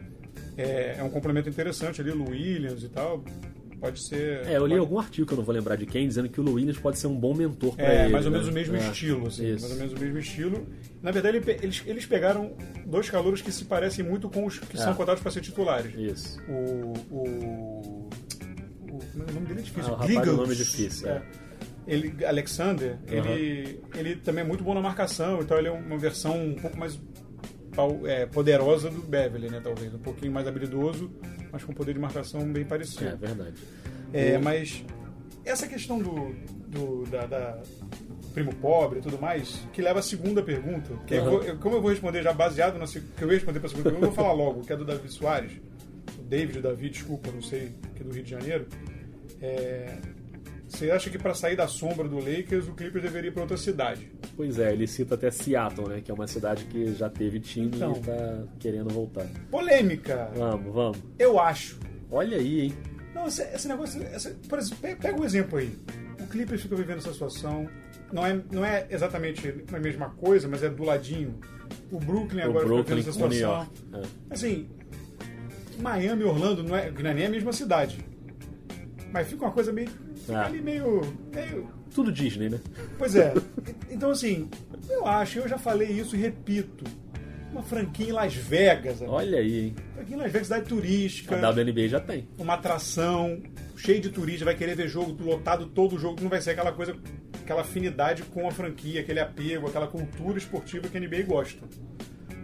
é, 0.56 0.96
é 0.98 1.02
um 1.02 1.10
complemento 1.10 1.48
interessante 1.48 2.00
ali, 2.00 2.10
o 2.10 2.30
Williams 2.30 2.82
e 2.82 2.88
tal. 2.88 3.22
Pode 3.80 4.00
ser. 4.00 4.46
É, 4.46 4.56
eu 4.56 4.64
li 4.66 4.70
pode- 4.70 4.80
algum 4.80 4.98
artigo 4.98 5.26
que 5.26 5.32
eu 5.34 5.36
não 5.36 5.44
vou 5.44 5.54
lembrar 5.54 5.76
de 5.76 5.84
quem, 5.86 6.08
dizendo 6.08 6.28
que 6.28 6.40
o 6.40 6.42
Lou 6.42 6.54
Williams 6.54 6.78
pode 6.78 6.98
ser 6.98 7.06
um 7.08 7.14
bom 7.14 7.34
mentor 7.34 7.76
pra 7.76 7.84
É, 7.84 8.04
ele. 8.04 8.12
mais 8.12 8.24
ou 8.24 8.30
né? 8.32 8.38
menos 8.38 8.50
o 8.50 8.54
mesmo 8.54 8.76
É, 8.76 8.78
estilo, 8.80 9.26
assim. 9.28 9.46
Isso. 9.52 9.60
Mais 9.60 9.72
ou 9.72 9.78
menos 9.78 9.92
o 9.92 9.98
mesmo 10.02 10.18
estilo. 10.18 10.66
Na 11.02 11.10
verdade, 11.10 11.42
eles, 11.62 11.82
eles 11.86 12.06
pegaram 12.06 12.56
dois 12.86 13.08
calouros 13.10 13.42
que 13.42 13.52
se 13.52 13.64
parecem 13.66 14.04
muito 14.04 14.28
com 14.30 14.46
os 14.46 14.58
que 14.58 14.76
É. 14.76 14.80
são 14.80 14.94
cotados 14.94 15.22
para 15.22 15.30
ser 15.30 15.40
titulares. 15.42 15.94
Isso. 15.94 16.40
O, 16.48 16.94
o, 17.10 17.18
o. 17.18 18.10
O 19.14 19.32
nome 19.32 19.46
dele 19.46 19.60
é 19.60 19.62
difícil. 19.62 19.90
Ah, 19.90 19.92
o 19.92 19.96
rapaz 19.96 20.08
do 20.10 20.14
Gliggles. 20.20 20.36
nome 20.38 20.52
é 20.52 20.56
difícil, 20.56 21.08
é. 21.08 21.22
Ele, 21.86 22.24
Alexander, 22.24 22.98
ele, 23.06 23.80
ele 23.94 24.16
também 24.16 24.42
é 24.42 24.46
muito 24.46 24.64
bom 24.64 24.74
na 24.74 24.80
marcação, 24.80 25.40
então 25.40 25.56
ele 25.58 25.68
é 25.68 25.70
uma 25.70 25.96
versão 25.96 26.36
um 26.48 26.54
pouco 26.54 26.76
mais 26.76 26.98
é, 28.04 28.26
poderosa 28.26 28.90
do 28.90 29.00
Beverly, 29.02 29.50
né, 29.50 29.60
talvez. 29.62 29.92
Um 29.94 29.98
pouquinho 29.98 30.32
mais 30.32 30.46
habilidoso, 30.46 31.10
mas 31.52 31.62
com 31.64 31.72
poder 31.72 31.92
de 31.94 31.98
marcação 32.00 32.40
bem 32.52 32.64
parecido. 32.64 33.06
É 33.08 33.16
verdade. 33.16 33.54
É, 34.12 34.38
mas 34.38 34.84
essa 35.44 35.66
questão 35.66 35.98
do, 35.98 36.34
do 36.68 37.04
da, 37.10 37.26
da 37.26 37.62
primo 38.34 38.54
pobre 38.56 38.98
e 38.98 39.02
tudo 39.02 39.18
mais, 39.20 39.62
que 39.72 39.80
leva 39.80 40.00
à 40.00 40.02
segunda 40.02 40.42
pergunta, 40.42 40.94
que 41.06 41.14
eu 41.14 41.22
Uhum. 41.24 41.30
vou- 41.30 41.42
eu- 41.42 41.56
como 41.58 41.76
eu 41.76 41.80
vou 41.80 41.90
responder 41.90 42.22
já 42.22 42.32
baseado 42.32 42.78
na 42.78 42.86
que 42.86 43.00
eu 43.22 43.28
ia 43.28 43.34
responder 43.34 43.60
para 43.60 43.66
a 43.66 43.70
segunda 43.70 43.90
pergunta, 43.90 44.06
eu 44.06 44.12
vou 44.14 44.24
falar 44.24 44.34
logo, 44.34 44.60
que 44.62 44.72
é 44.72 44.76
do 44.76 44.84
Davi 44.84 45.08
Soares, 45.08 45.52
David 46.28 46.60
Davi, 46.60 46.90
desculpa, 46.90 47.30
não 47.32 47.40
sei, 47.42 47.72
que 47.94 48.02
é 48.02 48.04
do 48.04 48.12
Rio 48.12 48.22
de 48.24 48.30
Janeiro. 48.30 48.66
É, 49.40 49.96
você 50.68 50.90
acha 50.90 51.08
que 51.10 51.18
para 51.18 51.32
sair 51.34 51.56
da 51.56 51.68
sombra 51.68 52.08
do 52.08 52.16
Lakers, 52.18 52.66
o 52.68 52.72
Clippers 52.74 53.02
deveria 53.04 53.28
ir 53.28 53.32
para 53.32 53.42
outra 53.42 53.56
cidade? 53.56 54.10
Pois 54.36 54.58
é, 54.58 54.72
ele 54.72 54.86
cita 54.86 55.14
até 55.14 55.30
Seattle, 55.30 55.88
né? 55.88 56.00
Que 56.00 56.10
é 56.10 56.14
uma 56.14 56.26
cidade 56.26 56.64
que 56.64 56.92
já 56.94 57.08
teve 57.08 57.38
time 57.40 57.70
Então. 57.74 57.92
e 57.92 58.00
tá 58.00 58.44
querendo 58.58 58.88
voltar. 58.92 59.26
Polêmica, 59.50 60.30
Vamos, 60.34 60.74
vamos. 60.74 60.98
eu 61.18 61.38
acho. 61.38 61.78
Olha 62.10 62.36
aí, 62.36 62.60
hein? 62.62 62.74
Não, 63.14 63.26
esse, 63.28 63.42
esse 63.42 63.66
negócio. 63.68 64.02
essa- 64.02 64.34
por 64.48 64.58
exemplo, 64.58 64.78
pe- 64.82 64.96
pega 64.96 65.20
um 65.20 65.24
exemplo 65.24 65.58
aí. 65.58 65.72
O 66.20 66.26
Clippers 66.26 66.60
fica 66.62 66.74
vivendo 66.76 66.98
essa 66.98 67.12
situação. 67.12 67.68
Não 68.12 68.24
é, 68.26 68.40
não 68.52 68.64
é 68.64 68.86
exatamente 68.90 69.54
a 69.72 69.78
mesma 69.78 70.10
coisa, 70.10 70.46
mas 70.48 70.62
é 70.62 70.68
do 70.68 70.84
ladinho. 70.84 71.38
O 71.90 71.98
Brooklyn 71.98 72.42
O 72.42 72.50
agora 72.50 72.64
Brooklyn 72.66 73.02
fica 73.02 73.10
vivendo 73.12 73.28
essa 73.28 73.36
situação. 73.38 73.68
É. 73.94 74.34
Assim, 74.34 74.68
Miami 75.78 76.22
e 76.22 76.24
Orlando 76.24 76.62
não 76.62 76.76
é, 76.76 76.90
não 76.90 77.10
é 77.10 77.14
nem 77.14 77.26
a 77.26 77.30
mesma 77.30 77.52
cidade. 77.52 77.98
Mas 79.12 79.28
fica 79.28 79.44
uma 79.44 79.52
coisa 79.52 79.72
meio. 79.72 79.88
Fica 80.26 80.38
Ah. 80.40 80.46
ali 80.46 80.60
meio. 80.60 81.00
meio 81.32 81.68
Tudo 81.94 82.12
Disney, 82.12 82.48
né? 82.50 82.60
Pois 82.98 83.14
é. 83.16 83.32
Então, 83.90 84.10
assim, 84.10 84.48
eu 84.90 85.06
acho, 85.06 85.38
eu 85.38 85.48
já 85.48 85.56
falei 85.56 85.88
isso 85.88 86.14
e 86.16 86.18
repito. 86.18 86.84
Uma 87.52 87.62
franquia 87.62 88.08
em 88.08 88.12
Las 88.12 88.34
Vegas. 88.34 88.98
amigo. 89.00 89.12
Olha 89.16 89.38
aí, 89.38 89.66
hein? 89.66 89.74
Franquia 89.94 90.16
em 90.16 90.18
Las 90.18 90.32
Vegas, 90.32 90.46
cidade 90.48 90.68
turística 90.68 91.36
A 91.36 91.50
WNBA 91.50 91.88
já 91.88 92.00
tem. 92.00 92.28
uma 92.38 92.54
atração 92.54 93.40
cheio 93.76 94.00
de 94.00 94.10
turista, 94.10 94.44
vai 94.44 94.54
querer 94.54 94.74
ver 94.74 94.88
jogo 94.88 95.16
lotado 95.22 95.66
todo 95.66 95.96
o 95.96 95.98
jogo, 95.98 96.20
não 96.20 96.28
vai 96.28 96.40
ser 96.42 96.50
aquela 96.50 96.72
coisa, 96.72 96.94
aquela 97.42 97.60
afinidade 97.62 98.22
com 98.24 98.46
a 98.46 98.50
franquia, 98.50 99.00
aquele 99.00 99.20
apego, 99.20 99.68
aquela 99.68 99.86
cultura 99.86 100.36
esportiva 100.36 100.88
que 100.88 100.96
a 100.98 101.00
NBA 101.00 101.22
gosta. 101.22 101.62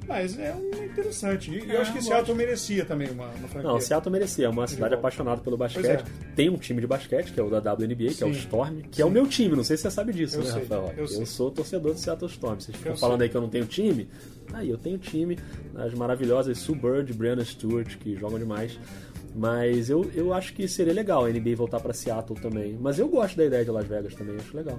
Mas 0.07 0.39
é 0.39 0.55
um 0.55 0.85
interessante. 0.85 1.51
E 1.51 1.59
eu 1.61 1.71
É, 1.71 1.77
acho 1.79 1.93
que 1.93 2.03
Seattle 2.03 2.37
merecia 2.37 2.85
também 2.85 3.09
uma, 3.11 3.27
uma 3.27 3.49
franquia. 3.49 3.71
Não, 3.71 3.81
Seattle 3.81 4.11
merecia. 4.13 4.47
É 4.47 4.49
uma 4.49 4.67
cidade 4.67 4.95
apaixonada 4.95 5.41
pelo 5.41 5.57
basquete. 5.57 5.87
é. 5.87 6.03
Tem 6.35 6.49
um 6.51 6.57
time 6.57 6.81
de 6.81 6.87
basquete, 6.87 7.33
que 7.33 7.39
é 7.39 7.43
o 7.43 7.49
da 7.49 7.59
WNBA, 7.73 8.13
que 8.15 8.23
é 8.23 8.27
o 8.27 8.33
Sim. 8.35 8.41
Storm, 8.41 8.81
que 8.91 9.01
é 9.01 9.05
o 9.05 9.11
meu 9.11 9.27
time. 9.27 9.55
Não 9.57 9.65
sei 9.65 9.77
se 9.77 9.85
você 9.85 9.91
sabe 9.91 10.13
disso, 10.13 10.37
Eu 10.37 10.45
né, 10.45 10.51
sei, 10.51 10.61
Rafael? 10.63 10.95
eu 10.97 11.07
sei. 11.09 11.25
sou 11.27 11.51
torcedor 11.51 11.95
do 11.95 11.99
Seattle 12.01 12.31
Storm. 12.31 12.59
Vocês 12.61 12.77
ficam 12.77 12.93
Eu 12.93 12.99
falando 12.99 13.19
sei. 13.19 13.27
aí 13.27 13.31
que 13.31 13.37
eu 13.37 13.41
não 13.41 13.49
tenho 13.49 13.65
time? 13.67 14.09
Aí, 14.53 14.69
eu 14.69 14.77
tenho 14.79 14.99
time. 14.99 15.39
As 15.77 15.95
maravilhosas 15.95 16.59
Sue 16.59 16.75
Bird 16.75 17.11
e 17.11 17.15
Brianna 17.15 17.45
Stewart, 17.45 17.97
que 17.99 18.17
jogam 18.17 18.39
demais. 18.39 18.79
Mas 19.35 19.89
eu, 19.89 20.11
eu 20.15 20.35
acho 20.35 20.53
que 20.53 20.69
seria 20.69 20.93
legal 20.93 21.25
a 21.25 21.29
NBA 21.31 21.57
voltar 21.57 21.81
pra 21.81 21.93
Seattle 21.95 22.39
também. 22.39 22.77
Mas 22.79 22.99
eu 22.99 23.09
gosto 23.09 23.37
da 23.37 23.45
ideia 23.47 23.65
de 23.65 23.71
Las 23.71 23.87
Vegas 23.87 24.15
também, 24.15 24.37
acho 24.37 24.55
legal. 24.55 24.79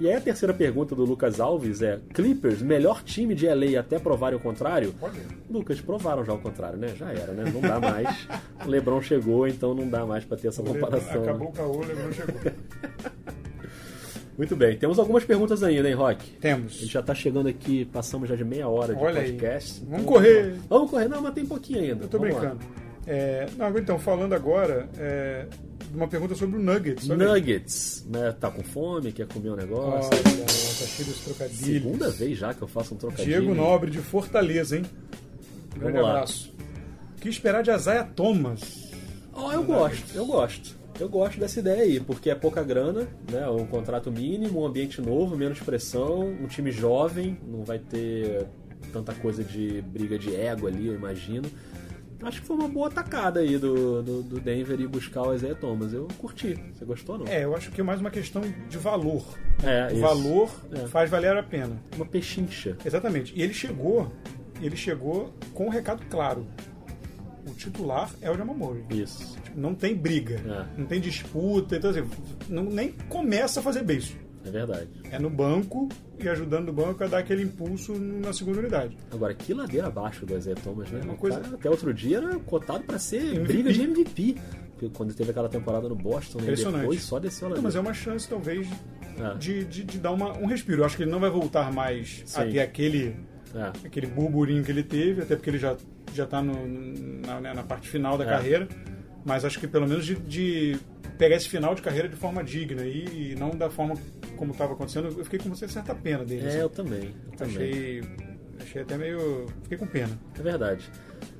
E 0.00 0.08
aí 0.08 0.14
a 0.14 0.20
terceira 0.20 0.52
pergunta 0.52 0.94
do 0.94 1.04
Lucas 1.04 1.38
Alves 1.38 1.80
é: 1.80 2.00
Clippers, 2.12 2.60
melhor 2.60 3.02
time 3.04 3.34
de 3.34 3.46
LA 3.46 3.78
até 3.78 3.98
provarem 3.98 4.36
o 4.36 4.40
contrário? 4.42 4.92
Olha. 5.00 5.14
Lucas, 5.48 5.80
provaram 5.80 6.24
já 6.24 6.32
o 6.32 6.38
contrário, 6.38 6.76
né? 6.78 6.88
Já 6.96 7.10
era, 7.12 7.32
né? 7.32 7.44
Não 7.52 7.60
dá 7.60 7.78
mais. 7.78 8.26
o 8.64 8.68
Lebron 8.68 9.00
chegou, 9.00 9.46
então 9.46 9.72
não 9.72 9.88
dá 9.88 10.04
mais 10.04 10.24
pra 10.24 10.36
ter 10.36 10.48
essa 10.48 10.62
comparação. 10.62 11.22
Acabou 11.22 11.44
né? 11.46 11.50
o 11.50 11.52
caô, 11.52 11.76
o 11.76 11.80
Lebron 11.86 12.12
chegou. 12.12 12.40
Muito 14.36 14.56
bem, 14.56 14.76
temos 14.76 14.98
algumas 14.98 15.22
perguntas 15.24 15.62
ainda, 15.62 15.88
hein, 15.88 15.94
Rock? 15.94 16.16
A 16.20 16.24
gente 16.26 16.40
Temos. 16.40 16.72
já 16.88 17.00
tá 17.00 17.14
chegando 17.14 17.48
aqui, 17.48 17.84
passamos 17.84 18.28
já 18.28 18.34
de 18.34 18.44
meia 18.44 18.66
hora 18.68 18.92
de 18.92 19.00
Olha 19.00 19.20
aí. 19.20 19.30
podcast. 19.30 19.80
Vamos 19.84 20.00
Então, 20.00 20.12
correr. 20.12 20.54
Vamos 20.68 20.90
correr, 20.90 21.08
não, 21.08 21.22
mas 21.22 21.34
tem 21.34 21.46
pouquinho 21.46 21.78
ainda. 21.80 22.04
Eu 22.04 22.08
tô 22.08 22.18
Vamos 22.18 22.34
lá. 22.34 22.56
É, 23.06 23.46
não, 23.56 23.76
então, 23.78 23.98
falando 23.98 24.32
agora, 24.32 24.88
é, 24.98 25.46
uma 25.92 26.08
pergunta 26.08 26.34
sobre 26.34 26.56
o 26.58 26.62
Nuggets. 26.62 27.06
Nuggets, 27.06 28.06
né? 28.08 28.34
Tá 28.38 28.50
com 28.50 28.62
fome, 28.62 29.12
quer 29.12 29.26
comer 29.26 29.50
um 29.50 29.56
negócio? 29.56 30.10
Olha, 30.12 30.44
tá 30.44 30.86
cheio 30.86 31.08
dos 31.08 31.20
trocadilhos. 31.20 31.64
Segunda 31.64 32.10
vez 32.10 32.38
já 32.38 32.54
que 32.54 32.62
eu 32.62 32.68
faço 32.68 32.94
um 32.94 32.96
trocadilho. 32.96 33.40
Diego 33.40 33.54
Nobre 33.54 33.90
de 33.90 33.98
Fortaleza, 33.98 34.76
hein? 34.78 34.84
Grande 35.76 35.92
Vamos 35.92 36.02
lá. 36.02 36.10
abraço. 36.10 36.54
O 37.16 37.20
que 37.20 37.28
esperar 37.28 37.62
de 37.62 37.70
Azaia 37.70 38.04
Thomas? 38.04 38.90
Ó, 39.32 39.52
eu 39.52 39.62
gosto, 39.64 40.14
eu 40.14 40.26
gosto. 40.26 40.84
Eu 40.98 41.08
gosto 41.08 41.40
dessa 41.40 41.58
ideia 41.58 41.82
aí, 41.82 41.98
porque 41.98 42.30
é 42.30 42.34
pouca 42.36 42.62
grana, 42.62 43.08
né? 43.30 43.48
Um 43.48 43.66
contrato 43.66 44.12
mínimo, 44.12 44.60
um 44.60 44.66
ambiente 44.66 45.00
novo, 45.00 45.36
menos 45.36 45.58
pressão, 45.58 46.20
um 46.20 46.46
time 46.46 46.70
jovem, 46.70 47.36
não 47.44 47.64
vai 47.64 47.80
ter 47.80 48.46
tanta 48.92 49.12
coisa 49.14 49.42
de 49.42 49.82
briga 49.82 50.16
de 50.16 50.36
ego 50.36 50.68
ali, 50.68 50.86
eu 50.86 50.94
imagino. 50.94 51.50
Acho 52.22 52.40
que 52.40 52.46
foi 52.46 52.56
uma 52.56 52.68
boa 52.68 52.90
tacada 52.90 53.40
aí 53.40 53.58
do, 53.58 54.02
do, 54.02 54.22
do 54.22 54.40
Denver 54.40 54.80
e 54.80 54.86
buscar 54.86 55.22
o 55.22 55.34
Isaiah 55.34 55.54
Thomas. 55.54 55.92
Eu 55.92 56.08
curti. 56.18 56.58
Você 56.72 56.84
gostou 56.84 57.18
não? 57.18 57.26
É, 57.26 57.44
eu 57.44 57.54
acho 57.54 57.70
que 57.70 57.80
é 57.80 57.84
mais 57.84 58.00
uma 58.00 58.10
questão 58.10 58.42
de 58.68 58.78
valor. 58.78 59.22
É, 59.62 59.88
O 59.88 59.92
isso. 59.92 60.00
valor 60.00 60.50
É. 60.72 60.86
faz 60.86 61.10
valer 61.10 61.36
a 61.36 61.42
pena. 61.42 61.76
Uma 61.96 62.06
pechincha. 62.06 62.76
Exatamente. 62.84 63.32
E 63.36 63.42
ele 63.42 63.52
chegou, 63.52 64.10
ele 64.62 64.76
chegou 64.76 65.34
com 65.52 65.66
um 65.66 65.70
recado 65.70 66.02
claro. 66.08 66.46
O 67.46 67.50
titular 67.52 68.08
é 68.22 68.30
o 68.30 68.36
Jamal 68.38 68.56
Murray. 68.56 68.84
Isso. 68.90 69.36
Tipo, 69.44 69.60
Não 69.60 69.74
tem 69.74 69.94
briga, 69.94 70.36
É. 70.36 70.80
não 70.80 70.86
tem 70.86 70.98
disputa, 71.00 71.76
então 71.76 71.90
assim, 71.90 72.08
não, 72.48 72.64
nem 72.64 72.92
começa 73.10 73.60
a 73.60 73.62
fazer 73.62 73.82
beijo. 73.84 74.16
É 74.46 74.50
verdade. 74.50 74.88
É 75.10 75.18
no 75.18 75.30
banco 75.30 75.88
e 76.18 76.28
ajudando 76.28 76.68
o 76.68 76.72
banco 76.72 77.02
a 77.02 77.06
dar 77.06 77.18
aquele 77.18 77.42
impulso 77.42 77.94
na 77.98 78.32
segunda 78.32 78.60
unidade. 78.60 78.96
Agora, 79.10 79.34
que 79.34 79.54
ladeira 79.54 79.86
abaixo 79.86 80.26
do 80.26 80.36
Isaiah 80.36 80.54
Thomas, 80.62 80.90
né? 80.90 81.00
É 81.00 81.04
uma 81.04 81.16
coisa- 81.16 81.40
até 81.40 81.70
outro 81.70 81.92
dia 81.94 82.18
era 82.18 82.38
cotado 82.40 82.84
pra 82.84 82.98
ser 82.98 83.20
MVP. 83.22 83.46
briga 83.46 83.72
de 83.72 83.82
MVP. 83.82 84.36
Quando 84.94 85.14
teve 85.14 85.30
aquela 85.30 85.48
temporada 85.48 85.88
no 85.88 85.94
Boston, 85.94 86.40
né? 86.42 86.52
Depois 86.54 87.00
só 87.02 87.18
desceu 87.18 87.46
a 87.46 87.50
Não, 87.50 87.56
ladeira. 87.56 87.62
mas 87.62 87.76
é 87.76 87.80
uma 87.80 87.94
chance, 87.94 88.28
talvez, 88.28 88.68
É. 89.18 89.34
de, 89.38 89.64
de, 89.64 89.84
de 89.84 89.98
dar 89.98 90.10
uma, 90.12 90.36
um 90.36 90.44
respiro. 90.46 90.82
Eu 90.82 90.84
acho 90.84 90.96
que 90.96 91.04
ele 91.04 91.10
não 91.10 91.20
vai 91.20 91.30
voltar 91.30 91.72
mais 91.72 92.22
a 92.36 92.44
Sim. 92.44 92.50
ter 92.52 92.60
aquele, 92.60 93.16
É. 93.54 93.72
aquele 93.86 94.06
burburinho 94.06 94.62
que 94.62 94.70
ele 94.70 94.82
teve, 94.82 95.22
até 95.22 95.36
porque 95.36 95.48
ele 95.48 95.58
já, 95.58 95.74
já 96.12 96.26
tá 96.26 96.42
no, 96.42 96.54
na, 97.26 97.40
né, 97.40 97.54
na 97.54 97.62
parte 97.62 97.88
final 97.88 98.18
da 98.18 98.24
É. 98.24 98.28
carreira. 98.28 98.68
Mas 99.24 99.42
acho 99.44 99.58
que 99.58 99.66
pelo 99.66 99.88
menos 99.88 100.04
de, 100.04 100.16
de 100.16 100.76
pegar 101.18 101.36
esse 101.36 101.48
final 101.48 101.74
de 101.74 101.82
carreira 101.82 102.08
de 102.08 102.16
forma 102.16 102.42
digna 102.42 102.82
e, 102.82 103.32
e 103.32 103.34
não 103.36 103.50
da 103.50 103.70
forma 103.70 103.94
como 104.36 104.52
estava 104.52 104.72
acontecendo. 104.72 105.08
Eu 105.16 105.24
fiquei 105.24 105.38
com 105.38 105.46
uma 105.46 105.56
certa 105.56 105.94
pena 105.94 106.24
dele. 106.24 106.44
É, 106.44 106.48
assim. 106.48 106.58
eu 106.58 106.68
também. 106.68 107.14
Eu 107.30 107.36
também. 107.36 107.56
achei, 107.56 108.02
achei 108.60 108.82
até 108.82 108.96
meio. 108.96 109.46
Fiquei 109.62 109.78
com 109.78 109.86
pena. 109.86 110.18
É 110.38 110.42
verdade. 110.42 110.90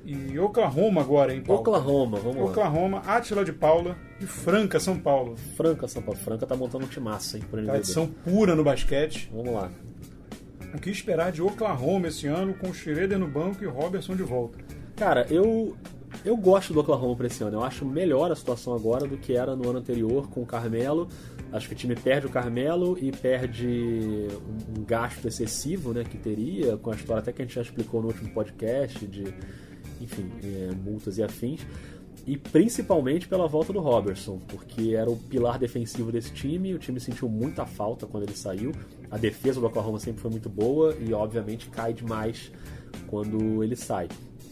E 0.05 0.37
Oklahoma 0.37 1.01
agora, 1.01 1.33
hein, 1.33 1.41
Paulo? 1.41 1.61
Oklahoma, 1.61 2.19
vamos 2.19 2.37
lá. 2.37 2.43
Oklahoma, 2.51 2.99
Átila 3.05 3.43
de 3.43 3.51
Paula, 3.51 3.97
de 4.19 4.27
Franca, 4.27 4.79
São 4.79 4.99
Paulo. 4.99 5.35
Franca, 5.57 5.87
São 5.87 6.01
Paulo. 6.01 6.19
Franca 6.19 6.45
tá 6.45 6.55
montando 6.55 6.85
um 6.85 6.87
timaço, 6.87 7.37
hein, 7.37 7.43
pro 7.49 7.59
NBB. 7.59 7.71
Tradição 7.71 8.07
pura 8.07 8.55
no 8.55 8.63
basquete. 8.63 9.29
Vamos 9.33 9.53
lá. 9.53 9.71
O 10.73 10.79
que 10.79 10.91
esperar 10.91 11.31
de 11.31 11.41
Oklahoma 11.41 12.09
esse 12.09 12.27
ano 12.27 12.53
com 12.53 12.73
Schroeder 12.73 13.17
no 13.17 13.27
banco 13.27 13.63
e 13.63 13.67
Robertson 13.67 14.15
de 14.15 14.23
volta? 14.23 14.59
Cara, 14.95 15.25
eu 15.29 15.75
eu 16.23 16.35
gosto 16.37 16.73
do 16.73 16.79
Oklahoma 16.79 17.15
pra 17.15 17.27
esse 17.27 17.43
ano. 17.43 17.57
Eu 17.57 17.63
acho 17.63 17.85
melhor 17.85 18.31
a 18.31 18.35
situação 18.35 18.73
agora 18.73 19.07
do 19.07 19.17
que 19.17 19.33
era 19.33 19.55
no 19.55 19.69
ano 19.69 19.79
anterior 19.79 20.29
com 20.29 20.41
o 20.41 20.45
Carmelo. 20.45 21.07
Acho 21.51 21.67
que 21.67 21.73
o 21.73 21.77
time 21.77 21.95
perde 21.95 22.27
o 22.27 22.29
Carmelo 22.29 22.97
e 22.99 23.11
perde 23.11 24.27
um, 24.47 24.79
um 24.79 24.83
gasto 24.83 25.27
excessivo, 25.27 25.93
né, 25.93 26.03
que 26.03 26.17
teria, 26.17 26.77
com 26.77 26.91
a 26.91 26.95
história 26.95 27.21
até 27.21 27.31
que 27.31 27.41
a 27.41 27.45
gente 27.45 27.55
já 27.55 27.61
explicou 27.61 28.01
no 28.01 28.07
último 28.07 28.29
podcast 28.31 29.05
de, 29.05 29.33
enfim, 30.01 30.31
é, 30.43 30.73
multas 30.75 31.17
e 31.17 31.23
afins. 31.23 31.61
E 32.27 32.35
principalmente 32.37 33.27
pela 33.27 33.47
volta 33.47 33.71
do 33.71 33.79
Robertson, 33.79 34.39
porque 34.47 34.95
era 34.95 35.09
o 35.09 35.15
pilar 35.15 35.59
defensivo 35.59 36.11
desse 36.11 36.33
time. 36.33 36.73
O 36.73 36.79
time 36.79 36.99
sentiu 36.99 37.29
muita 37.29 37.67
falta 37.67 38.07
quando 38.07 38.23
ele 38.23 38.35
saiu. 38.35 38.71
A 39.11 39.17
defesa 39.17 39.59
do 39.59 39.67
Oklahoma 39.67 39.99
sempre 39.99 40.21
foi 40.21 40.31
muito 40.31 40.49
boa 40.49 40.95
e, 40.99 41.13
obviamente, 41.13 41.69
cai 41.69 41.93
demais 41.93 42.51
quando 43.07 43.63
ele 43.63 43.75
sai. 43.75 44.07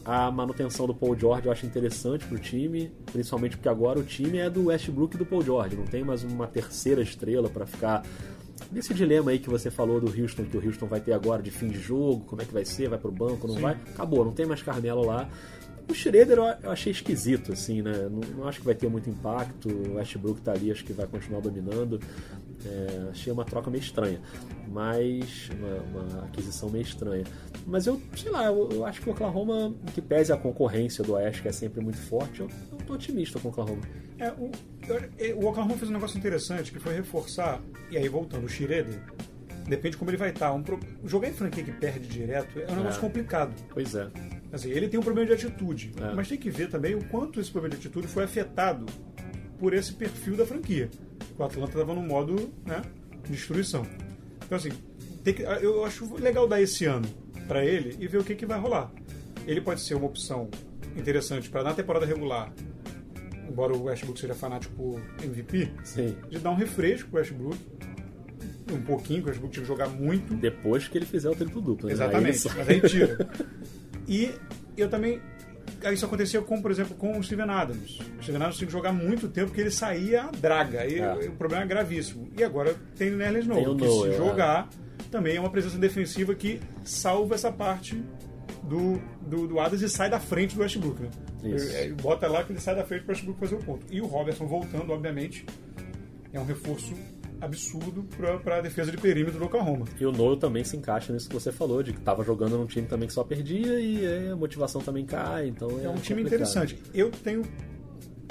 A 0.06 0.30
manutenção 0.30 0.86
do 0.86 0.93
Paul 0.93 1.18
George 1.18 1.45
eu 1.45 1.51
acho 1.51 1.66
interessante 1.66 2.26
pro 2.26 2.38
time, 2.38 2.91
principalmente 3.12 3.56
porque 3.56 3.70
agora 3.70 3.99
o 3.99 4.04
time 4.04 4.38
é 4.38 4.49
do 4.49 4.66
Westbrook 4.66 5.16
e 5.16 5.18
do 5.18 5.26
Paul 5.26 5.41
George, 5.41 5.78
não 5.78 5.86
tem 5.86 6.04
mais 6.04 6.24
uma 6.24 6.45
terceira 6.45 7.01
estrela 7.01 7.49
para 7.49 7.66
ficar 7.66 8.04
nesse 8.70 8.93
dilema 8.93 9.32
aí 9.32 9.39
que 9.39 9.49
você 9.49 9.72
falou 9.72 10.01
do 10.01 10.08
Houston, 10.08 10.43
que 10.43 10.58
o 10.58 10.66
Houston 10.66 10.88
vai 10.88 10.99
ter 10.99 11.14
agora 11.14 11.41
de 11.41 11.51
fim 11.51 11.70
de 11.70 11.80
jogo, 11.80 12.26
como 12.26 12.41
é 12.41 12.45
que 12.45 12.54
vai 12.54 12.66
ser, 12.66 12.89
vai 12.89 12.99
pro 12.99 13.12
banco, 13.12 13.47
não 13.47 13.56
Sim. 13.56 13.62
vai? 13.62 13.74
Acabou, 13.93 14.26
não 14.26 14.34
tem 14.34 14.45
mais 14.45 14.62
Carmelo 14.62 15.06
lá. 15.06 15.30
O 15.89 15.93
Schroeder 15.93 16.38
eu 16.64 16.72
achei 16.72 16.91
esquisito, 16.91 17.51
assim, 17.51 17.82
né? 17.82 18.10
Não, 18.10 18.22
não 18.38 18.47
acho 18.47 18.60
que 18.60 18.66
vai 18.66 18.74
ter 18.74 18.89
muito 18.89 19.10
impacto. 19.10 19.68
O 19.68 19.95
Westbrook 19.95 20.41
tá 20.41 20.54
ali, 20.54 20.72
acho 20.72 20.84
que 20.86 20.93
vai 20.93 21.06
continuar 21.06 21.41
dominando. 21.41 21.99
É, 22.66 23.09
achei 23.11 23.32
uma 23.32 23.43
troca 23.43 23.70
meio 23.70 23.82
estranha, 23.82 24.22
mas 24.68 25.49
uma, 25.59 26.01
uma 26.03 26.26
aquisição 26.26 26.70
meio 26.70 26.84
estranha. 26.84 27.26
Mas 27.66 27.86
eu, 27.88 28.01
sei 28.16 28.32
lá, 28.32 28.45
eu, 28.45 28.70
eu 28.72 28.86
acho 28.86 29.01
que 29.01 29.09
o 29.09 29.11
Oklahoma, 29.11 29.74
que 29.93 30.01
pese 30.01 30.32
a 30.32 30.38
concorrência 30.38 31.03
do 31.03 31.14
Oeste, 31.14 31.41
que 31.41 31.47
é 31.47 31.51
sempre 31.51 31.82
muito 31.82 31.97
forte, 31.97 32.39
eu, 32.39 32.49
eu 32.72 32.78
tô 32.80 32.93
otimista 32.93 33.39
com 33.39 33.47
o 33.49 33.51
Oklahoma. 33.51 33.82
É, 34.18 34.32
o, 34.32 34.49
eu- 35.20 35.38
o 35.39 35.45
Oklahoma 35.47 35.76
fez 35.76 35.89
um 35.89 35.93
negócio 35.93 36.18
interessante 36.18 36.72
que 36.72 36.80
foi 36.80 36.95
reforçar, 36.95 37.61
e 37.91 37.97
aí 37.97 38.07
voltando, 38.07 38.45
o 38.45 38.49
Schroeder, 38.49 38.99
depende 39.68 39.91
de 39.91 39.97
como 39.97 40.09
ele 40.11 40.18
vai 40.18 40.30
estar. 40.30 40.53
Um 40.53 40.64
pro- 40.64 40.80
jogar 41.05 41.30
em 41.30 41.34
franquia 41.34 41.64
que 41.64 41.72
perde 41.72 42.07
direto 42.07 42.59
é 42.59 42.72
um 42.72 42.76
negócio 42.78 42.99
É. 42.99 43.01
complicado. 43.01 43.53
Pois 43.74 43.93
é. 43.95 44.09
Assim, 44.51 44.70
ele 44.70 44.88
tem 44.88 44.99
um 44.99 45.03
problema 45.03 45.28
de 45.28 45.34
atitude, 45.34 45.91
É. 45.99 46.14
mas 46.14 46.28
tem 46.30 46.38
que 46.38 46.49
ver 46.49 46.70
também 46.70 46.95
o 46.95 47.03
quanto 47.05 47.39
esse 47.39 47.49
problema 47.51 47.76
de 47.76 47.80
atitude 47.82 48.07
foi 48.07 48.24
afetado 48.24 48.86
por 49.59 49.74
esse 49.74 49.93
perfil 49.93 50.36
da 50.38 50.45
franquia. 50.45 50.89
O 51.38 51.44
Atlanta 51.44 51.72
estava 51.72 51.94
no 51.94 52.02
modo 52.02 52.52
né, 52.66 52.82
destruição. 53.30 53.86
Então, 54.46 54.58
assim, 54.58 54.70
que- 55.24 55.42
eu 55.62 55.84
acho 55.86 56.14
legal 56.16 56.48
dar 56.48 56.62
esse 56.62 56.86
ano 56.86 57.08
para 57.48 57.66
ele 57.66 57.96
e 58.00 58.08
ver 58.08 58.20
o 58.20 58.24
que, 58.24 58.36
que 58.36 58.46
vai 58.46 58.60
rolar. 58.60 58.92
Ele 59.48 59.60
pode 59.62 59.82
ser 59.82 59.96
uma 59.96 60.06
opção 60.06 60.50
interessante 60.96 61.50
para 61.50 61.64
na 61.64 61.74
temporada 61.74 62.06
regular, 62.06 62.54
embora 63.50 63.74
o 63.76 63.84
Westbrook 63.84 64.20
seja 64.20 64.34
fanático 64.34 64.74
por 64.76 65.02
MVP, 65.24 65.70
Sim. 65.84 66.16
de 66.30 66.40
dar 66.40 66.52
um 66.52 66.56
refresco 66.56 67.10
pro 67.10 67.20
Westbrook. 67.20 67.58
Um 68.72 68.82
pouquinho, 68.82 69.20
que 69.22 69.26
o 69.26 69.28
Westbrook 69.30 69.54
tinha 69.54 69.64
que 69.64 69.68
jogar 69.68 69.90
muito. 69.90 70.34
Depois 70.36 70.88
que 70.88 70.98
ele 70.98 71.06
fizer 71.06 71.30
o 71.30 71.36
triplo 71.36 71.62
duplo. 71.62 71.88
né? 71.88 71.94
Aí 71.94 71.96
Exatamente, 71.96 72.48
mas 72.58 72.70
aí 72.70 72.82
tira. 72.82 73.30
E 74.08 74.32
eu 74.78 74.90
também. 74.90 75.22
Isso 75.92 76.06
acontecia 76.06 76.42
com, 76.42 76.62
por 76.62 76.72
exemplo, 76.72 76.96
com 76.96 77.18
o 77.18 77.24
Steven 77.24 77.50
Adams. 77.50 78.00
O 78.20 78.22
Steven 78.24 78.42
Adams 78.42 78.58
tinha 78.58 78.68
que 78.68 78.72
jogar 78.74 78.94
muito 78.94 79.28
tempo 79.28 79.48
porque 79.48 79.62
ele 79.62 79.72
saía 79.72 80.24
a 80.24 80.32
draga. 80.32 80.82
Aí 80.82 81.00
É. 81.00 81.14
o 81.28 81.32
problema 81.32 81.64
é 81.64 81.68
gravíssimo. 81.68 82.30
E 82.38 82.44
agora 82.44 82.76
tem 82.96 83.14
o 83.14 83.18
Nerlens 83.18 83.46
Tem 83.48 83.58
o 83.58 83.62
Noel, 83.62 83.76
que 83.76 83.88
se 83.90 84.10
é. 84.10 84.18
jogar 84.18 84.70
também 85.12 85.36
é 85.36 85.40
uma 85.40 85.50
presença 85.50 85.78
defensiva 85.78 86.34
que 86.34 86.60
salva 86.84 87.36
essa 87.36 87.52
parte 87.52 88.02
do, 88.64 89.00
do, 89.22 89.48
do 89.48 89.60
Adams 89.60 89.82
e 89.82 89.90
sai 89.90 90.10
da 90.10 90.20
frente 90.20 90.56
do 90.56 90.62
Westbrook. 90.62 91.02
Né? 91.02 91.10
Isso. 91.44 91.76
Ele 91.76 91.94
Bota 91.96 92.28
lá 92.28 92.44
que 92.44 92.52
ele 92.52 92.60
sai 92.60 92.76
da 92.76 92.84
frente 92.84 93.04
para 93.04 93.12
o 93.12 93.14
Westbrook 93.14 93.40
fazer 93.40 93.56
o 93.56 93.60
ponto. 93.60 93.86
E 93.92 94.02
o 94.02 94.06
Robertson 94.06 94.48
voltando, 94.48 94.92
obviamente, 94.92 95.46
é 96.32 96.40
um 96.40 96.46
reforço 96.46 96.94
absurdo 97.44 98.04
para 98.41 98.58
a 98.58 98.62
defesa 98.62 98.91
de 98.91 98.98
perímetro 98.98 99.39
do 99.39 99.46
Oklahoma. 99.46 99.86
E 100.00 100.06
o 100.06 100.12
Noel 100.12 100.38
também 100.38 100.64
se 100.64 100.76
encaixa 100.78 101.12
nisso 101.14 101.28
que 101.28 101.34
você 101.36 101.52
falou, 101.52 101.84
de 101.84 101.94
que 101.94 102.00
tava 102.02 102.24
jogando 102.24 102.58
num 102.58 102.66
time 102.66 102.88
também 102.88 103.08
que 103.08 103.14
só 103.14 103.24
perdia 103.24 103.80
e 103.80 104.06
aí 104.06 104.30
a 104.32 104.36
motivação 104.36 104.82
também 104.82 105.06
cai, 105.06 105.48
então 105.48 105.70
é 105.80 105.86
É 105.86 105.89
um 105.89 105.96
time 105.96 106.22
complicado. 106.22 106.26
interessante. 106.28 106.80
Eu 106.94 107.10
tenho, 107.12 107.41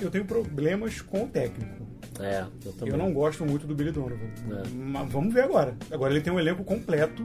eu 0.01 0.11
tenho 0.11 0.25
problemas 0.25 1.01
com 1.01 1.25
o 1.25 1.29
técnico. 1.29 1.83
É, 2.21 2.45
eu 2.65 2.73
também. 2.75 2.93
Eu 2.93 2.99
não 2.99 3.13
gosto 3.13 3.45
muito 3.45 3.67
do 3.67 3.75
Billy 3.75 3.91
Donovan. 3.91 4.17
É. 4.17 4.69
Mas 4.75 5.11
vamos 5.13 5.33
ver 5.33 5.45
agora. 5.45 5.75
Agora 5.91 6.13
ele 6.13 6.21
tem 6.23 6.33
um 6.33 6.39
elenco 6.39 6.63
completo. 6.63 7.25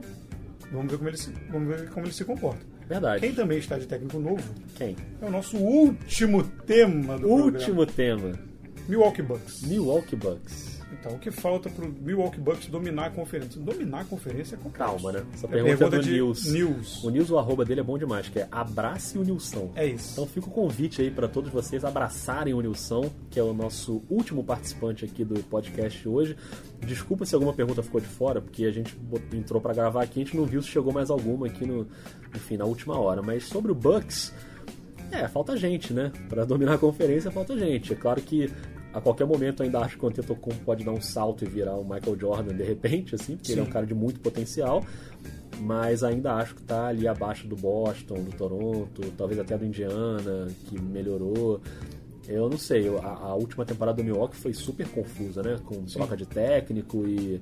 Vamos 0.72 0.92
ver 0.92 0.98
como 0.98 1.10
ele 1.10 1.18
se, 1.18 1.32
vamos 1.52 1.68
ver 1.68 1.90
como 1.90 2.06
ele 2.06 2.14
se 2.14 2.24
comporta. 2.26 2.66
Verdade. 2.88 3.20
Quem 3.22 3.34
também 3.34 3.58
está 3.58 3.78
de 3.78 3.86
técnico 3.86 4.18
novo 4.18 4.42
Quem? 4.76 4.96
é 5.22 5.26
o 5.26 5.30
nosso 5.30 5.58
último 5.58 6.42
tema 6.66 7.18
do 7.20 7.28
Último 7.28 7.86
tema. 7.86 8.20
programa. 8.22 8.48
Milwaukee 8.88 9.22
Bucks. 9.22 9.62
Milwaukee 9.64 10.16
Bucks. 10.16 10.77
Então, 11.08 11.16
o 11.16 11.20
que 11.20 11.32
falta 11.32 11.70
pro 11.70 11.88
Milwaukee 11.88 12.40
Bucks 12.40 12.68
dominar 12.68 13.06
a 13.06 13.10
conferência? 13.10 13.62
Dominar 13.62 14.02
a 14.02 14.06
conferência 14.06 14.56
é 14.56 14.58
complexo. 14.58 14.92
Calma, 14.92 15.12
né? 15.14 15.24
Essa 15.34 15.48
É 15.48 15.50
pergunta 15.50 15.86
é, 15.86 15.90
do 15.90 16.04
de 16.04 16.12
Nils. 16.12 16.52
Nils. 16.52 17.04
O 17.04 17.10
Nils, 17.10 17.30
o 17.30 17.38
arroba 17.38 17.64
dele 17.64 17.80
é 17.80 17.84
bom 17.84 17.98
demais, 17.98 18.28
que 18.28 18.40
é 18.40 18.48
abrace 18.52 19.18
o 19.18 19.24
Nilson. 19.24 19.72
É 19.76 19.86
isso. 19.86 20.12
Então 20.12 20.28
fica 20.28 20.48
o 20.48 20.52
convite 20.52 21.02
aí 21.02 21.10
para 21.10 21.28
todos 21.28 21.50
vocês 21.50 21.86
abraçarem 21.86 22.54
o 22.54 22.62
Nilson, 22.62 23.10
que 23.30 23.40
é 23.40 23.44
o 23.44 23.54
nosso 23.54 24.04
último 24.10 24.44
participante 24.44 25.06
aqui 25.06 25.24
do 25.24 25.42
podcast 25.44 26.08
hoje. 26.08 26.36
Desculpa 26.86 27.26
se 27.26 27.34
alguma 27.34 27.54
pergunta 27.54 27.82
ficou 27.82 28.02
de 28.02 28.08
fora, 28.08 28.42
porque 28.42 28.66
a 28.66 28.72
gente 28.72 28.98
entrou 29.34 29.62
para 29.62 29.74
gravar 29.74 30.04
aqui, 30.04 30.22
a 30.22 30.26
gente 30.26 30.36
não 30.36 30.46
viu 30.46 30.62
se 30.62 30.68
chegou 30.68 30.92
mais 30.92 31.10
alguma 31.10 31.48
aqui 31.48 31.66
no, 31.66 31.88
enfim, 32.36 32.58
na 32.58 32.66
última 32.66 33.00
hora. 33.00 33.22
Mas 33.22 33.46
sobre 33.46 33.72
o 33.72 33.76
Bucks, 33.76 34.34
é, 35.12 35.26
falta 35.28 35.56
gente, 35.56 35.94
né? 35.94 36.12
Para 36.28 36.44
dominar 36.44 36.74
a 36.74 36.78
conferência 36.78 37.32
falta 37.32 37.58
gente. 37.58 37.94
É 37.94 37.96
claro 37.96 38.22
que 38.22 38.52
a 38.98 39.02
qualquer 39.02 39.28
momento 39.28 39.62
eu 39.62 39.66
ainda 39.66 39.80
acho 39.80 39.96
que 39.96 40.04
o 40.04 40.08
Antetokounmpo 40.08 40.66
pode 40.66 40.84
dar 40.84 40.92
um 40.92 41.00
salto 41.00 41.46
e 41.46 41.48
virar 41.48 41.76
o 41.76 41.84
Michael 41.84 42.20
Jordan 42.20 42.56
de 42.56 42.64
repente, 42.64 43.14
assim, 43.14 43.36
porque 43.36 43.50
Sim. 43.50 43.54
ele 43.54 43.62
é 43.62 43.64
um 43.64 43.70
cara 43.70 43.86
de 43.86 43.94
muito 43.94 44.20
potencial. 44.20 44.84
Mas 45.60 46.04
ainda 46.04 46.34
acho 46.34 46.56
que 46.56 46.62
está 46.62 46.88
ali 46.88 47.08
abaixo 47.08 47.48
do 47.48 47.56
Boston, 47.56 48.16
do 48.16 48.32
Toronto, 48.36 49.02
talvez 49.16 49.40
até 49.40 49.56
do 49.56 49.66
Indiana, 49.66 50.48
que 50.66 50.82
melhorou. 50.82 51.62
Eu 52.28 52.50
não 52.50 52.58
sei, 52.58 52.88
a, 52.98 53.08
a 53.08 53.36
última 53.36 53.66
temporada 53.66 53.98
do 53.98 54.04
Milwaukee 54.04 54.36
foi 54.36 54.54
super 54.54 54.88
confusa, 54.90 55.44
né? 55.44 55.58
Com 55.64 55.88
Sim. 55.88 56.00
troca 56.00 56.18
de 56.18 56.26
técnico 56.26 57.08
e 57.08 57.40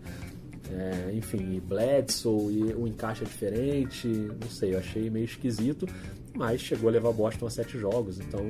é, 0.72 1.14
enfim, 1.14 1.56
e 1.56 1.60
Bledsoe, 1.62 2.54
e 2.54 2.64
o 2.74 2.86
encaixe 2.86 3.24
é 3.24 3.28
diferente, 3.28 4.08
não 4.08 4.50
sei, 4.50 4.74
eu 4.74 4.80
achei 4.80 5.10
meio 5.10 5.26
esquisito, 5.26 5.88
mas 6.34 6.60
chegou 6.60 6.90
a 6.90 6.92
levar 6.92 7.12
Boston 7.14 7.46
a 7.46 7.50
sete 7.50 7.78
jogos, 7.78 8.20
então 8.20 8.42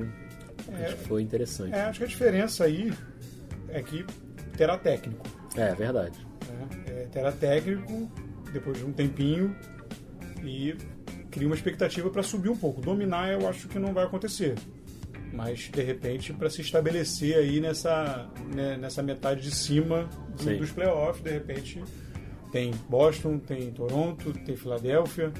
é, 0.72 0.86
acho 0.86 0.96
que 0.96 1.04
foi 1.04 1.22
interessante. 1.22 1.74
É, 1.74 1.82
acho 1.82 1.98
que 1.98 2.04
a 2.04 2.08
diferença 2.08 2.64
aí 2.64 2.92
é 3.68 3.82
que 3.82 4.04
terá 4.56 4.76
técnico. 4.76 5.26
É, 5.56 5.74
verdade. 5.74 6.18
É, 6.86 6.90
é, 6.90 7.06
terá 7.06 7.32
técnico 7.32 8.10
depois 8.52 8.78
de 8.78 8.84
um 8.84 8.92
tempinho 8.92 9.54
e 10.42 10.76
cria 11.30 11.46
uma 11.46 11.54
expectativa 11.54 12.08
para 12.10 12.22
subir 12.22 12.48
um 12.48 12.56
pouco. 12.56 12.80
Dominar 12.80 13.32
eu 13.32 13.48
acho 13.48 13.68
que 13.68 13.78
não 13.78 13.92
vai 13.92 14.04
acontecer. 14.04 14.54
Mas 15.32 15.70
de 15.70 15.82
repente 15.82 16.32
para 16.32 16.48
se 16.48 16.62
estabelecer 16.62 17.36
aí 17.36 17.60
nessa, 17.60 18.30
né, 18.54 18.76
nessa 18.76 19.02
metade 19.02 19.42
de 19.42 19.54
cima 19.54 20.08
do, 20.38 20.58
dos 20.58 20.70
playoffs, 20.70 21.22
de 21.22 21.30
repente 21.30 21.82
tem 22.50 22.72
Boston, 22.88 23.38
tem 23.38 23.70
Toronto, 23.70 24.32
tem 24.32 24.56
Filadélfia, 24.56 25.32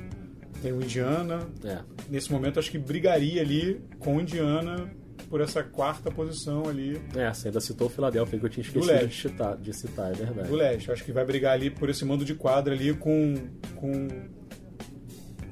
tem 0.60 0.72
o 0.72 0.82
Indiana. 0.82 1.48
É. 1.64 1.78
Nesse 2.10 2.30
momento 2.30 2.58
acho 2.58 2.70
que 2.70 2.78
brigaria 2.78 3.40
ali 3.40 3.80
com 3.98 4.16
o 4.16 4.20
Indiana 4.20 4.90
por 5.28 5.40
essa 5.40 5.62
quarta 5.62 6.10
posição 6.10 6.68
ali. 6.68 7.00
É, 7.14 7.32
você 7.32 7.48
ainda 7.48 7.60
citou 7.60 7.86
o 7.88 7.90
Philadelphia, 7.90 8.38
que 8.38 8.46
eu 8.46 8.50
tinha 8.50 8.64
esquecido 8.64 9.06
de 9.06 9.14
citar, 9.14 9.56
de 9.56 9.72
citar, 9.72 10.10
é 10.12 10.14
verdade. 10.14 10.48
Do 10.48 10.54
leste. 10.54 10.90
Acho 10.90 11.04
que 11.04 11.12
vai 11.12 11.24
brigar 11.24 11.54
ali 11.54 11.70
por 11.70 11.88
esse 11.88 12.04
mando 12.04 12.24
de 12.24 12.34
quadra 12.34 12.74
ali 12.74 12.94
com, 12.94 13.34
com, 13.74 14.08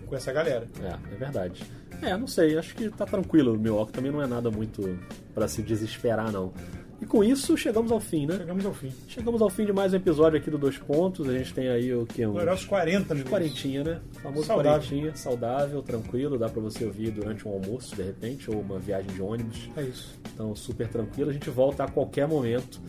com 0.06 0.16
essa 0.16 0.32
galera. 0.32 0.66
É, 0.82 1.14
é 1.14 1.16
verdade. 1.16 1.62
É, 2.02 2.16
não 2.16 2.26
sei, 2.26 2.58
acho 2.58 2.74
que 2.74 2.88
tá 2.90 3.06
tranquilo. 3.06 3.54
O 3.54 3.58
Milwaukee 3.58 3.92
também 3.92 4.10
não 4.10 4.22
é 4.22 4.26
nada 4.26 4.50
muito 4.50 4.98
para 5.34 5.48
se 5.48 5.62
desesperar, 5.62 6.30
não. 6.30 6.52
E 7.00 7.06
com 7.06 7.22
isso 7.24 7.56
chegamos 7.56 7.90
ao 7.90 8.00
fim, 8.00 8.26
né? 8.26 8.36
Chegamos 8.36 8.64
ao 8.64 8.72
fim. 8.72 8.92
Chegamos 9.08 9.42
ao 9.42 9.50
fim 9.50 9.66
de 9.66 9.72
mais 9.72 9.92
um 9.92 9.96
episódio 9.96 10.38
aqui 10.38 10.50
do 10.50 10.56
Dois 10.56 10.78
Pontos. 10.78 11.28
A 11.28 11.36
gente 11.36 11.52
tem 11.52 11.68
aí 11.68 11.92
o 11.94 12.06
que? 12.06 12.26
Uns, 12.26 12.42
os 12.42 12.64
40 12.64 13.14
minutos. 13.14 13.32
Quarentinha, 13.32 13.84
né? 13.84 14.00
O 14.16 14.20
famoso 14.20 14.46
saudável. 14.46 14.80
quarentinha, 14.80 15.16
saudável, 15.16 15.82
tranquilo. 15.82 16.38
Dá 16.38 16.48
para 16.48 16.62
você 16.62 16.84
ouvir 16.84 17.10
durante 17.10 17.46
um 17.46 17.52
almoço, 17.52 17.94
de 17.96 18.02
repente, 18.02 18.50
ou 18.50 18.60
uma 18.60 18.78
viagem 18.78 19.12
de 19.12 19.20
ônibus. 19.20 19.68
É 19.76 19.82
isso. 19.82 20.18
Então, 20.32 20.54
super 20.54 20.88
tranquilo. 20.88 21.30
A 21.30 21.32
gente 21.32 21.50
volta 21.50 21.84
a 21.84 21.88
qualquer 21.90 22.28
momento 22.28 22.80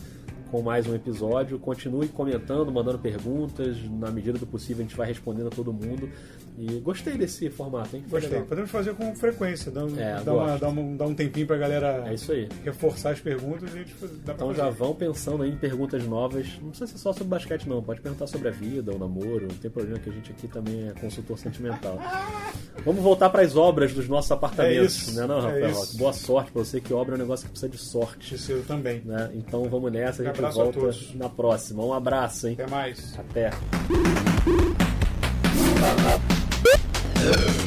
com 0.52 0.62
mais 0.62 0.88
um 0.88 0.96
episódio. 0.96 1.58
Continue 1.60 2.08
comentando, 2.08 2.72
mandando 2.72 3.00
perguntas. 3.00 3.78
Na 3.90 4.12
medida 4.12 4.38
do 4.38 4.46
possível, 4.46 4.86
a 4.86 4.88
gente 4.88 4.96
vai 4.96 5.08
respondendo 5.08 5.48
a 5.48 5.52
todo 5.52 5.74
mundo. 5.74 6.10
E 6.58 6.80
gostei 6.80 7.18
desse 7.18 7.50
formato, 7.50 7.96
hein? 7.96 8.04
Gostei. 8.10 8.30
Legal. 8.30 8.46
Podemos 8.46 8.72
fazer 8.72 8.94
com 8.94 9.14
frequência, 9.16 9.72
dar, 9.72 9.86
é, 9.98 10.22
dar, 10.24 10.34
uma, 10.34 10.58
dar, 10.58 10.70
um, 10.70 10.96
dar 10.96 11.06
um 11.06 11.14
tempinho 11.14 11.46
pra 11.46 11.58
galera 11.58 12.04
é 12.08 12.14
isso 12.14 12.32
aí. 12.32 12.48
reforçar 12.64 13.12
as 13.12 13.20
perguntas 13.20 13.74
e 13.74 13.78
a 13.78 13.80
gente 13.80 13.96
dá 14.24 14.34
Então 14.34 14.54
já 14.54 14.70
vão 14.70 14.96
pensando 14.96 15.44
aí 15.44 15.52
em 15.52 15.58
perguntas 15.58 16.04
novas. 16.06 16.48
Não 16.62 16.70
precisa 16.70 16.92
ser 16.92 16.98
só 16.98 17.12
sobre 17.12 17.28
basquete, 17.28 17.68
não. 17.68 17.84
Pode 17.84 18.00
perguntar 18.02 18.28
sobre 18.28 18.48
a 18.48 18.52
vida, 18.52 18.94
o 18.94 18.98
namoro. 18.98 19.48
Não 19.50 19.58
tem 19.58 19.70
problema 19.70 20.00
que 20.00 20.10
a 20.10 20.14
gente 20.14 20.32
aqui 20.32 20.48
também 20.48 20.88
é 20.88 20.94
consultor 20.94 21.38
sentimental. 21.38 22.00
Vamos 22.86 23.04
voltar 23.04 23.30
para 23.30 23.42
as 23.42 23.56
obras 23.56 23.94
dos 23.94 24.08
nossos 24.08 24.32
apartamentos, 24.32 25.18
é 25.18 25.22
né, 25.22 25.28
não, 25.28 25.42
Rafael? 25.42 25.66
É 25.66 25.98
Boa 25.98 26.14
sorte 26.14 26.52
pra 26.52 26.64
você 26.64 26.80
que 26.80 26.94
obra 26.94 27.16
é 27.16 27.18
um 27.18 27.20
negócio 27.20 27.46
que 27.46 27.52
precisa 27.52 27.70
de 27.70 27.78
sorte. 27.78 28.36
Isso 28.36 28.52
eu 28.52 28.64
também. 28.64 29.02
Né? 29.04 29.32
Então 29.34 29.68
vamos 29.70 29.92
nessa, 29.92 30.24
a 30.24 30.26
gente 30.26 30.42
volta 30.42 30.80
a 30.80 31.18
na 31.18 31.30
próxima. 31.30 31.84
Um 31.84 31.94
abraço, 31.94 32.48
hein? 32.48 32.54
Até 32.54 32.68
mais. 32.70 33.18
Até. 33.20 33.52
Uh... 37.26 37.65